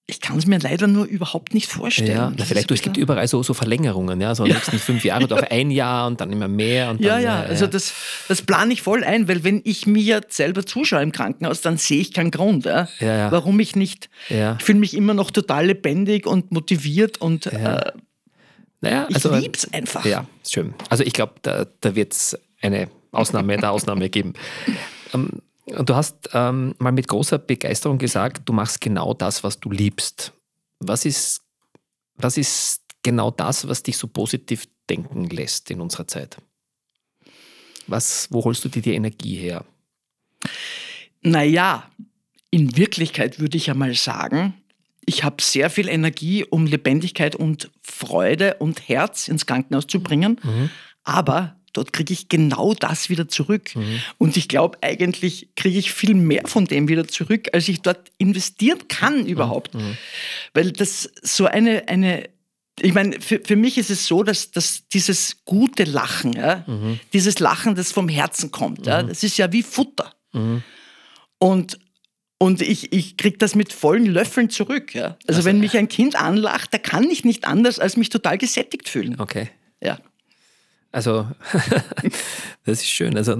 Ich 0.08 0.20
kann 0.20 0.38
es 0.38 0.46
mir 0.46 0.60
leider 0.60 0.86
nur 0.86 1.04
überhaupt 1.04 1.52
nicht 1.52 1.68
vorstellen. 1.68 2.10
ja. 2.12 2.32
Na, 2.36 2.44
vielleicht, 2.44 2.70
es 2.70 2.80
gibt 2.80 2.96
überall 2.96 3.26
so, 3.26 3.42
so 3.42 3.54
Verlängerungen, 3.54 4.20
ja, 4.20 4.36
so 4.36 4.44
nächsten 4.44 4.78
fünf 4.78 5.04
Jahre 5.04 5.24
oder 5.24 5.36
auf 5.36 5.42
ein 5.50 5.72
Jahr 5.72 6.06
und 6.06 6.20
dann 6.20 6.30
immer 6.30 6.46
mehr. 6.46 6.90
Und 6.90 7.04
dann, 7.04 7.20
ja, 7.22 7.40
ja, 7.40 7.40
also 7.42 7.66
das, 7.66 7.92
das 8.28 8.42
plane 8.42 8.72
ich 8.72 8.82
voll 8.82 9.02
ein, 9.02 9.26
weil 9.26 9.42
wenn 9.42 9.60
ich 9.64 9.86
mir 9.88 10.20
selber 10.28 10.64
zuschaue 10.64 11.02
im 11.02 11.10
Krankenhaus, 11.10 11.60
dann 11.60 11.76
sehe 11.76 12.00
ich 12.00 12.12
keinen 12.12 12.30
Grund, 12.30 12.66
ja, 12.66 12.88
Ja, 13.00 13.16
ja. 13.16 13.32
warum 13.32 13.58
ich 13.58 13.74
nicht. 13.74 14.08
Ja. 14.28 14.56
Ich 14.60 14.64
fühle 14.64 14.78
mich 14.78 14.94
immer 14.94 15.12
noch 15.14 15.32
total 15.32 15.66
lebendig 15.66 16.26
und 16.26 16.52
motiviert 16.52 17.20
und 17.20 17.46
äh, 17.46 17.80
Naja, 18.80 19.06
ich 19.08 19.16
also, 19.16 19.34
lieb's 19.34 19.72
einfach. 19.72 20.04
Ja, 20.04 20.26
ist 20.42 20.52
schön. 20.52 20.74
Also 20.88 21.02
ich 21.02 21.14
glaube, 21.14 21.34
da, 21.42 21.66
da 21.80 21.96
wird 21.96 22.12
es 22.12 22.38
eine 22.62 22.88
Ausnahme 23.12 23.56
der 23.56 23.72
Ausnahme 23.72 24.08
geben. 24.08 24.34
Ähm, 25.14 25.42
du 25.66 25.94
hast 25.94 26.30
ähm, 26.32 26.74
mal 26.78 26.92
mit 26.92 27.08
großer 27.08 27.38
Begeisterung 27.38 27.98
gesagt, 27.98 28.42
du 28.44 28.52
machst 28.52 28.80
genau 28.80 29.14
das, 29.14 29.44
was 29.44 29.60
du 29.60 29.70
liebst. 29.70 30.32
Was 30.78 31.04
ist, 31.04 31.42
was 32.16 32.36
ist 32.36 32.82
genau 33.02 33.30
das, 33.30 33.68
was 33.68 33.82
dich 33.82 33.96
so 33.96 34.06
positiv 34.06 34.66
denken 34.88 35.24
lässt 35.28 35.70
in 35.70 35.80
unserer 35.80 36.06
Zeit? 36.06 36.36
Was, 37.86 38.28
wo 38.30 38.44
holst 38.44 38.64
du 38.64 38.68
dir 38.68 38.82
die 38.82 38.94
Energie 38.94 39.36
her? 39.36 39.64
Naja, 41.22 41.90
in 42.50 42.76
Wirklichkeit 42.76 43.38
würde 43.40 43.56
ich 43.56 43.66
ja 43.66 43.74
mal 43.74 43.94
sagen, 43.94 44.54
ich 45.04 45.22
habe 45.22 45.36
sehr 45.40 45.70
viel 45.70 45.88
Energie, 45.88 46.44
um 46.44 46.66
Lebendigkeit 46.66 47.36
und 47.36 47.70
Freude 47.82 48.54
und 48.54 48.88
Herz 48.88 49.28
ins 49.28 49.46
Krankenhaus 49.46 49.86
zu 49.86 50.00
bringen, 50.00 50.40
aber 51.04 51.56
dort 51.76 51.92
kriege 51.92 52.12
ich 52.12 52.28
genau 52.28 52.74
das 52.74 53.08
wieder 53.10 53.28
zurück. 53.28 53.70
Und 54.18 54.36
ich 54.36 54.48
glaube, 54.48 54.78
eigentlich 54.82 55.48
kriege 55.56 55.78
ich 55.78 55.92
viel 55.92 56.14
mehr 56.14 56.42
von 56.46 56.66
dem 56.66 56.88
wieder 56.88 57.06
zurück, 57.06 57.48
als 57.52 57.68
ich 57.68 57.82
dort 57.82 58.10
investieren 58.18 58.88
kann 58.88 59.26
überhaupt. 59.26 59.72
Weil 60.54 60.72
das 60.72 61.10
so 61.22 61.46
eine, 61.46 61.88
eine 61.88 62.28
ich 62.80 62.92
meine, 62.92 63.20
für, 63.20 63.40
für 63.42 63.56
mich 63.56 63.78
ist 63.78 63.90
es 63.90 64.06
so, 64.06 64.22
dass, 64.22 64.50
dass 64.50 64.86
dieses 64.88 65.44
gute 65.44 65.84
Lachen, 65.84 66.34
ja, 66.34 66.64
dieses 67.12 67.38
Lachen, 67.38 67.74
das 67.74 67.92
vom 67.92 68.08
Herzen 68.08 68.50
kommt, 68.50 68.86
ja, 68.86 69.02
das 69.02 69.22
ist 69.22 69.38
ja 69.38 69.50
wie 69.52 69.62
Futter. 69.62 70.12
Und, 71.38 71.78
und 72.38 72.60
ich, 72.60 72.92
ich 72.92 73.16
kriege 73.16 73.38
das 73.38 73.54
mit 73.54 73.72
vollen 73.72 74.06
Löffeln 74.06 74.50
zurück. 74.50 74.94
Ja. 74.94 75.16
Also, 75.26 75.44
wenn 75.44 75.58
mich 75.58 75.76
ein 75.76 75.88
Kind 75.88 76.16
anlacht, 76.16 76.72
da 76.72 76.78
kann 76.78 77.04
ich 77.04 77.24
nicht 77.24 77.46
anders, 77.46 77.78
als 77.78 77.96
mich 77.96 78.10
total 78.10 78.36
gesättigt 78.38 78.88
fühlen. 78.88 79.18
Okay. 79.18 79.48
Ja. 79.82 79.98
Also, 80.96 81.26
das 82.64 82.78
ist 82.78 82.88
schön. 82.88 83.18
Also, 83.18 83.36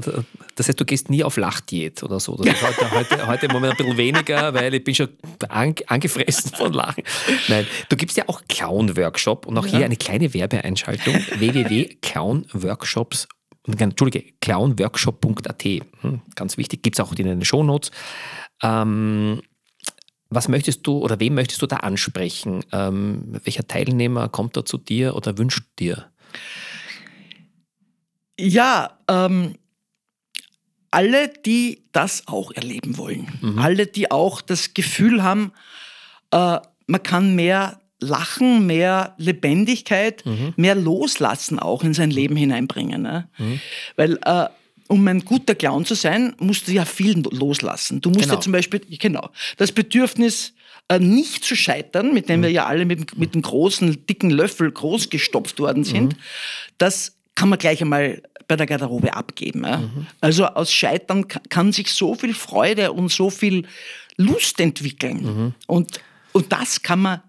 das 0.56 0.68
heißt, 0.68 0.78
du 0.78 0.84
gehst 0.84 1.08
nie 1.08 1.24
auf 1.24 1.38
Lachdiät 1.38 2.02
oder 2.02 2.20
so. 2.20 2.36
Das 2.36 2.48
ist 2.48 2.62
heute, 2.78 2.90
heute, 2.90 3.26
heute 3.26 3.46
im 3.46 3.52
Moment 3.52 3.72
ein 3.72 3.76
bisschen 3.78 3.96
weniger, 3.96 4.52
weil 4.52 4.74
ich 4.74 4.84
bin 4.84 4.94
schon 4.94 5.08
an, 5.48 5.74
angefressen 5.86 6.52
von 6.52 6.74
Lachen. 6.74 7.02
Nein, 7.48 7.66
du 7.88 7.96
gibst 7.96 8.18
ja 8.18 8.24
auch 8.26 8.42
Clown-Workshop 8.46 9.46
und 9.46 9.56
auch 9.56 9.64
hier 9.64 9.86
eine 9.86 9.96
kleine 9.96 10.34
Werbeeinschaltung. 10.34 11.14
www.clownworkshops 11.38 13.26
Entschuldige, 13.66 14.34
clownworkshop.at. 14.42 15.64
Hm, 15.64 16.20
ganz 16.34 16.58
wichtig, 16.58 16.82
gibt 16.82 16.98
es 16.98 17.00
auch 17.00 17.14
in 17.14 17.24
den 17.24 17.42
Shownotes. 17.42 17.90
Ähm, 18.62 19.40
was 20.28 20.48
möchtest 20.48 20.86
du 20.86 20.98
oder 20.98 21.20
wen 21.20 21.32
möchtest 21.32 21.62
du 21.62 21.66
da 21.66 21.76
ansprechen? 21.76 22.64
Ähm, 22.72 23.38
welcher 23.44 23.66
Teilnehmer 23.66 24.28
kommt 24.28 24.58
da 24.58 24.66
zu 24.66 24.76
dir 24.76 25.16
oder 25.16 25.38
wünscht 25.38 25.64
dir? 25.78 26.10
Ja, 28.38 28.98
ähm, 29.08 29.54
alle, 30.90 31.28
die 31.28 31.82
das 31.92 32.26
auch 32.26 32.52
erleben 32.52 32.96
wollen, 32.96 33.26
alle, 33.58 33.86
die 33.86 34.10
auch 34.10 34.40
das 34.40 34.74
Gefühl 34.74 35.22
haben, 35.22 35.52
äh, 36.30 36.58
man 36.86 37.02
kann 37.02 37.34
mehr 37.34 37.80
lachen, 38.00 38.66
mehr 38.66 39.14
Lebendigkeit, 39.18 40.22
mehr 40.56 40.74
loslassen 40.74 41.58
auch 41.58 41.82
in 41.82 41.94
sein 41.94 42.10
Leben 42.10 42.36
hineinbringen. 42.36 43.02
Ne? 43.02 43.28
Weil 43.96 44.18
äh, 44.24 44.46
um 44.88 45.06
ein 45.08 45.24
guter 45.24 45.54
Clown 45.54 45.84
zu 45.84 45.94
sein, 45.94 46.34
musst 46.38 46.68
du 46.68 46.72
ja 46.72 46.84
viel 46.84 47.22
loslassen. 47.30 48.00
Du 48.00 48.10
musst 48.10 48.22
Genau. 48.24 48.34
ja 48.34 48.40
zum 48.40 48.52
Beispiel, 48.52 48.80
genau, 48.98 49.30
das 49.56 49.72
Bedürfnis, 49.72 50.52
äh, 50.88 50.98
nicht 51.00 51.42
zu 51.42 51.56
scheitern, 51.56 52.14
mit 52.14 52.28
dem 52.28 52.42
wir 52.42 52.50
ja 52.50 52.66
alle 52.66 52.84
mit, 52.84 53.18
mit 53.18 53.34
einem 53.34 53.42
großen, 53.42 54.06
dicken 54.06 54.30
Löffel 54.30 54.70
groß 54.70 55.10
gestopft 55.10 55.58
worden 55.58 55.82
sind, 55.82 56.16
das 56.78 57.15
kann 57.36 57.48
man 57.48 57.60
gleich 57.60 57.80
einmal 57.80 58.20
bei 58.48 58.56
der 58.56 58.66
Garderobe 58.66 59.14
abgeben. 59.14 59.62
Ja? 59.64 59.88
Also 60.20 60.46
aus 60.46 60.72
Scheitern 60.72 61.28
ka- 61.28 61.40
kann 61.48 61.70
sich 61.70 61.92
so 61.92 62.14
viel 62.16 62.34
Freude 62.34 62.92
und 62.92 63.12
so 63.12 63.30
viel 63.30 63.66
Lust 64.16 64.58
entwickeln. 64.60 65.54
Und, 65.66 66.00
und 66.32 66.52
das 66.52 66.82
kann 66.82 67.00
man 67.00 67.20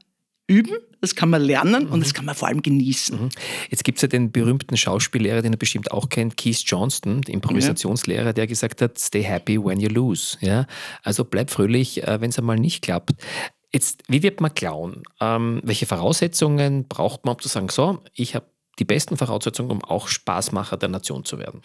üben, 0.47 0.77
das 1.01 1.13
kann 1.15 1.29
man 1.29 1.41
lernen 1.41 1.87
und 1.87 1.99
das 1.99 2.13
kann 2.13 2.25
man 2.25 2.33
vor 2.33 2.47
allem 2.47 2.61
genießen. 2.61 3.29
Jetzt 3.69 3.83
gibt 3.83 3.97
es 3.97 4.01
ja 4.03 4.07
den 4.07 4.31
berühmten 4.31 4.77
Schauspiellehrer, 4.77 5.41
den 5.41 5.53
er 5.53 5.57
bestimmt 5.57 5.91
auch 5.91 6.07
kennt, 6.09 6.37
Keith 6.37 6.63
Johnston, 6.65 7.21
der 7.21 7.33
Improvisationslehrer, 7.33 8.31
der 8.33 8.47
gesagt 8.47 8.81
hat, 8.81 8.97
stay 8.97 9.23
happy 9.23 9.63
when 9.63 9.79
you 9.79 9.89
lose. 9.89 10.37
Ja? 10.39 10.65
Also 11.03 11.25
bleib 11.25 11.51
fröhlich, 11.51 12.01
wenn 12.05 12.29
es 12.29 12.39
einmal 12.39 12.57
nicht 12.57 12.81
klappt. 12.83 13.11
Jetzt, 13.73 14.03
wie 14.07 14.23
wird 14.23 14.39
man 14.39 14.53
Clown? 14.55 15.03
Ähm, 15.19 15.59
welche 15.63 15.85
Voraussetzungen 15.85 16.87
braucht 16.87 17.25
man, 17.25 17.35
um 17.35 17.41
zu 17.41 17.49
sagen, 17.49 17.67
so, 17.69 18.01
ich 18.13 18.33
habe 18.33 18.45
die 18.79 18.85
besten 18.85 19.17
Voraussetzungen, 19.17 19.71
um 19.71 19.83
auch 19.83 20.07
Spaßmacher 20.07 20.77
der 20.77 20.89
Nation 20.89 21.25
zu 21.25 21.39
werden? 21.39 21.61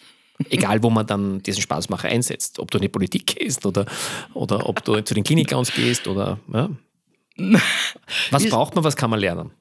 Egal, 0.49 0.81
wo 0.81 0.89
man 0.89 1.05
dann 1.05 1.43
diesen 1.43 1.61
Spaßmacher 1.61 2.07
einsetzt. 2.09 2.59
Ob 2.59 2.71
du 2.71 2.79
in 2.79 2.83
die 2.83 2.89
Politik 2.89 3.27
gehst 3.27 3.65
oder, 3.65 3.85
oder 4.33 4.67
ob 4.67 4.83
du 4.83 4.99
zu 5.01 5.13
den 5.13 5.23
Klinikclowns 5.23 5.73
gehst 5.73 6.07
oder. 6.07 6.39
Ja. 6.51 6.69
Was 8.31 8.47
braucht 8.49 8.75
man, 8.75 8.83
was 8.83 8.95
kann 8.95 9.09
man 9.09 9.19
lernen? 9.19 9.51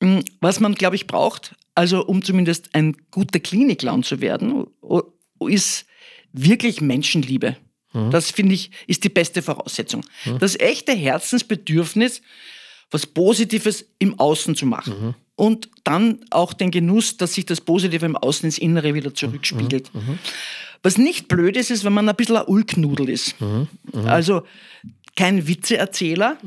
Mm, 0.00 0.20
Was 0.40 0.60
man, 0.60 0.74
glaube 0.74 0.96
ich, 0.96 1.06
braucht, 1.06 1.54
also 1.74 2.04
um 2.04 2.22
zumindest 2.22 2.74
ein 2.74 2.96
guter 3.10 3.40
Klinikclown 3.40 4.02
zu 4.02 4.20
werden, 4.20 4.66
ist 5.40 5.86
wirklich 6.32 6.80
Menschenliebe. 6.80 7.56
Das 8.10 8.30
finde 8.30 8.54
ich, 8.54 8.72
ist 8.86 9.04
die 9.04 9.08
beste 9.08 9.40
Voraussetzung. 9.40 10.04
Das 10.38 10.58
echte 10.60 10.92
Herzensbedürfnis, 10.92 12.20
was 12.90 13.06
Positives 13.06 13.86
im 13.98 14.18
Außen 14.18 14.54
zu 14.54 14.66
machen. 14.66 15.14
Und 15.36 15.68
dann 15.84 16.20
auch 16.30 16.52
den 16.54 16.70
Genuss, 16.70 17.18
dass 17.18 17.34
sich 17.34 17.44
das 17.46 17.60
Positive 17.60 18.04
im 18.06 18.16
Außen 18.16 18.46
ins 18.46 18.58
Innere 18.58 18.94
wieder 18.94 19.14
zurückspiegelt. 19.14 19.90
Was 20.82 20.98
nicht 20.98 21.28
blöd 21.28 21.56
ist, 21.56 21.70
ist, 21.70 21.84
wenn 21.84 21.92
man 21.92 22.08
ein 22.08 22.16
bisschen 22.16 22.36
ein 22.36 22.46
Ulknudel 22.46 23.08
ist. 23.10 23.34
Also 24.06 24.42
kein 25.14 25.46
Witzeerzähler, 25.46 26.38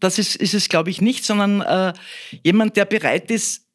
das 0.00 0.18
ist, 0.18 0.36
ist 0.36 0.54
es, 0.54 0.68
glaube 0.68 0.90
ich, 0.90 1.00
nicht, 1.00 1.24
sondern 1.24 1.60
äh, 1.60 1.92
jemand, 2.42 2.76
der 2.76 2.86
bereit 2.86 3.30
ist, 3.30 3.66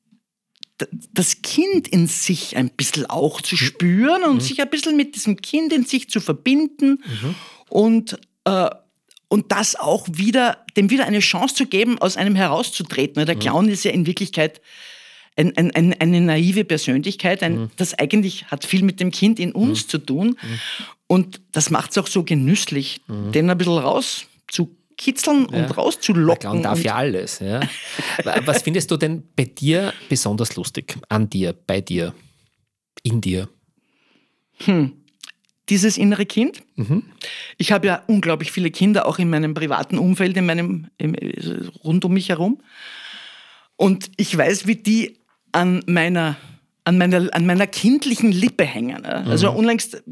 das 1.13 1.41
Kind 1.41 1.87
in 1.87 2.05
sich 2.07 2.55
ein 2.55 2.69
bisschen 2.69 3.05
auch 3.07 3.41
zu 3.41 3.57
spüren 3.57 4.23
und 4.23 4.41
sich 4.43 4.61
ein 4.61 4.69
bisschen 4.69 4.95
mit 4.95 5.15
diesem 5.15 5.37
Kind 5.37 5.73
in 5.73 5.85
sich 5.85 6.09
zu 6.09 6.19
verbinden 6.19 7.03
und, 7.69 8.19
äh, 8.45 8.69
und 9.29 9.51
das 9.51 9.75
auch 9.75 10.07
wieder, 10.11 10.65
dem 10.75 10.89
wieder 10.89 11.05
eine 11.05 11.19
Chance 11.19 11.55
zu 11.55 11.65
geben, 11.65 11.99
aus 11.99 12.17
einem 12.17 12.35
herauszutreten. 12.35 13.25
Der 13.25 13.35
Clown 13.35 13.69
ist 13.69 13.83
ja 13.83 13.91
in 13.91 14.05
Wirklichkeit 14.05 14.61
ein, 15.35 15.55
ein, 15.55 15.71
ein, 15.71 15.93
eine 15.99 16.21
naive 16.21 16.65
Persönlichkeit, 16.65 17.41
mhm. 17.41 17.69
das 17.75 17.93
eigentlich 17.93 18.45
hat 18.45 18.65
viel 18.65 18.83
mit 18.83 18.99
dem 18.99 19.11
Kind 19.11 19.39
in 19.39 19.51
uns 19.51 19.85
mhm. 19.85 19.89
zu 19.89 19.97
tun. 19.99 20.27
Mhm. 20.27 20.59
Und 21.07 21.41
das 21.51 21.69
macht 21.69 21.91
es 21.91 21.97
auch 21.97 22.07
so 22.07 22.23
genüsslich, 22.23 23.01
mhm. 23.07 23.31
den 23.31 23.49
ein 23.49 23.57
bisschen 23.57 23.77
rauszukitzeln 23.77 25.47
ja. 25.51 25.57
und 25.57 25.77
rauszulocken. 25.77 26.41
Der 26.41 26.49
Clown 26.49 26.63
darf 26.63 26.83
ja 26.83 26.95
alles. 26.95 27.39
Ja. 27.39 27.61
Was 28.45 28.63
findest 28.63 28.89
du 28.91 28.97
denn 28.97 29.23
bei 29.35 29.45
dir 29.45 29.93
besonders 30.09 30.55
lustig? 30.55 30.97
An 31.07 31.29
dir, 31.29 31.53
bei 31.53 31.81
dir, 31.81 32.13
in 33.03 33.21
dir? 33.21 33.47
Hm. 34.65 34.93
Dieses 35.69 35.97
innere 35.97 36.25
Kind. 36.25 36.61
Mhm. 36.75 37.03
Ich 37.57 37.71
habe 37.71 37.87
ja 37.87 38.03
unglaublich 38.07 38.51
viele 38.51 38.71
Kinder, 38.71 39.05
auch 39.05 39.19
in 39.19 39.29
meinem 39.29 39.53
privaten 39.53 39.97
Umfeld, 39.97 40.37
in 40.37 40.45
meinem, 40.45 40.87
im, 40.97 41.15
rund 41.83 42.05
um 42.05 42.13
mich 42.13 42.29
herum. 42.29 42.61
Und 43.75 44.09
ich 44.17 44.35
weiß, 44.35 44.65
wie 44.67 44.75
die 44.75 45.17
an 45.51 45.83
meiner, 45.87 46.37
an 46.83 46.97
meiner, 46.97 47.33
an 47.33 47.45
meiner 47.45 47.67
kindlichen 47.67 48.31
Lippe 48.31 48.65
hängen. 48.65 49.05
Also 49.05 49.51
mhm. 49.51 49.57
unlängst 49.57 50.03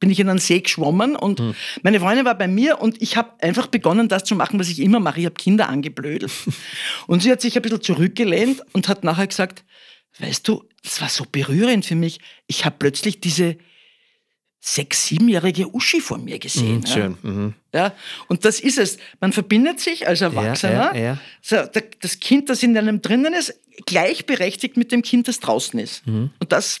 bin 0.00 0.10
ich 0.10 0.20
in 0.20 0.28
einen 0.28 0.38
See 0.38 0.60
geschwommen 0.60 1.16
und 1.16 1.40
mhm. 1.40 1.54
meine 1.82 2.00
Freundin 2.00 2.24
war 2.24 2.36
bei 2.36 2.46
mir 2.46 2.80
und 2.80 3.02
ich 3.02 3.16
habe 3.16 3.32
einfach 3.40 3.66
begonnen, 3.66 4.08
das 4.08 4.24
zu 4.24 4.36
machen, 4.36 4.60
was 4.60 4.68
ich 4.68 4.80
immer 4.80 5.00
mache. 5.00 5.20
Ich 5.20 5.26
habe 5.26 5.34
Kinder 5.34 5.68
angeblödelt. 5.68 6.30
und 7.06 7.22
sie 7.22 7.32
hat 7.32 7.40
sich 7.40 7.56
ein 7.56 7.62
bisschen 7.62 7.82
zurückgelehnt 7.82 8.62
und 8.72 8.88
hat 8.88 9.02
nachher 9.02 9.26
gesagt, 9.26 9.64
weißt 10.20 10.46
du, 10.46 10.64
das 10.82 11.00
war 11.00 11.08
so 11.08 11.24
berührend 11.30 11.84
für 11.84 11.96
mich. 11.96 12.20
Ich 12.46 12.64
habe 12.64 12.76
plötzlich 12.78 13.20
diese 13.20 13.56
sechs-, 14.60 15.06
siebenjährige 15.06 15.72
Uschi 15.74 16.00
vor 16.00 16.18
mir 16.18 16.38
gesehen. 16.38 16.80
Mhm, 16.80 16.86
schön. 16.86 17.18
Mhm. 17.22 17.54
Ja, 17.72 17.92
und 18.28 18.44
das 18.44 18.60
ist 18.60 18.78
es. 18.78 18.98
Man 19.20 19.32
verbindet 19.32 19.80
sich 19.80 20.06
als 20.06 20.20
Erwachsener. 20.20 20.94
Ja, 20.94 20.96
ja, 20.96 21.18
ja. 21.50 21.66
das 22.00 22.20
Kind, 22.20 22.48
das 22.48 22.62
in 22.62 22.76
einem 22.76 23.02
drinnen 23.02 23.34
ist, 23.34 23.54
gleichberechtigt 23.86 24.76
mit 24.76 24.92
dem 24.92 25.02
Kind, 25.02 25.28
das 25.28 25.40
draußen 25.40 25.78
ist. 25.78 26.06
Mhm. 26.06 26.30
Und 26.38 26.52
das, 26.52 26.80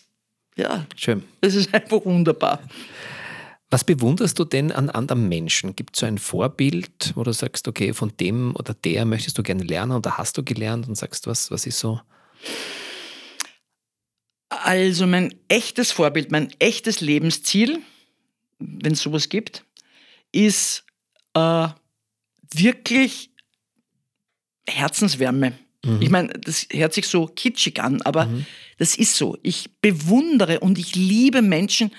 ja, 0.56 0.86
schön. 0.96 1.24
Das 1.40 1.54
ist 1.54 1.72
einfach 1.74 2.04
wunderbar. 2.04 2.60
Was 3.70 3.84
bewunderst 3.84 4.38
du 4.38 4.44
denn 4.44 4.72
an 4.72 4.88
anderen 4.88 5.28
Menschen? 5.28 5.76
Gibt 5.76 5.94
es 5.94 6.00
so 6.00 6.06
ein 6.06 6.16
Vorbild, 6.16 7.12
wo 7.16 7.22
du 7.22 7.32
sagst, 7.32 7.68
okay, 7.68 7.92
von 7.92 8.12
dem 8.18 8.56
oder 8.56 8.72
der 8.72 9.04
möchtest 9.04 9.36
du 9.36 9.42
gerne 9.42 9.62
lernen 9.62 9.92
oder 9.92 10.16
hast 10.16 10.38
du 10.38 10.42
gelernt 10.42 10.88
und 10.88 10.94
sagst, 10.94 11.26
was, 11.26 11.50
was 11.50 11.66
ist 11.66 11.78
so? 11.78 12.00
Also 14.68 15.06
mein 15.06 15.34
echtes 15.48 15.92
Vorbild, 15.92 16.30
mein 16.30 16.50
echtes 16.58 17.00
Lebensziel, 17.00 17.78
wenn 18.58 18.92
es 18.92 19.00
sowas 19.00 19.30
gibt, 19.30 19.64
ist 20.30 20.84
äh, 21.32 21.68
wirklich 22.52 23.30
Herzenswärme. 24.68 25.54
Mhm. 25.82 26.02
Ich 26.02 26.10
meine, 26.10 26.28
das 26.34 26.66
hört 26.70 26.92
sich 26.92 27.08
so 27.08 27.24
kitschig 27.24 27.80
an, 27.80 28.02
aber 28.02 28.26
mhm. 28.26 28.44
Das 28.78 28.96
ist 28.96 29.16
so. 29.16 29.36
Ich 29.42 29.70
bewundere 29.80 30.60
und 30.60 30.78
ich 30.78 30.94
liebe 30.94 31.42
Menschen, 31.42 31.90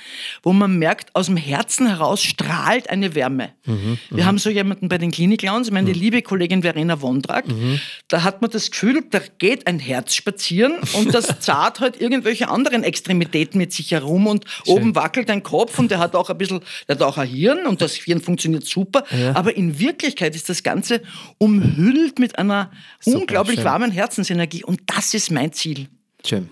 wo 0.43 0.53
man 0.53 0.77
merkt, 0.77 1.15
aus 1.15 1.27
dem 1.27 1.37
Herzen 1.37 1.87
heraus 1.87 2.23
strahlt 2.23 2.89
eine 2.89 3.15
Wärme. 3.15 3.51
Mhm. 3.65 3.99
Wir 4.09 4.23
mhm. 4.23 4.27
haben 4.27 4.37
so 4.37 4.49
jemanden 4.49 4.89
bei 4.89 4.97
den 4.97 5.11
Klinik-Clowns, 5.11 5.71
meine 5.71 5.89
mhm. 5.89 5.99
liebe 5.99 6.21
Kollegin 6.21 6.61
Verena 6.61 7.01
Wondrak, 7.01 7.47
mhm. 7.47 7.79
da 8.07 8.23
hat 8.23 8.41
man 8.41 8.49
das 8.49 8.71
Gefühl, 8.71 9.03
da 9.09 9.19
geht 9.37 9.67
ein 9.67 9.79
Herz 9.79 10.15
spazieren 10.15 10.73
und 10.93 11.13
das 11.13 11.27
zahlt 11.39 11.79
halt 11.79 11.99
irgendwelche 11.99 12.49
anderen 12.49 12.83
Extremitäten 12.83 13.57
mit 13.57 13.73
sich 13.73 13.91
herum 13.91 14.27
und 14.27 14.45
Schön. 14.65 14.75
oben 14.75 14.95
wackelt 14.95 15.29
ein 15.29 15.43
Kopf 15.43 15.77
und 15.79 15.91
der 15.91 15.99
hat 15.99 16.15
auch 16.15 16.29
ein 16.29 16.37
bisschen, 16.37 16.61
der 16.87 16.95
hat 16.95 17.03
auch 17.03 17.17
ein 17.17 17.27
Hirn 17.27 17.67
und 17.67 17.81
das 17.81 17.93
Hirn 17.93 18.21
funktioniert 18.21 18.65
super, 18.65 19.03
ja. 19.11 19.35
aber 19.35 19.55
in 19.55 19.79
Wirklichkeit 19.79 20.35
ist 20.35 20.49
das 20.49 20.63
Ganze 20.63 21.01
umhüllt 21.37 22.19
mit 22.19 22.39
einer 22.39 22.71
super, 22.99 23.19
unglaublich 23.19 23.57
schön 23.57 23.65
warmen 23.65 23.91
Herzensenergie 23.91 24.63
und 24.63 24.81
das 24.87 25.13
ist 25.13 25.31
mein 25.31 25.51
Ziel. 25.53 25.87
Schön. 26.25 26.49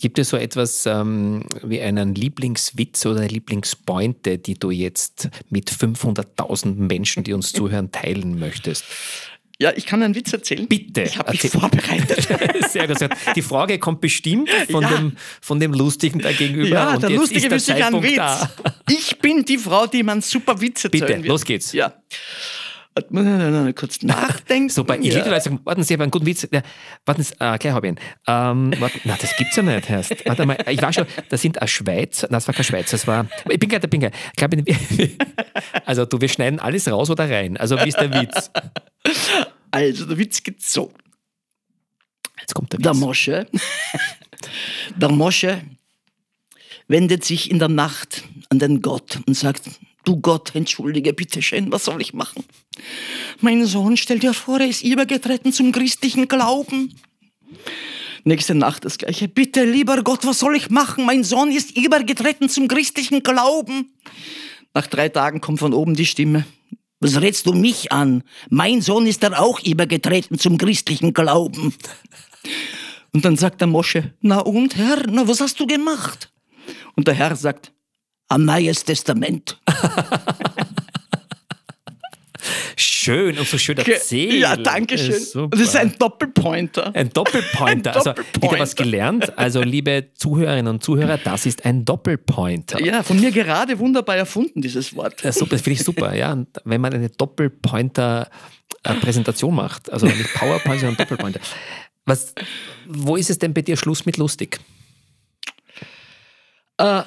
Gibt 0.00 0.18
es 0.18 0.28
so 0.28 0.36
etwas 0.36 0.86
ähm, 0.86 1.44
wie 1.62 1.80
einen 1.80 2.14
Lieblingswitz 2.14 3.04
oder 3.04 3.20
eine 3.20 3.28
Lieblingspointe, 3.28 4.38
die 4.38 4.54
du 4.54 4.70
jetzt 4.70 5.28
mit 5.50 5.70
500.000 5.70 6.76
Menschen, 6.76 7.24
die 7.24 7.32
uns 7.32 7.52
zuhören, 7.52 7.90
teilen 7.90 8.38
möchtest? 8.38 8.84
Ja, 9.60 9.72
ich 9.74 9.86
kann 9.86 10.00
einen 10.04 10.14
Witz 10.14 10.32
erzählen. 10.32 10.68
Bitte. 10.68 11.02
Ich 11.02 11.18
habe 11.18 11.32
mich 11.32 11.40
vorbereitet. 11.50 12.28
Sehr 12.70 12.86
gut. 12.86 12.98
Die 13.34 13.42
Frage 13.42 13.80
kommt 13.80 14.00
bestimmt 14.00 14.48
von, 14.70 14.82
ja. 14.84 14.88
dem, 14.88 15.16
von 15.40 15.58
dem 15.58 15.72
Lustigen 15.72 16.20
da 16.20 16.30
gegenüber. 16.30 16.68
Ja, 16.68 16.96
der 16.96 17.10
Lustige 17.10 17.52
ist 17.52 17.68
der 17.68 17.88
ein 17.88 18.00
Witz. 18.00 18.16
Da. 18.16 18.52
Ich 18.88 19.18
bin 19.18 19.44
die 19.44 19.58
Frau, 19.58 19.88
die 19.88 20.04
man 20.04 20.20
super 20.20 20.60
Witze 20.60 20.88
Bitte, 20.90 21.08
wird. 21.08 21.26
los 21.26 21.44
geht's. 21.44 21.72
Ja 21.72 21.92
kurz 23.74 24.02
nachdenken. 24.02 24.68
So, 24.68 24.84
bei, 24.84 24.98
ich 24.98 25.14
ja. 25.14 25.40
Sagen, 25.40 25.60
warten 25.64 25.82
Sie, 25.82 25.94
ich 25.94 25.96
habe 25.96 26.04
einen 26.04 26.10
guten 26.10 26.26
Witz. 26.26 26.46
Ja, 26.50 26.62
warten 27.06 27.22
Sie, 27.22 27.34
äh, 27.34 27.58
gleich 27.58 27.72
habe 27.72 27.86
ich 27.86 27.92
ihn. 27.92 28.00
Ähm, 28.26 28.72
warten, 28.78 29.00
na, 29.04 29.16
das 29.20 29.36
gibt's 29.36 29.56
ja 29.56 29.62
nicht, 29.62 29.88
heißt. 29.88 30.26
Warte 30.26 30.46
mal, 30.46 30.56
ich 30.68 30.82
war 30.82 30.92
schon, 30.92 31.06
das 31.28 31.42
sind 31.42 31.60
ein 31.60 31.68
Schweizer, 31.68 32.26
nein, 32.28 32.36
das 32.36 32.46
war 32.46 32.54
kein 32.54 32.64
Schweizer, 32.64 32.92
das 32.92 33.06
war, 33.06 33.26
ich 33.48 33.58
bin 33.58 33.68
gerade, 33.68 33.86
ich 33.86 33.90
bin 33.90 34.00
gerade. 34.00 34.64
Also, 35.84 36.04
du, 36.04 36.20
wir 36.20 36.28
schneiden 36.28 36.60
alles 36.60 36.88
raus 36.88 37.10
oder 37.10 37.28
rein. 37.28 37.56
Also, 37.56 37.76
wie 37.78 37.88
ist 37.88 37.98
der 37.98 38.12
Witz? 38.12 38.50
Also, 39.70 40.06
der 40.06 40.18
Witz 40.18 40.42
geht 40.42 40.62
so. 40.62 40.92
Jetzt 42.40 42.54
kommt 42.54 42.72
der 42.72 42.78
Witz. 42.78 42.84
Der 42.84 42.94
Mosche, 42.94 43.46
der 44.96 45.10
Mosche 45.10 45.62
wendet 46.86 47.24
sich 47.24 47.50
in 47.50 47.58
der 47.58 47.68
Nacht 47.68 48.24
an 48.48 48.58
den 48.58 48.80
Gott 48.82 49.20
und 49.26 49.34
sagt, 49.34 49.62
Du 50.08 50.18
Gott, 50.22 50.54
entschuldige 50.54 51.12
bitte 51.12 51.42
schön, 51.42 51.70
was 51.70 51.84
soll 51.84 52.00
ich 52.00 52.14
machen? 52.14 52.42
Mein 53.42 53.66
Sohn, 53.66 53.98
stell 53.98 54.18
dir 54.18 54.32
vor, 54.32 54.58
er 54.58 54.66
ist 54.66 54.82
übergetreten 54.82 55.52
zum 55.52 55.70
christlichen 55.70 56.28
Glauben. 56.28 56.94
Nächste 58.24 58.54
Nacht 58.54 58.86
das 58.86 58.96
gleiche. 58.96 59.28
Bitte, 59.28 59.64
lieber 59.64 60.02
Gott, 60.02 60.24
was 60.24 60.38
soll 60.38 60.56
ich 60.56 60.70
machen? 60.70 61.04
Mein 61.04 61.24
Sohn 61.24 61.52
ist 61.52 61.76
übergetreten 61.76 62.48
zum 62.48 62.68
christlichen 62.68 63.22
Glauben. 63.22 63.92
Nach 64.72 64.86
drei 64.86 65.10
Tagen 65.10 65.42
kommt 65.42 65.58
von 65.58 65.74
oben 65.74 65.94
die 65.94 66.06
Stimme. 66.06 66.46
Was 67.00 67.20
rätst 67.20 67.44
du 67.44 67.52
mich 67.52 67.92
an? 67.92 68.22
Mein 68.48 68.80
Sohn 68.80 69.06
ist 69.06 69.22
da 69.22 69.38
auch 69.38 69.62
übergetreten 69.62 70.38
zum 70.38 70.56
christlichen 70.56 71.12
Glauben. 71.12 71.74
Und 73.12 73.26
dann 73.26 73.36
sagt 73.36 73.60
der 73.60 73.68
Mosche, 73.68 74.14
na 74.22 74.38
und 74.38 74.74
Herr, 74.74 75.02
na 75.06 75.28
was 75.28 75.42
hast 75.42 75.60
du 75.60 75.66
gemacht? 75.66 76.32
Und 76.96 77.08
der 77.08 77.14
Herr 77.14 77.36
sagt, 77.36 77.72
ein 78.28 78.44
neues 78.44 78.84
Testament. 78.84 79.58
Schön 82.76 83.38
und 83.38 83.48
so 83.48 83.56
schön 83.58 83.76
erzählt. 83.76 84.34
Ja, 84.34 84.54
danke 84.56 84.96
schön. 84.96 85.18
Super. 85.18 85.56
Das 85.56 85.66
ist 85.66 85.74
ein 85.74 85.96
Doppelpointer. 85.98 86.94
Ein 86.94 87.10
Doppelpointer. 87.10 87.90
ein 87.92 87.96
also 87.96 88.12
wieder 88.40 88.60
was 88.60 88.76
gelernt. 88.76 89.36
Also 89.36 89.62
liebe 89.62 90.10
Zuhörerinnen 90.14 90.74
und 90.74 90.84
Zuhörer, 90.84 91.18
das 91.18 91.44
ist 91.46 91.64
ein 91.64 91.84
Doppelpointer. 91.84 92.80
Ja, 92.84 93.02
von 93.02 93.18
mir 93.18 93.32
gerade 93.32 93.76
wunderbar 93.78 94.16
erfunden, 94.16 94.62
dieses 94.62 94.94
Wort. 94.94 95.24
Ja, 95.24 95.32
super, 95.32 95.56
das 95.56 95.62
finde 95.62 95.80
ich 95.80 95.84
super. 95.84 96.14
Ja, 96.14 96.32
und 96.32 96.46
wenn 96.64 96.80
man 96.80 96.94
eine 96.94 97.10
Doppelpointer-Präsentation 97.10 99.52
macht, 99.54 99.90
also 99.90 100.06
nicht 100.06 100.32
PowerPoint, 100.34 100.78
sondern 100.80 100.98
Doppelpointer. 100.98 101.40
Was, 102.04 102.34
wo 102.86 103.16
ist 103.16 103.30
es 103.30 103.38
denn 103.38 103.54
bei 103.54 103.62
dir 103.62 103.76
Schluss 103.76 104.06
mit 104.06 104.18
lustig? 104.18 104.60
Äh, 106.78 107.02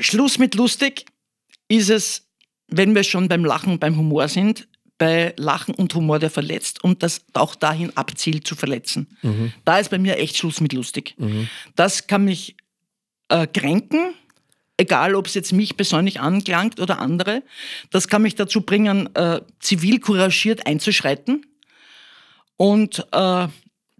Schluss 0.00 0.38
mit 0.38 0.54
lustig 0.54 1.06
ist 1.68 1.90
es, 1.90 2.26
wenn 2.68 2.94
wir 2.94 3.04
schon 3.04 3.28
beim 3.28 3.44
Lachen, 3.44 3.78
beim 3.78 3.96
Humor 3.96 4.28
sind, 4.28 4.68
bei 4.98 5.32
Lachen 5.36 5.74
und 5.74 5.94
Humor, 5.94 6.18
der 6.18 6.30
verletzt 6.30 6.82
und 6.82 7.02
das 7.02 7.24
auch 7.32 7.54
dahin 7.54 7.96
abzielt 7.96 8.46
zu 8.46 8.56
verletzen. 8.56 9.16
Mhm. 9.22 9.52
Da 9.64 9.78
ist 9.78 9.90
bei 9.90 9.98
mir 9.98 10.18
echt 10.18 10.36
Schluss 10.36 10.60
mit 10.60 10.72
lustig. 10.72 11.14
Mhm. 11.18 11.48
Das 11.76 12.08
kann 12.08 12.24
mich 12.24 12.56
äh, 13.28 13.46
kränken, 13.46 14.14
egal 14.76 15.14
ob 15.14 15.26
es 15.26 15.34
jetzt 15.34 15.52
mich 15.52 15.76
persönlich 15.76 16.20
anklangt 16.20 16.80
oder 16.80 16.98
andere. 16.98 17.42
Das 17.90 18.08
kann 18.08 18.22
mich 18.22 18.34
dazu 18.34 18.62
bringen, 18.62 19.14
äh, 19.14 19.40
zivil 19.60 20.00
couragiert 20.00 20.66
einzuschreiten. 20.66 21.46
Und 22.56 23.06
äh, 23.12 23.46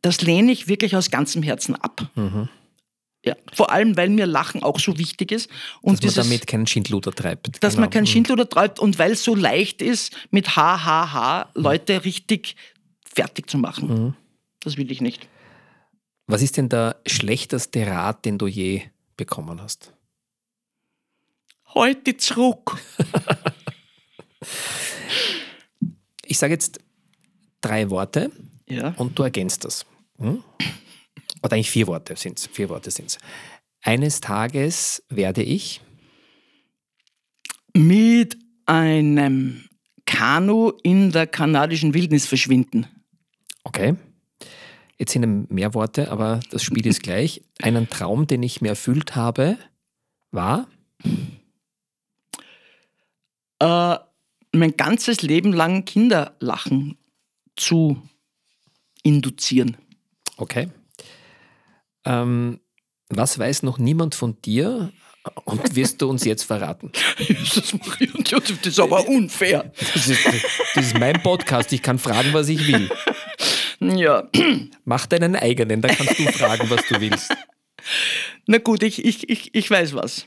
das 0.03 0.21
lehne 0.21 0.51
ich 0.51 0.67
wirklich 0.67 0.97
aus 0.97 1.11
ganzem 1.11 1.43
Herzen 1.45 1.77
ab. 1.77 2.09
Mhm. 2.17 2.49
Ja, 3.25 3.35
vor 3.53 3.73
allem, 3.73 3.97
weil 3.97 4.11
mir 4.11 4.27
Lachen 4.27 4.63
auch 4.63 4.79
so 4.79 4.97
wichtig 4.97 5.33
ist. 5.33 5.51
Und 5.83 5.95
dass 5.95 6.01
dieses, 6.01 6.17
man 6.19 6.27
damit 6.27 6.47
keinen 6.47 6.67
Schindluder 6.67 7.13
treibt. 7.13 7.63
Dass 7.63 7.75
genau. 7.75 7.83
man 7.83 7.91
keinen 7.91 8.03
mhm. 8.03 8.09
Schindluder 8.09 8.49
treibt 8.49 8.79
und 8.79 8.99
weil 8.99 9.13
es 9.13 9.25
so 9.25 9.35
leicht 9.35 9.83
ist, 9.83 10.17
mit 10.31 10.57
HHH 10.57 11.51
Leute 11.55 12.05
richtig 12.05 12.55
fertig 13.05 13.51
zu 13.51 13.59
machen. 13.59 13.89
Mhm. 13.89 14.15
Das 14.61 14.77
will 14.77 14.91
ich 14.91 15.01
nicht. 15.01 15.29
Was 16.27 16.43
ist 16.43 16.57
denn 16.57 16.69
der 16.69 17.01
schlechteste 17.07 17.87
Rat, 17.87 18.25
den 18.25 18.39
du 18.39 18.47
je 18.47 18.83
bekommen 19.17 19.61
hast? 19.61 19.95
Heute 21.75 22.17
zurück. 22.17 22.79
ich 26.25 26.39
sage 26.39 26.53
jetzt 26.53 26.81
drei 27.61 27.91
Worte 27.91 28.31
ja. 28.69 28.95
und 28.97 29.19
du 29.19 29.23
ergänzt 29.23 29.65
das. 29.65 29.85
Hm? 30.19 30.43
Oder 31.43 31.55
eigentlich 31.55 31.71
vier 31.71 31.87
Worte 31.87 32.17
sind 32.17 32.39
es, 32.39 32.47
vier 32.47 32.69
Worte 32.69 32.91
sind 32.91 33.07
es. 33.07 33.19
Eines 33.83 34.21
Tages 34.21 35.03
werde 35.09 35.43
ich 35.43 35.81
mit 37.75 38.37
einem 38.67 39.65
Kanu 40.05 40.73
in 40.83 41.13
der 41.13 41.27
kanadischen 41.27 41.95
Wildnis 41.95 42.27
verschwinden. 42.27 42.87
Okay. 43.65 43.95
Jetzt 44.99 45.13
sind 45.13 45.51
mehr 45.51 45.75
Worte, 45.75 46.11
aber 46.11 46.41
das 46.51 46.63
Spiel 46.63 46.87
ist 46.87 47.03
gleich. 47.03 47.43
Einen 47.63 47.89
Traum, 47.89 48.27
den 48.27 48.43
ich 48.43 48.61
mir 48.61 48.71
erfüllt 48.71 49.15
habe, 49.15 49.59
war? 50.31 50.67
Äh, 53.61 53.97
mein 54.53 54.77
ganzes 54.77 55.23
Leben 55.23 55.53
lang 55.53 55.85
Kinderlachen 55.85 56.97
zu 57.55 58.03
induzieren. 59.03 59.77
Okay. 60.37 60.69
Ähm, 62.09 62.61
was 63.11 63.39
weiß 63.39 63.63
noch 63.63 63.79
niemand 63.79 64.15
von 64.15 64.41
dir 64.43 64.93
und 65.45 65.77
wirst 65.77 66.01
du 66.03 66.09
uns 66.09 66.25
jetzt 66.25 66.43
verraten? 66.45 66.91
Jesus 67.19 67.75
Maria 67.75 68.09
und 68.15 68.31
Josef, 68.31 68.59
das 68.59 68.73
ist 68.73 68.81
aber 68.81 69.07
unfair. 69.07 69.73
Das 69.95 70.09
ist, 70.09 70.27
das 70.75 70.87
ist 70.87 70.99
mein 70.99 71.23
Podcast, 71.23 71.73
ich 71.73 71.83
kann 71.83 71.99
fragen, 71.99 72.33
was 72.33 72.49
ich 72.49 72.67
will. 72.67 72.91
Ja. 73.81 74.29
Mach 74.85 75.07
deinen 75.07 75.37
eigenen, 75.37 75.81
dann 75.83 75.95
kannst 75.95 76.19
du 76.19 76.25
fragen, 76.33 76.69
was 76.71 76.85
du 76.89 77.01
willst. 77.01 77.33
Na 78.47 78.59
gut, 78.59 78.83
ich, 78.83 79.05
ich, 79.05 79.29
ich, 79.29 79.55
ich 79.55 79.71
weiß 79.71 79.95
was. 79.95 80.27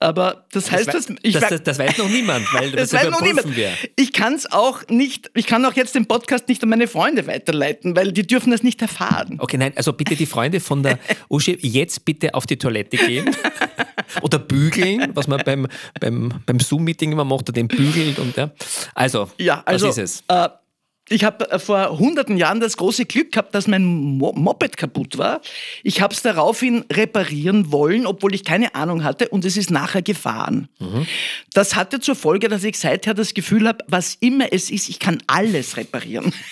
Aber 0.00 0.44
das 0.52 0.70
heißt, 0.70 0.88
das, 0.88 1.06
dass 1.06 1.16
ich 1.22 1.34
das, 1.34 1.48
das, 1.48 1.62
das 1.62 1.78
weiß 1.78 1.98
noch 1.98 2.08
niemand, 2.08 2.52
weil 2.52 2.70
das, 2.72 2.90
das 2.90 3.00
weiß 3.00 3.10
noch 3.10 3.22
niemand. 3.22 3.56
wir. 3.56 3.70
Ich 3.96 4.12
kann 4.12 4.34
es 4.34 4.50
auch 4.50 4.86
nicht, 4.88 5.30
ich 5.34 5.46
kann 5.46 5.64
auch 5.64 5.74
jetzt 5.74 5.94
den 5.94 6.06
Podcast 6.06 6.48
nicht 6.48 6.62
an 6.62 6.68
meine 6.68 6.88
Freunde 6.88 7.26
weiterleiten, 7.26 7.96
weil 7.96 8.12
die 8.12 8.26
dürfen 8.26 8.50
das 8.50 8.62
nicht 8.62 8.82
erfahren. 8.82 9.38
Okay, 9.40 9.56
nein, 9.56 9.72
also 9.76 9.92
bitte 9.92 10.16
die 10.16 10.26
Freunde 10.26 10.60
von 10.60 10.82
der 10.82 10.98
Uschi 11.28 11.56
jetzt 11.60 12.04
bitte 12.04 12.34
auf 12.34 12.46
die 12.46 12.56
Toilette 12.56 12.96
gehen 12.96 13.34
oder 14.22 14.38
bügeln, 14.38 15.10
was 15.14 15.26
man 15.26 15.40
beim, 15.44 15.66
beim, 16.00 16.32
beim 16.44 16.60
Zoom-Meeting 16.60 17.12
immer 17.12 17.24
macht, 17.24 17.48
oder 17.48 17.52
den 17.52 17.68
bügelt 17.68 18.18
und 18.18 18.36
ja. 18.36 18.50
Also, 18.94 19.30
Ja, 19.38 19.62
also 19.64 19.88
was 19.88 19.98
ist 19.98 20.24
es? 20.28 20.36
Äh, 20.36 20.48
ich 21.08 21.24
habe 21.24 21.50
äh, 21.50 21.58
vor 21.58 21.98
hunderten 21.98 22.36
Jahren 22.36 22.60
das 22.60 22.76
große 22.76 23.04
Glück 23.04 23.32
gehabt, 23.32 23.54
dass 23.54 23.66
mein 23.66 23.84
Mo 23.84 24.32
Moped 24.32 24.76
kaputt 24.76 25.18
war. 25.18 25.40
Ich 25.82 26.00
habe 26.00 26.14
es 26.14 26.22
daraufhin 26.22 26.84
reparieren 26.90 27.70
wollen, 27.72 28.06
obwohl 28.06 28.34
ich 28.34 28.44
keine 28.44 28.74
Ahnung 28.74 29.04
hatte, 29.04 29.28
und 29.28 29.44
es 29.44 29.56
ist 29.56 29.70
nachher 29.70 30.02
gefahren. 30.02 30.68
Mhm. 30.78 31.06
Das 31.52 31.76
hatte 31.76 32.00
zur 32.00 32.14
Folge, 32.16 32.48
dass 32.48 32.64
ich 32.64 32.78
seither 32.78 33.12
das 33.14 33.34
Gefühl 33.34 33.68
habe, 33.68 33.84
was 33.88 34.16
immer 34.20 34.52
es 34.52 34.70
ist, 34.70 34.88
ich 34.88 34.98
kann 34.98 35.22
alles 35.26 35.76
reparieren. 35.76 36.32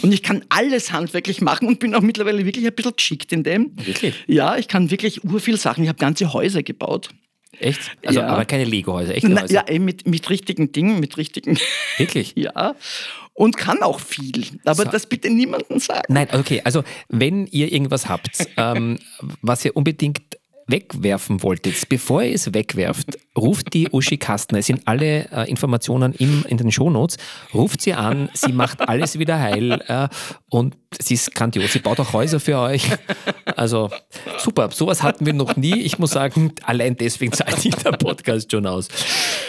Und 0.00 0.10
ich 0.14 0.22
kann 0.22 0.42
alles 0.48 0.90
handwerklich 0.90 1.42
machen 1.42 1.68
und 1.68 1.78
bin 1.78 1.94
auch 1.94 2.00
mittlerweile 2.00 2.46
wirklich 2.46 2.66
ein 2.66 2.72
bisschen 2.74 2.96
geschickt 2.96 3.30
in 3.30 3.42
dem. 3.42 3.72
Wirklich? 3.76 4.14
Ja, 4.26 4.56
ich 4.56 4.68
kann 4.68 4.90
wirklich 4.90 5.22
urviel 5.22 5.58
Sachen. 5.58 5.82
Ich 5.84 5.88
habe 5.90 5.98
ganze 5.98 6.32
Häuser 6.32 6.62
gebaut. 6.62 7.10
Echt? 7.60 7.78
Also, 8.06 8.20
Ja. 8.20 8.28
aber 8.28 8.46
keine 8.46 8.64
Lego-Häuser, 8.64 9.14
echte 9.14 9.28
Na, 9.28 9.42
Häuser. 9.42 9.70
ja, 9.70 9.78
mit, 9.78 10.06
mit 10.08 10.30
richtigen 10.30 10.72
Dingen, 10.72 10.98
mit 10.98 11.18
richtigen. 11.18 11.58
Wirklich? 11.98 12.32
Ja. 12.36 12.74
Und 13.34 13.56
kann 13.56 13.82
auch 13.82 13.98
viel. 13.98 14.46
Aber 14.64 14.84
So. 14.84 14.90
das 14.90 15.06
bitte 15.06 15.28
niemandem 15.28 15.80
sagen. 15.80 16.04
Nein, 16.08 16.28
okay, 16.32 16.62
also 16.64 16.84
wenn 17.08 17.46
ihr 17.48 17.72
irgendwas 17.72 18.08
habt, 18.08 18.46
ähm, 18.56 18.98
was 19.42 19.64
ihr 19.64 19.76
unbedingt 19.76 20.20
wegwerfen 20.66 21.42
wolltet, 21.42 21.88
bevor 21.88 22.22
ihr 22.22 22.34
es 22.34 22.52
wegwerft, 22.54 23.18
ruft 23.36 23.74
die 23.74 23.88
Uschi 23.90 24.16
Kastner. 24.16 24.58
Es 24.58 24.66
sind 24.66 24.82
alle 24.86 25.30
äh, 25.30 25.48
Informationen 25.50 26.12
im, 26.14 26.44
in 26.48 26.56
den 26.56 26.70
Shownotes. 26.70 27.16
Ruft 27.52 27.82
sie 27.82 27.94
an, 27.94 28.28
sie 28.34 28.52
macht 28.52 28.80
alles 28.80 29.18
wieder 29.18 29.38
heil 29.38 29.82
äh, 29.88 30.08
und 30.50 30.76
sie 31.00 31.14
ist 31.14 31.34
grandios. 31.34 31.72
Sie 31.72 31.80
baut 31.80 32.00
auch 32.00 32.12
Häuser 32.12 32.40
für 32.40 32.58
euch. 32.58 32.88
Also 33.56 33.90
super, 34.38 34.70
sowas 34.72 35.02
hatten 35.02 35.26
wir 35.26 35.32
noch 35.32 35.56
nie. 35.56 35.80
Ich 35.80 35.98
muss 35.98 36.10
sagen, 36.10 36.52
allein 36.62 36.96
deswegen 36.96 37.32
zahlt 37.32 37.60
sich 37.60 37.74
der 37.74 37.92
Podcast 37.92 38.50
schon 38.50 38.66
aus. 38.66 38.88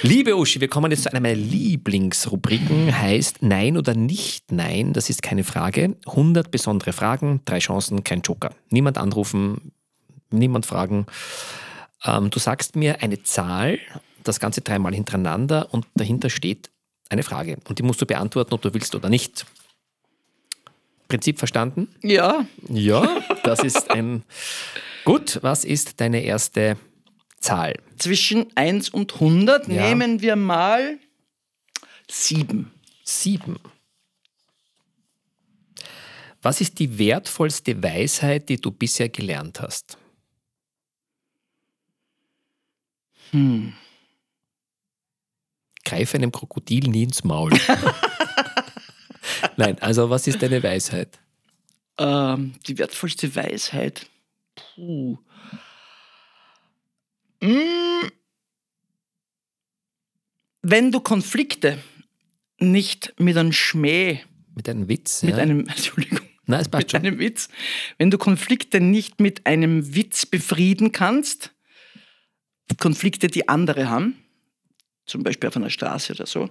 Liebe 0.02 0.36
Uschi, 0.36 0.62
wir 0.62 0.68
kommen 0.68 0.92
jetzt 0.92 1.04
zu 1.04 1.12
einer 1.12 1.22
meiner 1.22 1.36
Lieblingsrubriken, 1.36 2.98
heißt 2.98 3.42
Nein 3.42 3.78
oder 3.78 3.96
nicht 3.96 4.52
Nein. 4.52 4.94
Das 4.94 5.10
ist 5.10 5.24
keine 5.24 5.44
Frage. 5.44 5.96
100 6.06 6.52
besondere 6.52 6.94
Fragen, 6.94 7.42
drei 7.46 7.60
Chancen, 7.60 8.04
kein 8.04 8.22
Joker. 8.22 8.52
Niemand 8.70 8.98
anrufen, 8.98 9.72
niemand 10.32 10.66
fragen. 10.66 11.06
Ähm, 12.04 12.30
du 12.30 12.40
sagst 12.40 12.76
mir 12.76 13.02
eine 13.02 13.24
Zahl, 13.24 13.80
das 14.24 14.40
Ganze 14.40 14.62
dreimal 14.62 14.94
hintereinander 14.94 15.74
und 15.74 15.86
dahinter 15.96 16.30
steht 16.30 16.70
eine 17.10 17.24
Frage. 17.24 17.58
Und 17.68 17.80
die 17.80 17.84
musst 17.84 18.02
du 18.02 18.06
beantworten, 18.06 18.54
ob 18.54 18.62
du 18.62 18.74
willst 18.74 18.96
oder 18.96 19.10
nicht. 19.10 19.46
Prinzip 21.08 21.38
verstanden? 21.38 21.88
Ja. 22.02 22.46
Ja, 22.68 23.22
das 23.44 23.60
ist 23.64 23.92
ein. 23.92 24.24
Gut, 25.04 25.40
was 25.44 25.64
ist 25.64 26.02
deine 26.02 26.22
erste 26.24 26.78
Zahl? 27.40 27.76
Zwischen 28.00 28.48
1 28.56 28.90
und 28.90 29.14
100 29.14 29.68
Ja. 29.68 29.84
nehmen 29.88 30.22
wir 30.22 30.36
mal 30.36 30.98
7. 32.10 32.72
Sieben. 33.04 33.58
Was 36.42 36.62
ist 36.62 36.80
die 36.80 36.98
wertvollste 36.98 37.82
Weisheit, 37.82 38.50
die 38.50 38.58
du 38.60 38.72
bisher 38.72 39.10
gelernt 39.10 39.62
hast? 39.62 39.98
Hm. 43.36 43.74
Greife 45.84 46.16
einem 46.18 46.32
Krokodil 46.32 46.88
nie 46.90 47.04
ins 47.04 47.24
Maul. 47.26 47.52
Nein, 49.58 49.78
also 49.82 50.10
was 50.10 50.26
ist 50.26 50.42
deine 50.42 50.64
Weisheit? 50.64 51.20
Ähm, 51.98 52.54
die 52.66 52.78
wertvollste 52.78 53.36
Weisheit. 53.36 54.10
Puh. 54.56 55.18
Mm. 57.42 58.10
Wenn 60.62 60.92
du 60.92 61.02
Konflikte 61.02 61.78
nicht 62.60 63.14
mit 63.20 63.38
einem 63.38 63.52
Schmäh, 63.52 64.22
Mit 64.56 64.70
einem 64.70 64.88
Witz? 64.88 65.24
mit 65.24 65.36
ja? 65.36 65.44
einem, 65.44 65.60
Entschuldigung, 65.68 66.22
Nein, 66.46 66.62
es 66.62 66.70
passt 66.70 66.84
mit 66.86 66.92
schon. 66.92 67.02
einem 67.02 67.20
Witz, 67.20 67.50
wenn 67.98 68.12
du 68.12 68.18
Konflikte 68.18 68.80
nicht 68.80 69.20
mit 69.20 69.46
einem 69.46 69.94
Witz 69.94 70.26
befrieden 70.26 70.94
kannst, 70.94 71.52
Konflikte, 72.80 73.28
die 73.28 73.48
andere 73.48 73.90
haben, 73.90 74.16
zum 75.06 75.24
Beispiel 75.24 75.50
auf 75.50 75.56
einer 75.56 75.70
Straße 75.70 76.14
oder 76.14 76.26
so, 76.26 76.50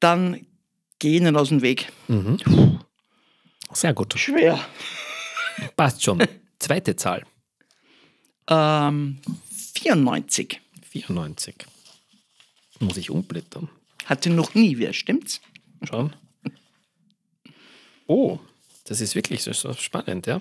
dann 0.00 0.46
geh 0.98 1.16
ihnen 1.16 1.36
aus 1.36 1.48
dem 1.48 1.62
Weg. 1.62 1.90
Mhm. 2.08 2.80
Sehr 3.72 3.94
gut. 3.94 4.18
Schwer. 4.18 4.64
Passt 5.76 6.02
schon. 6.02 6.22
Zweite 6.58 6.94
Zahl. 6.96 7.24
Ähm, 8.48 9.18
94. 9.74 10.60
94. 10.90 11.54
Muss 12.80 12.96
ich 12.96 13.10
umblättern. 13.10 13.68
Hatte 14.04 14.30
noch 14.30 14.54
nie 14.54 14.78
wer, 14.78 14.92
stimmt's? 14.92 15.40
Schauen. 15.82 16.14
Oh, 18.06 18.38
das 18.84 19.00
ist 19.00 19.14
wirklich 19.14 19.42
so, 19.42 19.52
so 19.52 19.72
spannend, 19.74 20.26
ja. 20.26 20.40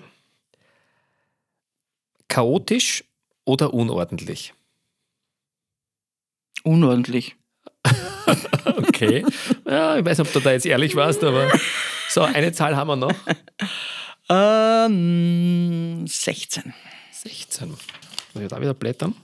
Chaotisch 2.28 3.04
oder 3.46 3.74
unordentlich? 3.74 4.54
Unordentlich. 6.64 7.36
Okay. 8.64 9.26
Ja, 9.66 9.98
ich 9.98 10.06
weiß 10.06 10.20
nicht, 10.20 10.28
ob 10.28 10.34
du 10.34 10.40
da 10.40 10.52
jetzt 10.52 10.66
ehrlich 10.66 10.96
warst, 10.96 11.24
aber 11.24 11.52
so, 12.10 12.22
eine 12.22 12.52
Zahl 12.54 12.76
haben 12.76 12.88
wir 12.88 12.96
noch. 12.96 13.14
Ähm, 14.30 16.06
16. 16.08 16.74
16. 17.12 17.70
Muss 17.70 17.80
ich 18.44 18.48
da 18.48 18.62
wieder 18.62 18.74
blättern? 18.74 19.16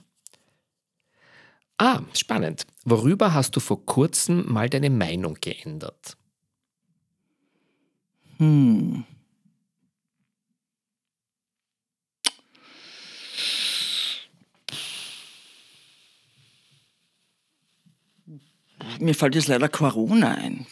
Ah, 1.78 2.00
spannend. 2.14 2.66
Worüber 2.84 3.32
hast 3.34 3.54
du 3.56 3.60
vor 3.60 3.86
kurzem 3.86 4.52
mal 4.52 4.68
deine 4.68 4.90
Meinung 4.90 5.38
geändert? 5.40 6.16
Hm. 8.38 9.04
Mir 19.00 19.14
fällt 19.14 19.34
jetzt 19.34 19.48
leider 19.48 19.68
Corona 19.68 20.34
ein. 20.34 20.66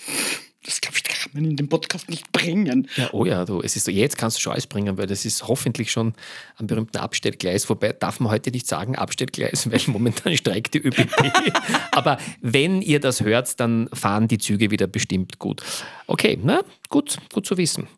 Das 0.65 0.81
glaube 0.81 0.97
ich, 0.97 1.05
kann 1.05 1.43
man 1.43 1.51
in 1.51 1.57
den 1.57 1.69
Podcast 1.69 2.09
nicht 2.09 2.31
bringen. 2.33 2.89
Ja, 2.97 3.09
oh 3.13 3.25
ja, 3.25 3.45
du, 3.45 3.61
es 3.61 3.77
ist 3.77 3.87
jetzt 3.89 4.19
kannst 4.19 4.37
du 4.37 4.41
schon 4.41 4.53
alles 4.53 4.67
bringen, 4.67 4.99
weil 4.99 5.07
das 5.07 5.25
ist 5.25 5.47
hoffentlich 5.47 5.91
schon 5.91 6.15
am 6.57 6.67
berühmten 6.67 6.99
Abstellgleis. 6.99 7.69
Wobei 7.69 7.93
darf 7.93 8.21
man 8.21 8.33
heute 8.33 8.51
nicht 8.51 8.67
sagen 8.67 8.97
Abstellgleis, 8.97 9.71
weil 9.71 9.81
momentan 9.87 10.37
streikt 10.37 10.75
die 10.75 10.79
ÖBB. 10.79 11.13
Aber 11.93 12.19
wenn 12.41 12.83
ihr 12.83 13.01
das 13.01 13.21
hört, 13.21 13.59
dann 13.61 13.89
fahren 13.93 14.29
die 14.29 14.39
Züge 14.39 14.71
wieder 14.71 14.87
bestimmt 14.87 15.39
gut. 15.39 15.63
Okay, 16.07 16.39
na, 16.43 16.63
gut, 16.89 17.19
gut 17.33 17.47
zu 17.47 17.57
wissen. 17.57 17.89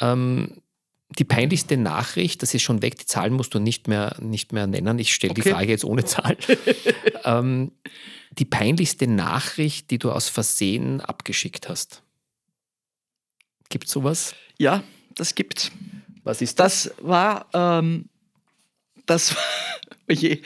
Ähm, 0.00 0.61
die 1.18 1.24
peinlichste 1.24 1.76
Nachricht, 1.76 2.42
das 2.42 2.54
ist 2.54 2.62
schon 2.62 2.82
weg, 2.82 2.98
die 2.98 3.06
Zahlen 3.06 3.34
musst 3.34 3.54
du 3.54 3.58
nicht 3.58 3.88
mehr, 3.88 4.16
nicht 4.20 4.52
mehr 4.52 4.66
nennen. 4.66 4.98
Ich 4.98 5.14
stelle 5.14 5.34
die 5.34 5.42
Okay. 5.42 5.50
Frage 5.50 5.70
jetzt 5.70 5.84
ohne 5.84 6.04
Zahl. 6.04 6.36
ähm, 7.24 7.72
die 8.38 8.44
peinlichste 8.44 9.06
Nachricht, 9.06 9.90
die 9.90 9.98
du 9.98 10.10
aus 10.10 10.28
Versehen 10.28 11.00
abgeschickt 11.00 11.68
hast. 11.68 12.02
Gibt 13.68 13.88
sowas? 13.88 14.34
Ja, 14.58 14.82
das 15.14 15.34
gibt's. 15.34 15.70
Was 16.24 16.40
ist 16.40 16.58
Das 16.60 16.92
war, 17.00 17.46
ähm, 17.52 18.06
das 19.06 19.34
war, 19.34 19.42
oje, 20.10 20.40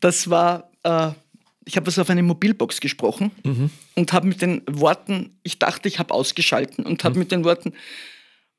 das 0.00 0.30
war, 0.30 0.70
äh, 0.84 1.10
ich 1.64 1.76
habe 1.76 1.86
was 1.86 1.98
auf 1.98 2.10
eine 2.10 2.22
Mobilbox 2.22 2.80
gesprochen 2.80 3.30
mhm. 3.42 3.70
und 3.94 4.12
habe 4.12 4.26
mit 4.26 4.42
den 4.42 4.62
Worten, 4.66 5.36
ich 5.42 5.58
dachte, 5.58 5.88
ich 5.88 5.98
habe 5.98 6.14
ausgeschalten 6.14 6.86
und 6.86 7.04
habe 7.04 7.14
mhm. 7.14 7.18
mit 7.20 7.32
den 7.32 7.44
Worten, 7.44 7.74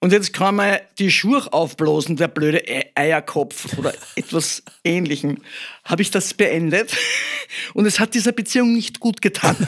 und 0.04 0.12
jetzt 0.12 0.34
kann 0.34 0.56
man 0.56 0.80
die 1.00 1.10
Schuhe 1.10 1.42
aufblasen, 1.54 2.18
der 2.18 2.28
blöde 2.28 2.62
Eierkopf 2.94 3.78
oder 3.78 3.94
etwas 4.18 4.62
ähnlichem. 4.84 5.38
Habe 5.86 6.02
ich 6.02 6.12
das 6.12 6.34
beendet 6.34 6.94
und 7.74 7.86
es 7.86 8.02
hat 8.02 8.14
dieser 8.14 8.34
Beziehung 8.34 8.74
nicht 8.74 9.00
gut 9.00 9.22
getan. 9.22 9.56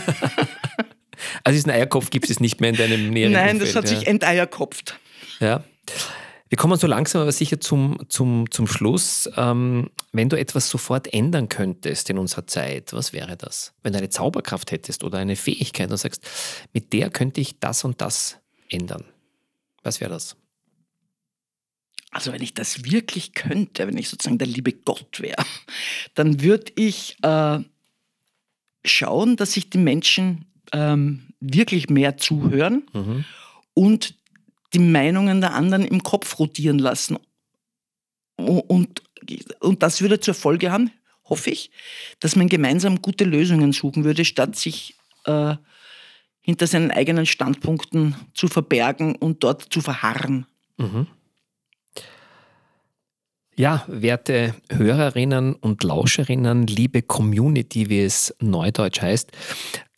Also 1.46 1.56
diesen 1.56 1.72
Eierkopf 1.72 2.10
gibt 2.10 2.30
es 2.30 2.42
nicht 2.42 2.60
mehr 2.60 2.72
in 2.72 2.76
deinem 2.76 3.10
näheren 3.10 3.32
Nein, 3.32 3.52
Umfeld, 3.56 3.70
das 3.70 3.76
hat 3.76 3.90
ja. 3.90 3.98
sich 3.98 4.08
enteierkopft. 4.08 5.00
Ja. 5.40 5.64
Wir 6.50 6.58
kommen 6.58 6.78
so 6.78 6.88
langsam 6.88 7.22
aber 7.22 7.32
sicher 7.32 7.62
zum, 7.62 7.98
zum, 8.10 8.52
zum 8.52 8.68
Schluss. 8.68 9.30
Ähm, 9.38 9.90
wenn 10.12 10.28
du 10.28 10.38
etwas 10.38 10.70
sofort 10.70 11.12
ändern 11.14 11.48
könntest 11.48 12.10
in 12.10 12.18
unserer 12.18 12.48
Zeit, 12.48 12.92
was 12.92 13.14
wäre 13.14 13.38
das? 13.38 13.74
Wenn 13.82 13.94
du 13.94 14.00
eine 14.00 14.10
Zauberkraft 14.10 14.72
hättest 14.72 15.06
oder 15.06 15.18
eine 15.18 15.38
Fähigkeit 15.38 15.90
und 15.90 15.98
sagst, 15.98 16.22
mit 16.74 16.92
der 16.92 17.10
könnte 17.10 17.40
ich 17.40 17.60
das 17.60 17.86
und 17.86 18.02
das 18.02 18.38
ändern. 18.70 19.06
Was 19.86 20.02
wäre 20.02 20.10
das? 20.10 20.36
Also 22.10 22.34
wenn 22.34 22.42
ich 22.42 22.54
das 22.54 22.84
wirklich 22.86 23.34
könnte, 23.34 23.88
wenn 23.88 23.98
ich 23.98 24.10
sozusagen 24.10 24.40
der 24.40 24.48
liebe 24.48 24.74
Gott 24.74 25.22
wäre, 25.22 25.46
dann 26.16 26.42
würde 26.42 26.72
ich 26.76 27.18
äh, 27.22 27.60
schauen, 28.84 29.36
dass 29.36 29.54
sich 29.54 29.70
die 29.70 29.78
Menschen 29.78 30.46
ähm, 30.74 31.28
wirklich 31.40 31.90
mehr 31.90 32.18
zuhören 32.18 32.88
mhm. 32.94 33.26
und 33.76 34.16
die 34.74 34.80
Meinungen 34.80 35.40
der 35.40 35.54
anderen 35.54 35.86
im 35.86 36.02
Kopf 36.02 36.40
rotieren 36.40 36.80
lassen. 36.80 37.18
Und, 38.38 39.04
und 39.60 39.84
das 39.84 40.02
würde 40.02 40.20
zur 40.20 40.34
Folge 40.34 40.72
haben, 40.72 40.90
hoffe 41.26 41.52
ich, 41.52 41.70
dass 42.20 42.36
man 42.36 42.50
gemeinsam 42.50 43.02
gute 43.04 43.24
Lösungen 43.24 43.72
suchen 43.72 44.04
würde, 44.04 44.26
statt 44.26 44.56
sich 44.56 44.96
äh, 45.26 45.56
hinter 46.46 46.68
seinen 46.68 46.92
eigenen 46.92 47.26
Standpunkten 47.26 48.16
zu 48.36 48.48
verbergen 48.48 49.16
und 49.16 49.44
dort 49.44 49.64
zu 49.64 49.82
verharren. 49.82 50.46
Mhm. 50.78 51.08
Ja, 53.56 53.84
werte 53.88 54.54
Hörerinnen 54.70 55.56
und 55.56 55.84
Lauscherinnen, 55.84 56.68
liebe 56.68 57.02
Community, 57.02 57.90
wie 57.90 58.02
es 58.02 58.36
neudeutsch 58.40 59.02
heißt, 59.02 59.32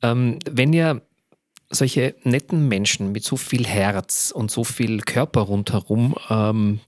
ähm, 0.04 0.40
wenn 0.50 0.72
ihr 0.72 1.02
solche 1.70 2.16
netten 2.24 2.68
Menschen 2.68 3.12
mit 3.12 3.24
so 3.24 3.36
viel 3.36 3.66
Herz 3.66 4.32
und 4.34 4.50
so 4.50 4.64
viel 4.64 5.02
Körper 5.02 5.42
rundherum, 5.42 6.16
ähm, 6.30 6.80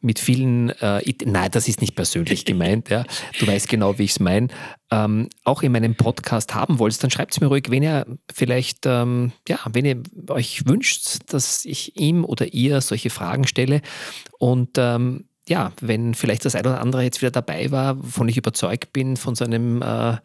mit 0.00 0.18
vielen, 0.18 0.70
äh, 0.80 1.02
nein, 1.24 1.50
das 1.50 1.66
ist 1.66 1.80
nicht 1.80 1.96
persönlich 1.96 2.44
gemeint, 2.44 2.88
ja, 2.88 3.04
du 3.40 3.46
weißt 3.46 3.68
genau, 3.68 3.98
wie 3.98 4.04
ich 4.04 4.12
es 4.12 4.20
meine, 4.20 4.48
ähm, 4.90 5.28
auch 5.44 5.62
in 5.62 5.72
meinem 5.72 5.96
Podcast 5.96 6.54
haben 6.54 6.78
wollt, 6.78 7.02
dann 7.02 7.10
schreibt 7.10 7.32
es 7.32 7.40
mir 7.40 7.48
ruhig, 7.48 7.64
wenn 7.68 7.82
ihr 7.82 8.06
vielleicht, 8.32 8.86
ähm, 8.86 9.32
ja, 9.48 9.58
wenn 9.72 9.84
ihr 9.84 10.02
euch 10.28 10.66
wünscht, 10.66 11.18
dass 11.32 11.64
ich 11.64 11.96
ihm 11.96 12.24
oder 12.24 12.52
ihr 12.52 12.80
solche 12.80 13.10
Fragen 13.10 13.46
stelle. 13.46 13.82
Und 14.38 14.78
ähm, 14.78 15.24
ja, 15.48 15.72
wenn 15.80 16.14
vielleicht 16.14 16.44
das 16.44 16.54
ein 16.54 16.66
oder 16.66 16.80
andere 16.80 17.02
jetzt 17.02 17.20
wieder 17.20 17.30
dabei 17.30 17.70
war, 17.70 17.98
wovon 18.02 18.28
ich 18.28 18.36
überzeugt 18.36 18.92
bin, 18.92 19.16
von 19.16 19.34
so 19.34 19.44
einem 19.44 19.82
äh, 19.82 20.16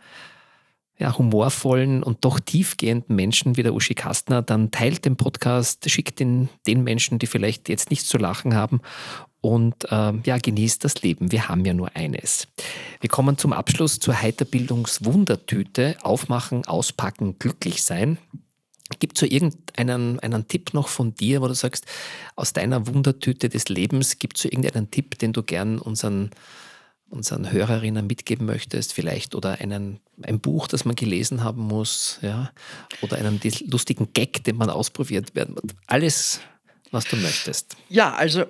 ja, 0.97 1.17
humorvollen 1.17 2.03
und 2.03 2.23
doch 2.23 2.39
tiefgehenden 2.39 3.15
Menschen 3.15 3.57
wie 3.57 3.63
der 3.63 3.73
Uschi 3.73 3.95
Kastner, 3.95 4.41
dann 4.41 4.71
teilt 4.71 5.05
den 5.05 5.17
Podcast, 5.17 5.89
schickt 5.89 6.19
ihn 6.21 6.49
den 6.67 6.83
Menschen, 6.83 7.19
die 7.19 7.27
vielleicht 7.27 7.67
jetzt 7.69 7.89
nichts 7.89 8.07
zu 8.07 8.17
lachen 8.17 8.55
haben 8.55 8.81
und 9.43 9.91
äh, 9.91 10.13
ja, 10.25 10.37
genießt 10.37 10.83
das 10.85 11.01
Leben. 11.01 11.33
Wir 11.33 11.49
haben 11.49 11.65
ja 11.65 11.73
nur 11.73 11.93
eines. 11.97 12.47
Wir 13.01 13.09
kommen 13.09 13.37
zum 13.37 13.51
Abschluss 13.51 13.99
zur 13.99 14.21
Heiterbildungswundertüte. 14.21 15.97
Aufmachen, 16.01 16.65
auspacken, 16.65 17.37
glücklich 17.39 17.83
sein. 17.83 18.17
Gibt 18.99 19.17
es 19.17 19.19
so 19.19 19.25
irgendeinen 19.25 20.21
einen 20.21 20.47
Tipp 20.47 20.73
noch 20.73 20.87
von 20.87 21.13
dir, 21.15 21.41
wo 21.41 21.49
du 21.49 21.55
sagst, 21.55 21.85
aus 22.37 22.53
deiner 22.53 22.87
Wundertüte 22.87 23.49
des 23.49 23.67
Lebens, 23.67 24.17
gibt 24.17 24.37
es 24.37 24.43
so 24.43 24.49
irgendeinen 24.49 24.91
Tipp, 24.91 25.19
den 25.19 25.33
du 25.33 25.43
gern 25.43 25.77
unseren 25.77 26.31
unseren 27.13 27.51
Hörerinnen 27.51 28.07
mitgeben 28.07 28.45
möchtest, 28.45 28.93
vielleicht 28.93 29.35
oder 29.35 29.59
einen, 29.59 29.99
ein 30.21 30.39
Buch, 30.39 30.67
das 30.67 30.83
man 30.83 30.95
gelesen 30.95 31.43
haben 31.43 31.61
muss, 31.61 32.19
ja, 32.21 32.51
oder 33.01 33.17
einen 33.17 33.39
lustigen 33.67 34.11
Gag, 34.13 34.43
den 34.43 34.57
man 34.57 34.69
ausprobiert 34.69 35.35
werden 35.35 35.55
muss. 35.55 35.71
Alles, 35.87 36.41
was 36.91 37.05
du 37.05 37.15
möchtest. 37.17 37.77
Ja, 37.89 38.13
also 38.13 38.45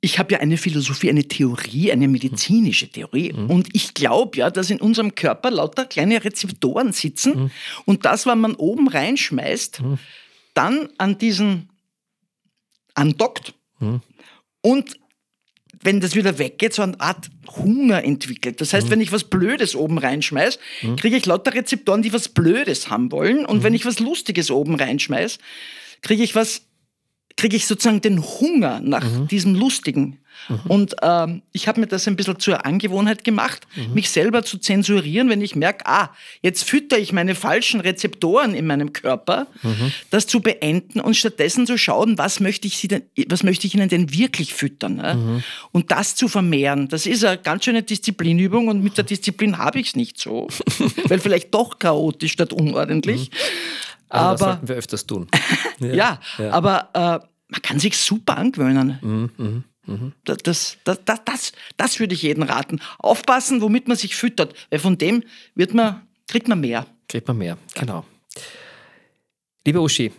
ich 0.00 0.18
habe 0.18 0.32
ja 0.32 0.40
eine 0.40 0.56
Philosophie, 0.56 1.10
eine 1.10 1.28
Theorie, 1.28 1.92
eine 1.92 2.08
medizinische 2.08 2.88
Theorie. 2.90 3.32
Mhm. 3.32 3.48
Und 3.48 3.68
ich 3.72 3.94
glaube 3.94 4.36
ja, 4.38 4.50
dass 4.50 4.68
in 4.68 4.80
unserem 4.80 5.14
Körper 5.14 5.52
lauter 5.52 5.86
kleine 5.86 6.24
Rezeptoren 6.24 6.92
sitzen. 6.92 7.44
Mhm. 7.44 7.50
Und 7.84 8.04
das, 8.04 8.26
was 8.26 8.36
man 8.36 8.56
oben 8.56 8.88
reinschmeißt, 8.88 9.80
mhm. 9.80 9.98
dann 10.54 10.88
an 10.98 11.18
diesen 11.18 11.70
andockt. 12.94 13.54
Mhm. 13.78 14.00
Und 14.60 14.96
wenn 15.82 16.00
das 16.00 16.14
wieder 16.14 16.38
weggeht, 16.38 16.74
so 16.74 16.82
eine 16.82 16.98
Art 17.00 17.28
Hunger 17.56 18.04
entwickelt. 18.04 18.60
Das 18.60 18.72
heißt, 18.72 18.86
mhm. 18.86 18.92
wenn 18.92 19.00
ich 19.00 19.12
was 19.12 19.24
Blödes 19.24 19.74
oben 19.74 19.98
reinschmeiß, 19.98 20.58
mhm. 20.82 20.96
kriege 20.96 21.16
ich 21.16 21.26
lauter 21.26 21.54
Rezeptoren, 21.54 22.02
die 22.02 22.12
was 22.12 22.28
Blödes 22.28 22.88
haben 22.88 23.10
wollen. 23.12 23.44
Und 23.44 23.58
mhm. 23.58 23.62
wenn 23.64 23.74
ich 23.74 23.84
was 23.84 23.98
Lustiges 23.98 24.50
oben 24.50 24.76
reinschmeiß, 24.76 25.38
kriege 26.00 26.22
ich 26.22 26.34
was, 26.34 26.62
kriege 27.36 27.56
ich 27.56 27.66
sozusagen 27.66 28.00
den 28.00 28.22
Hunger 28.22 28.80
nach 28.80 29.04
mhm. 29.04 29.28
diesem 29.28 29.54
Lustigen. 29.54 30.18
Mhm. 30.48 30.58
Und 30.68 30.96
ähm, 31.02 31.42
ich 31.52 31.68
habe 31.68 31.80
mir 31.80 31.86
das 31.86 32.06
ein 32.08 32.16
bisschen 32.16 32.38
zur 32.38 32.64
Angewohnheit 32.64 33.24
gemacht, 33.24 33.66
mhm. 33.74 33.94
mich 33.94 34.10
selber 34.10 34.42
zu 34.42 34.58
zensurieren, 34.58 35.28
wenn 35.28 35.40
ich 35.40 35.56
merke, 35.56 35.86
ah, 35.86 36.10
jetzt 36.42 36.64
fütter 36.64 36.98
ich 36.98 37.12
meine 37.12 37.34
falschen 37.34 37.80
Rezeptoren 37.80 38.54
in 38.54 38.66
meinem 38.66 38.92
Körper, 38.92 39.46
mhm. 39.62 39.92
das 40.10 40.26
zu 40.26 40.40
beenden 40.40 41.00
und 41.00 41.16
stattdessen 41.16 41.66
zu 41.66 41.78
schauen, 41.78 42.18
was 42.18 42.40
möchte 42.40 42.66
ich, 42.66 42.76
sie 42.76 42.88
denn, 42.88 43.02
was 43.28 43.42
möchte 43.42 43.66
ich 43.66 43.74
ihnen 43.74 43.88
denn 43.88 44.12
wirklich 44.12 44.54
füttern? 44.54 44.96
Ne? 44.96 45.14
Mhm. 45.14 45.42
Und 45.72 45.90
das 45.90 46.14
zu 46.14 46.28
vermehren, 46.28 46.88
das 46.88 47.06
ist 47.06 47.24
eine 47.24 47.38
ganz 47.38 47.64
schöne 47.64 47.82
Disziplinübung 47.82 48.68
und 48.68 48.82
mit 48.82 48.96
der 48.96 49.04
Disziplin 49.04 49.58
habe 49.58 49.80
ich 49.80 49.88
es 49.88 49.96
nicht 49.96 50.18
so, 50.18 50.48
weil 51.08 51.18
vielleicht 51.18 51.54
doch 51.54 51.78
chaotisch 51.78 52.32
statt 52.32 52.52
unordentlich. 52.52 53.30
Mhm. 53.30 53.36
Aber 54.08 54.30
das 54.32 54.40
sollten 54.40 54.68
wir 54.68 54.76
öfters 54.76 55.06
tun. 55.06 55.26
ja, 55.78 55.94
ja, 55.94 56.20
ja, 56.38 56.50
aber 56.50 56.90
äh, 56.92 57.26
man 57.52 57.62
kann 57.62 57.78
sich 57.78 57.96
super 57.96 58.36
angewöhnen. 58.36 58.98
Mhm, 59.00 59.64
Mhm. 59.86 60.12
Das, 60.24 60.38
das, 60.38 60.78
das, 60.84 60.98
das, 61.24 61.52
das 61.76 62.00
würde 62.00 62.14
ich 62.14 62.22
jedem 62.22 62.44
raten. 62.44 62.80
Aufpassen, 62.98 63.60
womit 63.60 63.88
man 63.88 63.96
sich 63.96 64.14
füttert, 64.14 64.54
weil 64.70 64.78
von 64.78 64.98
dem 64.98 65.24
wird 65.54 65.74
man, 65.74 66.06
kriegt 66.28 66.48
man 66.48 66.60
mehr. 66.60 66.86
Kriegt 67.08 67.28
man 67.28 67.38
mehr, 67.38 67.58
genau. 67.74 68.04
Lieber 69.66 69.80
Uschi, 69.80 70.12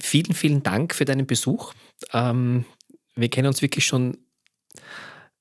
vielen, 0.00 0.34
vielen 0.34 0.62
Dank 0.62 0.94
für 0.94 1.04
deinen 1.04 1.26
Besuch. 1.26 1.74
Ähm, 2.12 2.64
wir 3.14 3.28
kennen 3.28 3.48
uns 3.48 3.62
wirklich 3.62 3.84
schon 3.84 4.18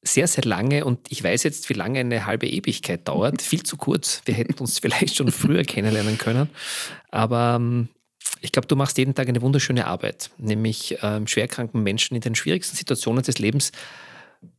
sehr, 0.01 0.27
sehr 0.27 0.43
lange 0.43 0.85
und 0.85 1.11
ich 1.11 1.23
weiß 1.23 1.43
jetzt, 1.43 1.69
wie 1.69 1.73
lange 1.73 1.99
eine 1.99 2.25
halbe 2.25 2.47
Ewigkeit 2.47 3.07
dauert. 3.07 3.41
Viel 3.41 3.63
zu 3.63 3.77
kurz. 3.77 4.21
Wir 4.25 4.33
hätten 4.33 4.55
uns 4.59 4.79
vielleicht 4.79 5.15
schon 5.15 5.31
früher 5.31 5.63
kennenlernen 5.63 6.17
können. 6.17 6.49
Aber 7.09 7.57
ähm, 7.59 7.89
ich 8.41 8.51
glaube, 8.51 8.67
du 8.67 8.75
machst 8.75 8.97
jeden 8.97 9.15
Tag 9.15 9.27
eine 9.27 9.41
wunderschöne 9.41 9.87
Arbeit, 9.87 10.31
nämlich 10.37 10.97
ähm, 11.01 11.27
schwerkranken 11.27 11.83
Menschen 11.83 12.15
in 12.15 12.21
den 12.21 12.35
schwierigsten 12.35 12.75
Situationen 12.75 13.23
des 13.23 13.39
Lebens 13.39 13.71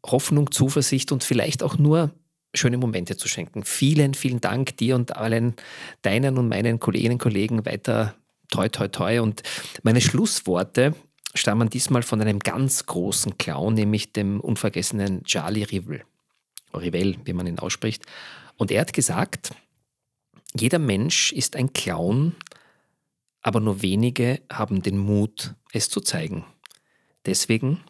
Hoffnung, 0.04 0.50
Zuversicht 0.50 1.12
und 1.12 1.24
vielleicht 1.24 1.62
auch 1.62 1.78
nur 1.78 2.10
schöne 2.54 2.78
Momente 2.78 3.16
zu 3.16 3.28
schenken. 3.28 3.64
Vielen, 3.64 4.14
vielen 4.14 4.40
Dank 4.40 4.76
dir 4.76 4.96
und 4.96 5.16
allen 5.16 5.54
deinen 6.02 6.38
und 6.38 6.48
meinen 6.48 6.80
Kolleginnen 6.80 7.14
und 7.14 7.18
Kollegen 7.18 7.64
weiter 7.66 8.14
toi, 8.50 8.68
toi, 8.68 8.88
toi. 8.88 9.20
Und 9.20 9.42
meine 9.82 10.00
Schlussworte 10.00 10.94
stammen 11.34 11.68
diesmal 11.68 12.02
von 12.02 12.20
einem 12.20 12.38
ganz 12.38 12.86
großen 12.86 13.38
Clown, 13.38 13.74
nämlich 13.74 14.12
dem 14.12 14.40
unvergessenen 14.40 15.24
Charlie 15.24 15.64
Rivel. 15.64 16.02
Rivel, 16.74 17.16
wie 17.24 17.32
man 17.32 17.46
ihn 17.46 17.58
ausspricht. 17.58 18.04
Und 18.56 18.70
er 18.70 18.80
hat 18.80 18.92
gesagt, 18.92 19.50
jeder 20.54 20.78
Mensch 20.78 21.32
ist 21.32 21.54
ein 21.56 21.72
Clown, 21.72 22.34
aber 23.42 23.60
nur 23.60 23.82
wenige 23.82 24.40
haben 24.50 24.82
den 24.82 24.98
Mut, 24.98 25.54
es 25.72 25.88
zu 25.88 26.00
zeigen. 26.00 26.44
Deswegen 27.26 27.80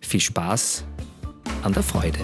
viel 0.00 0.20
Spaß 0.20 0.84
an 1.62 1.72
der 1.72 1.82
Freude. 1.82 2.18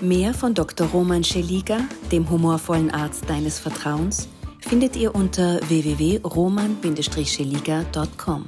Mehr 0.00 0.32
von 0.32 0.54
Dr. 0.54 0.86
Roman 0.88 1.24
Scheliga, 1.24 1.80
dem 2.12 2.30
humorvollen 2.30 2.90
Arzt 2.90 3.28
deines 3.28 3.58
Vertrauens, 3.58 4.28
findet 4.60 4.94
ihr 4.96 5.12
unter 5.14 5.60
www.roman-scheliga.com. 5.68 8.46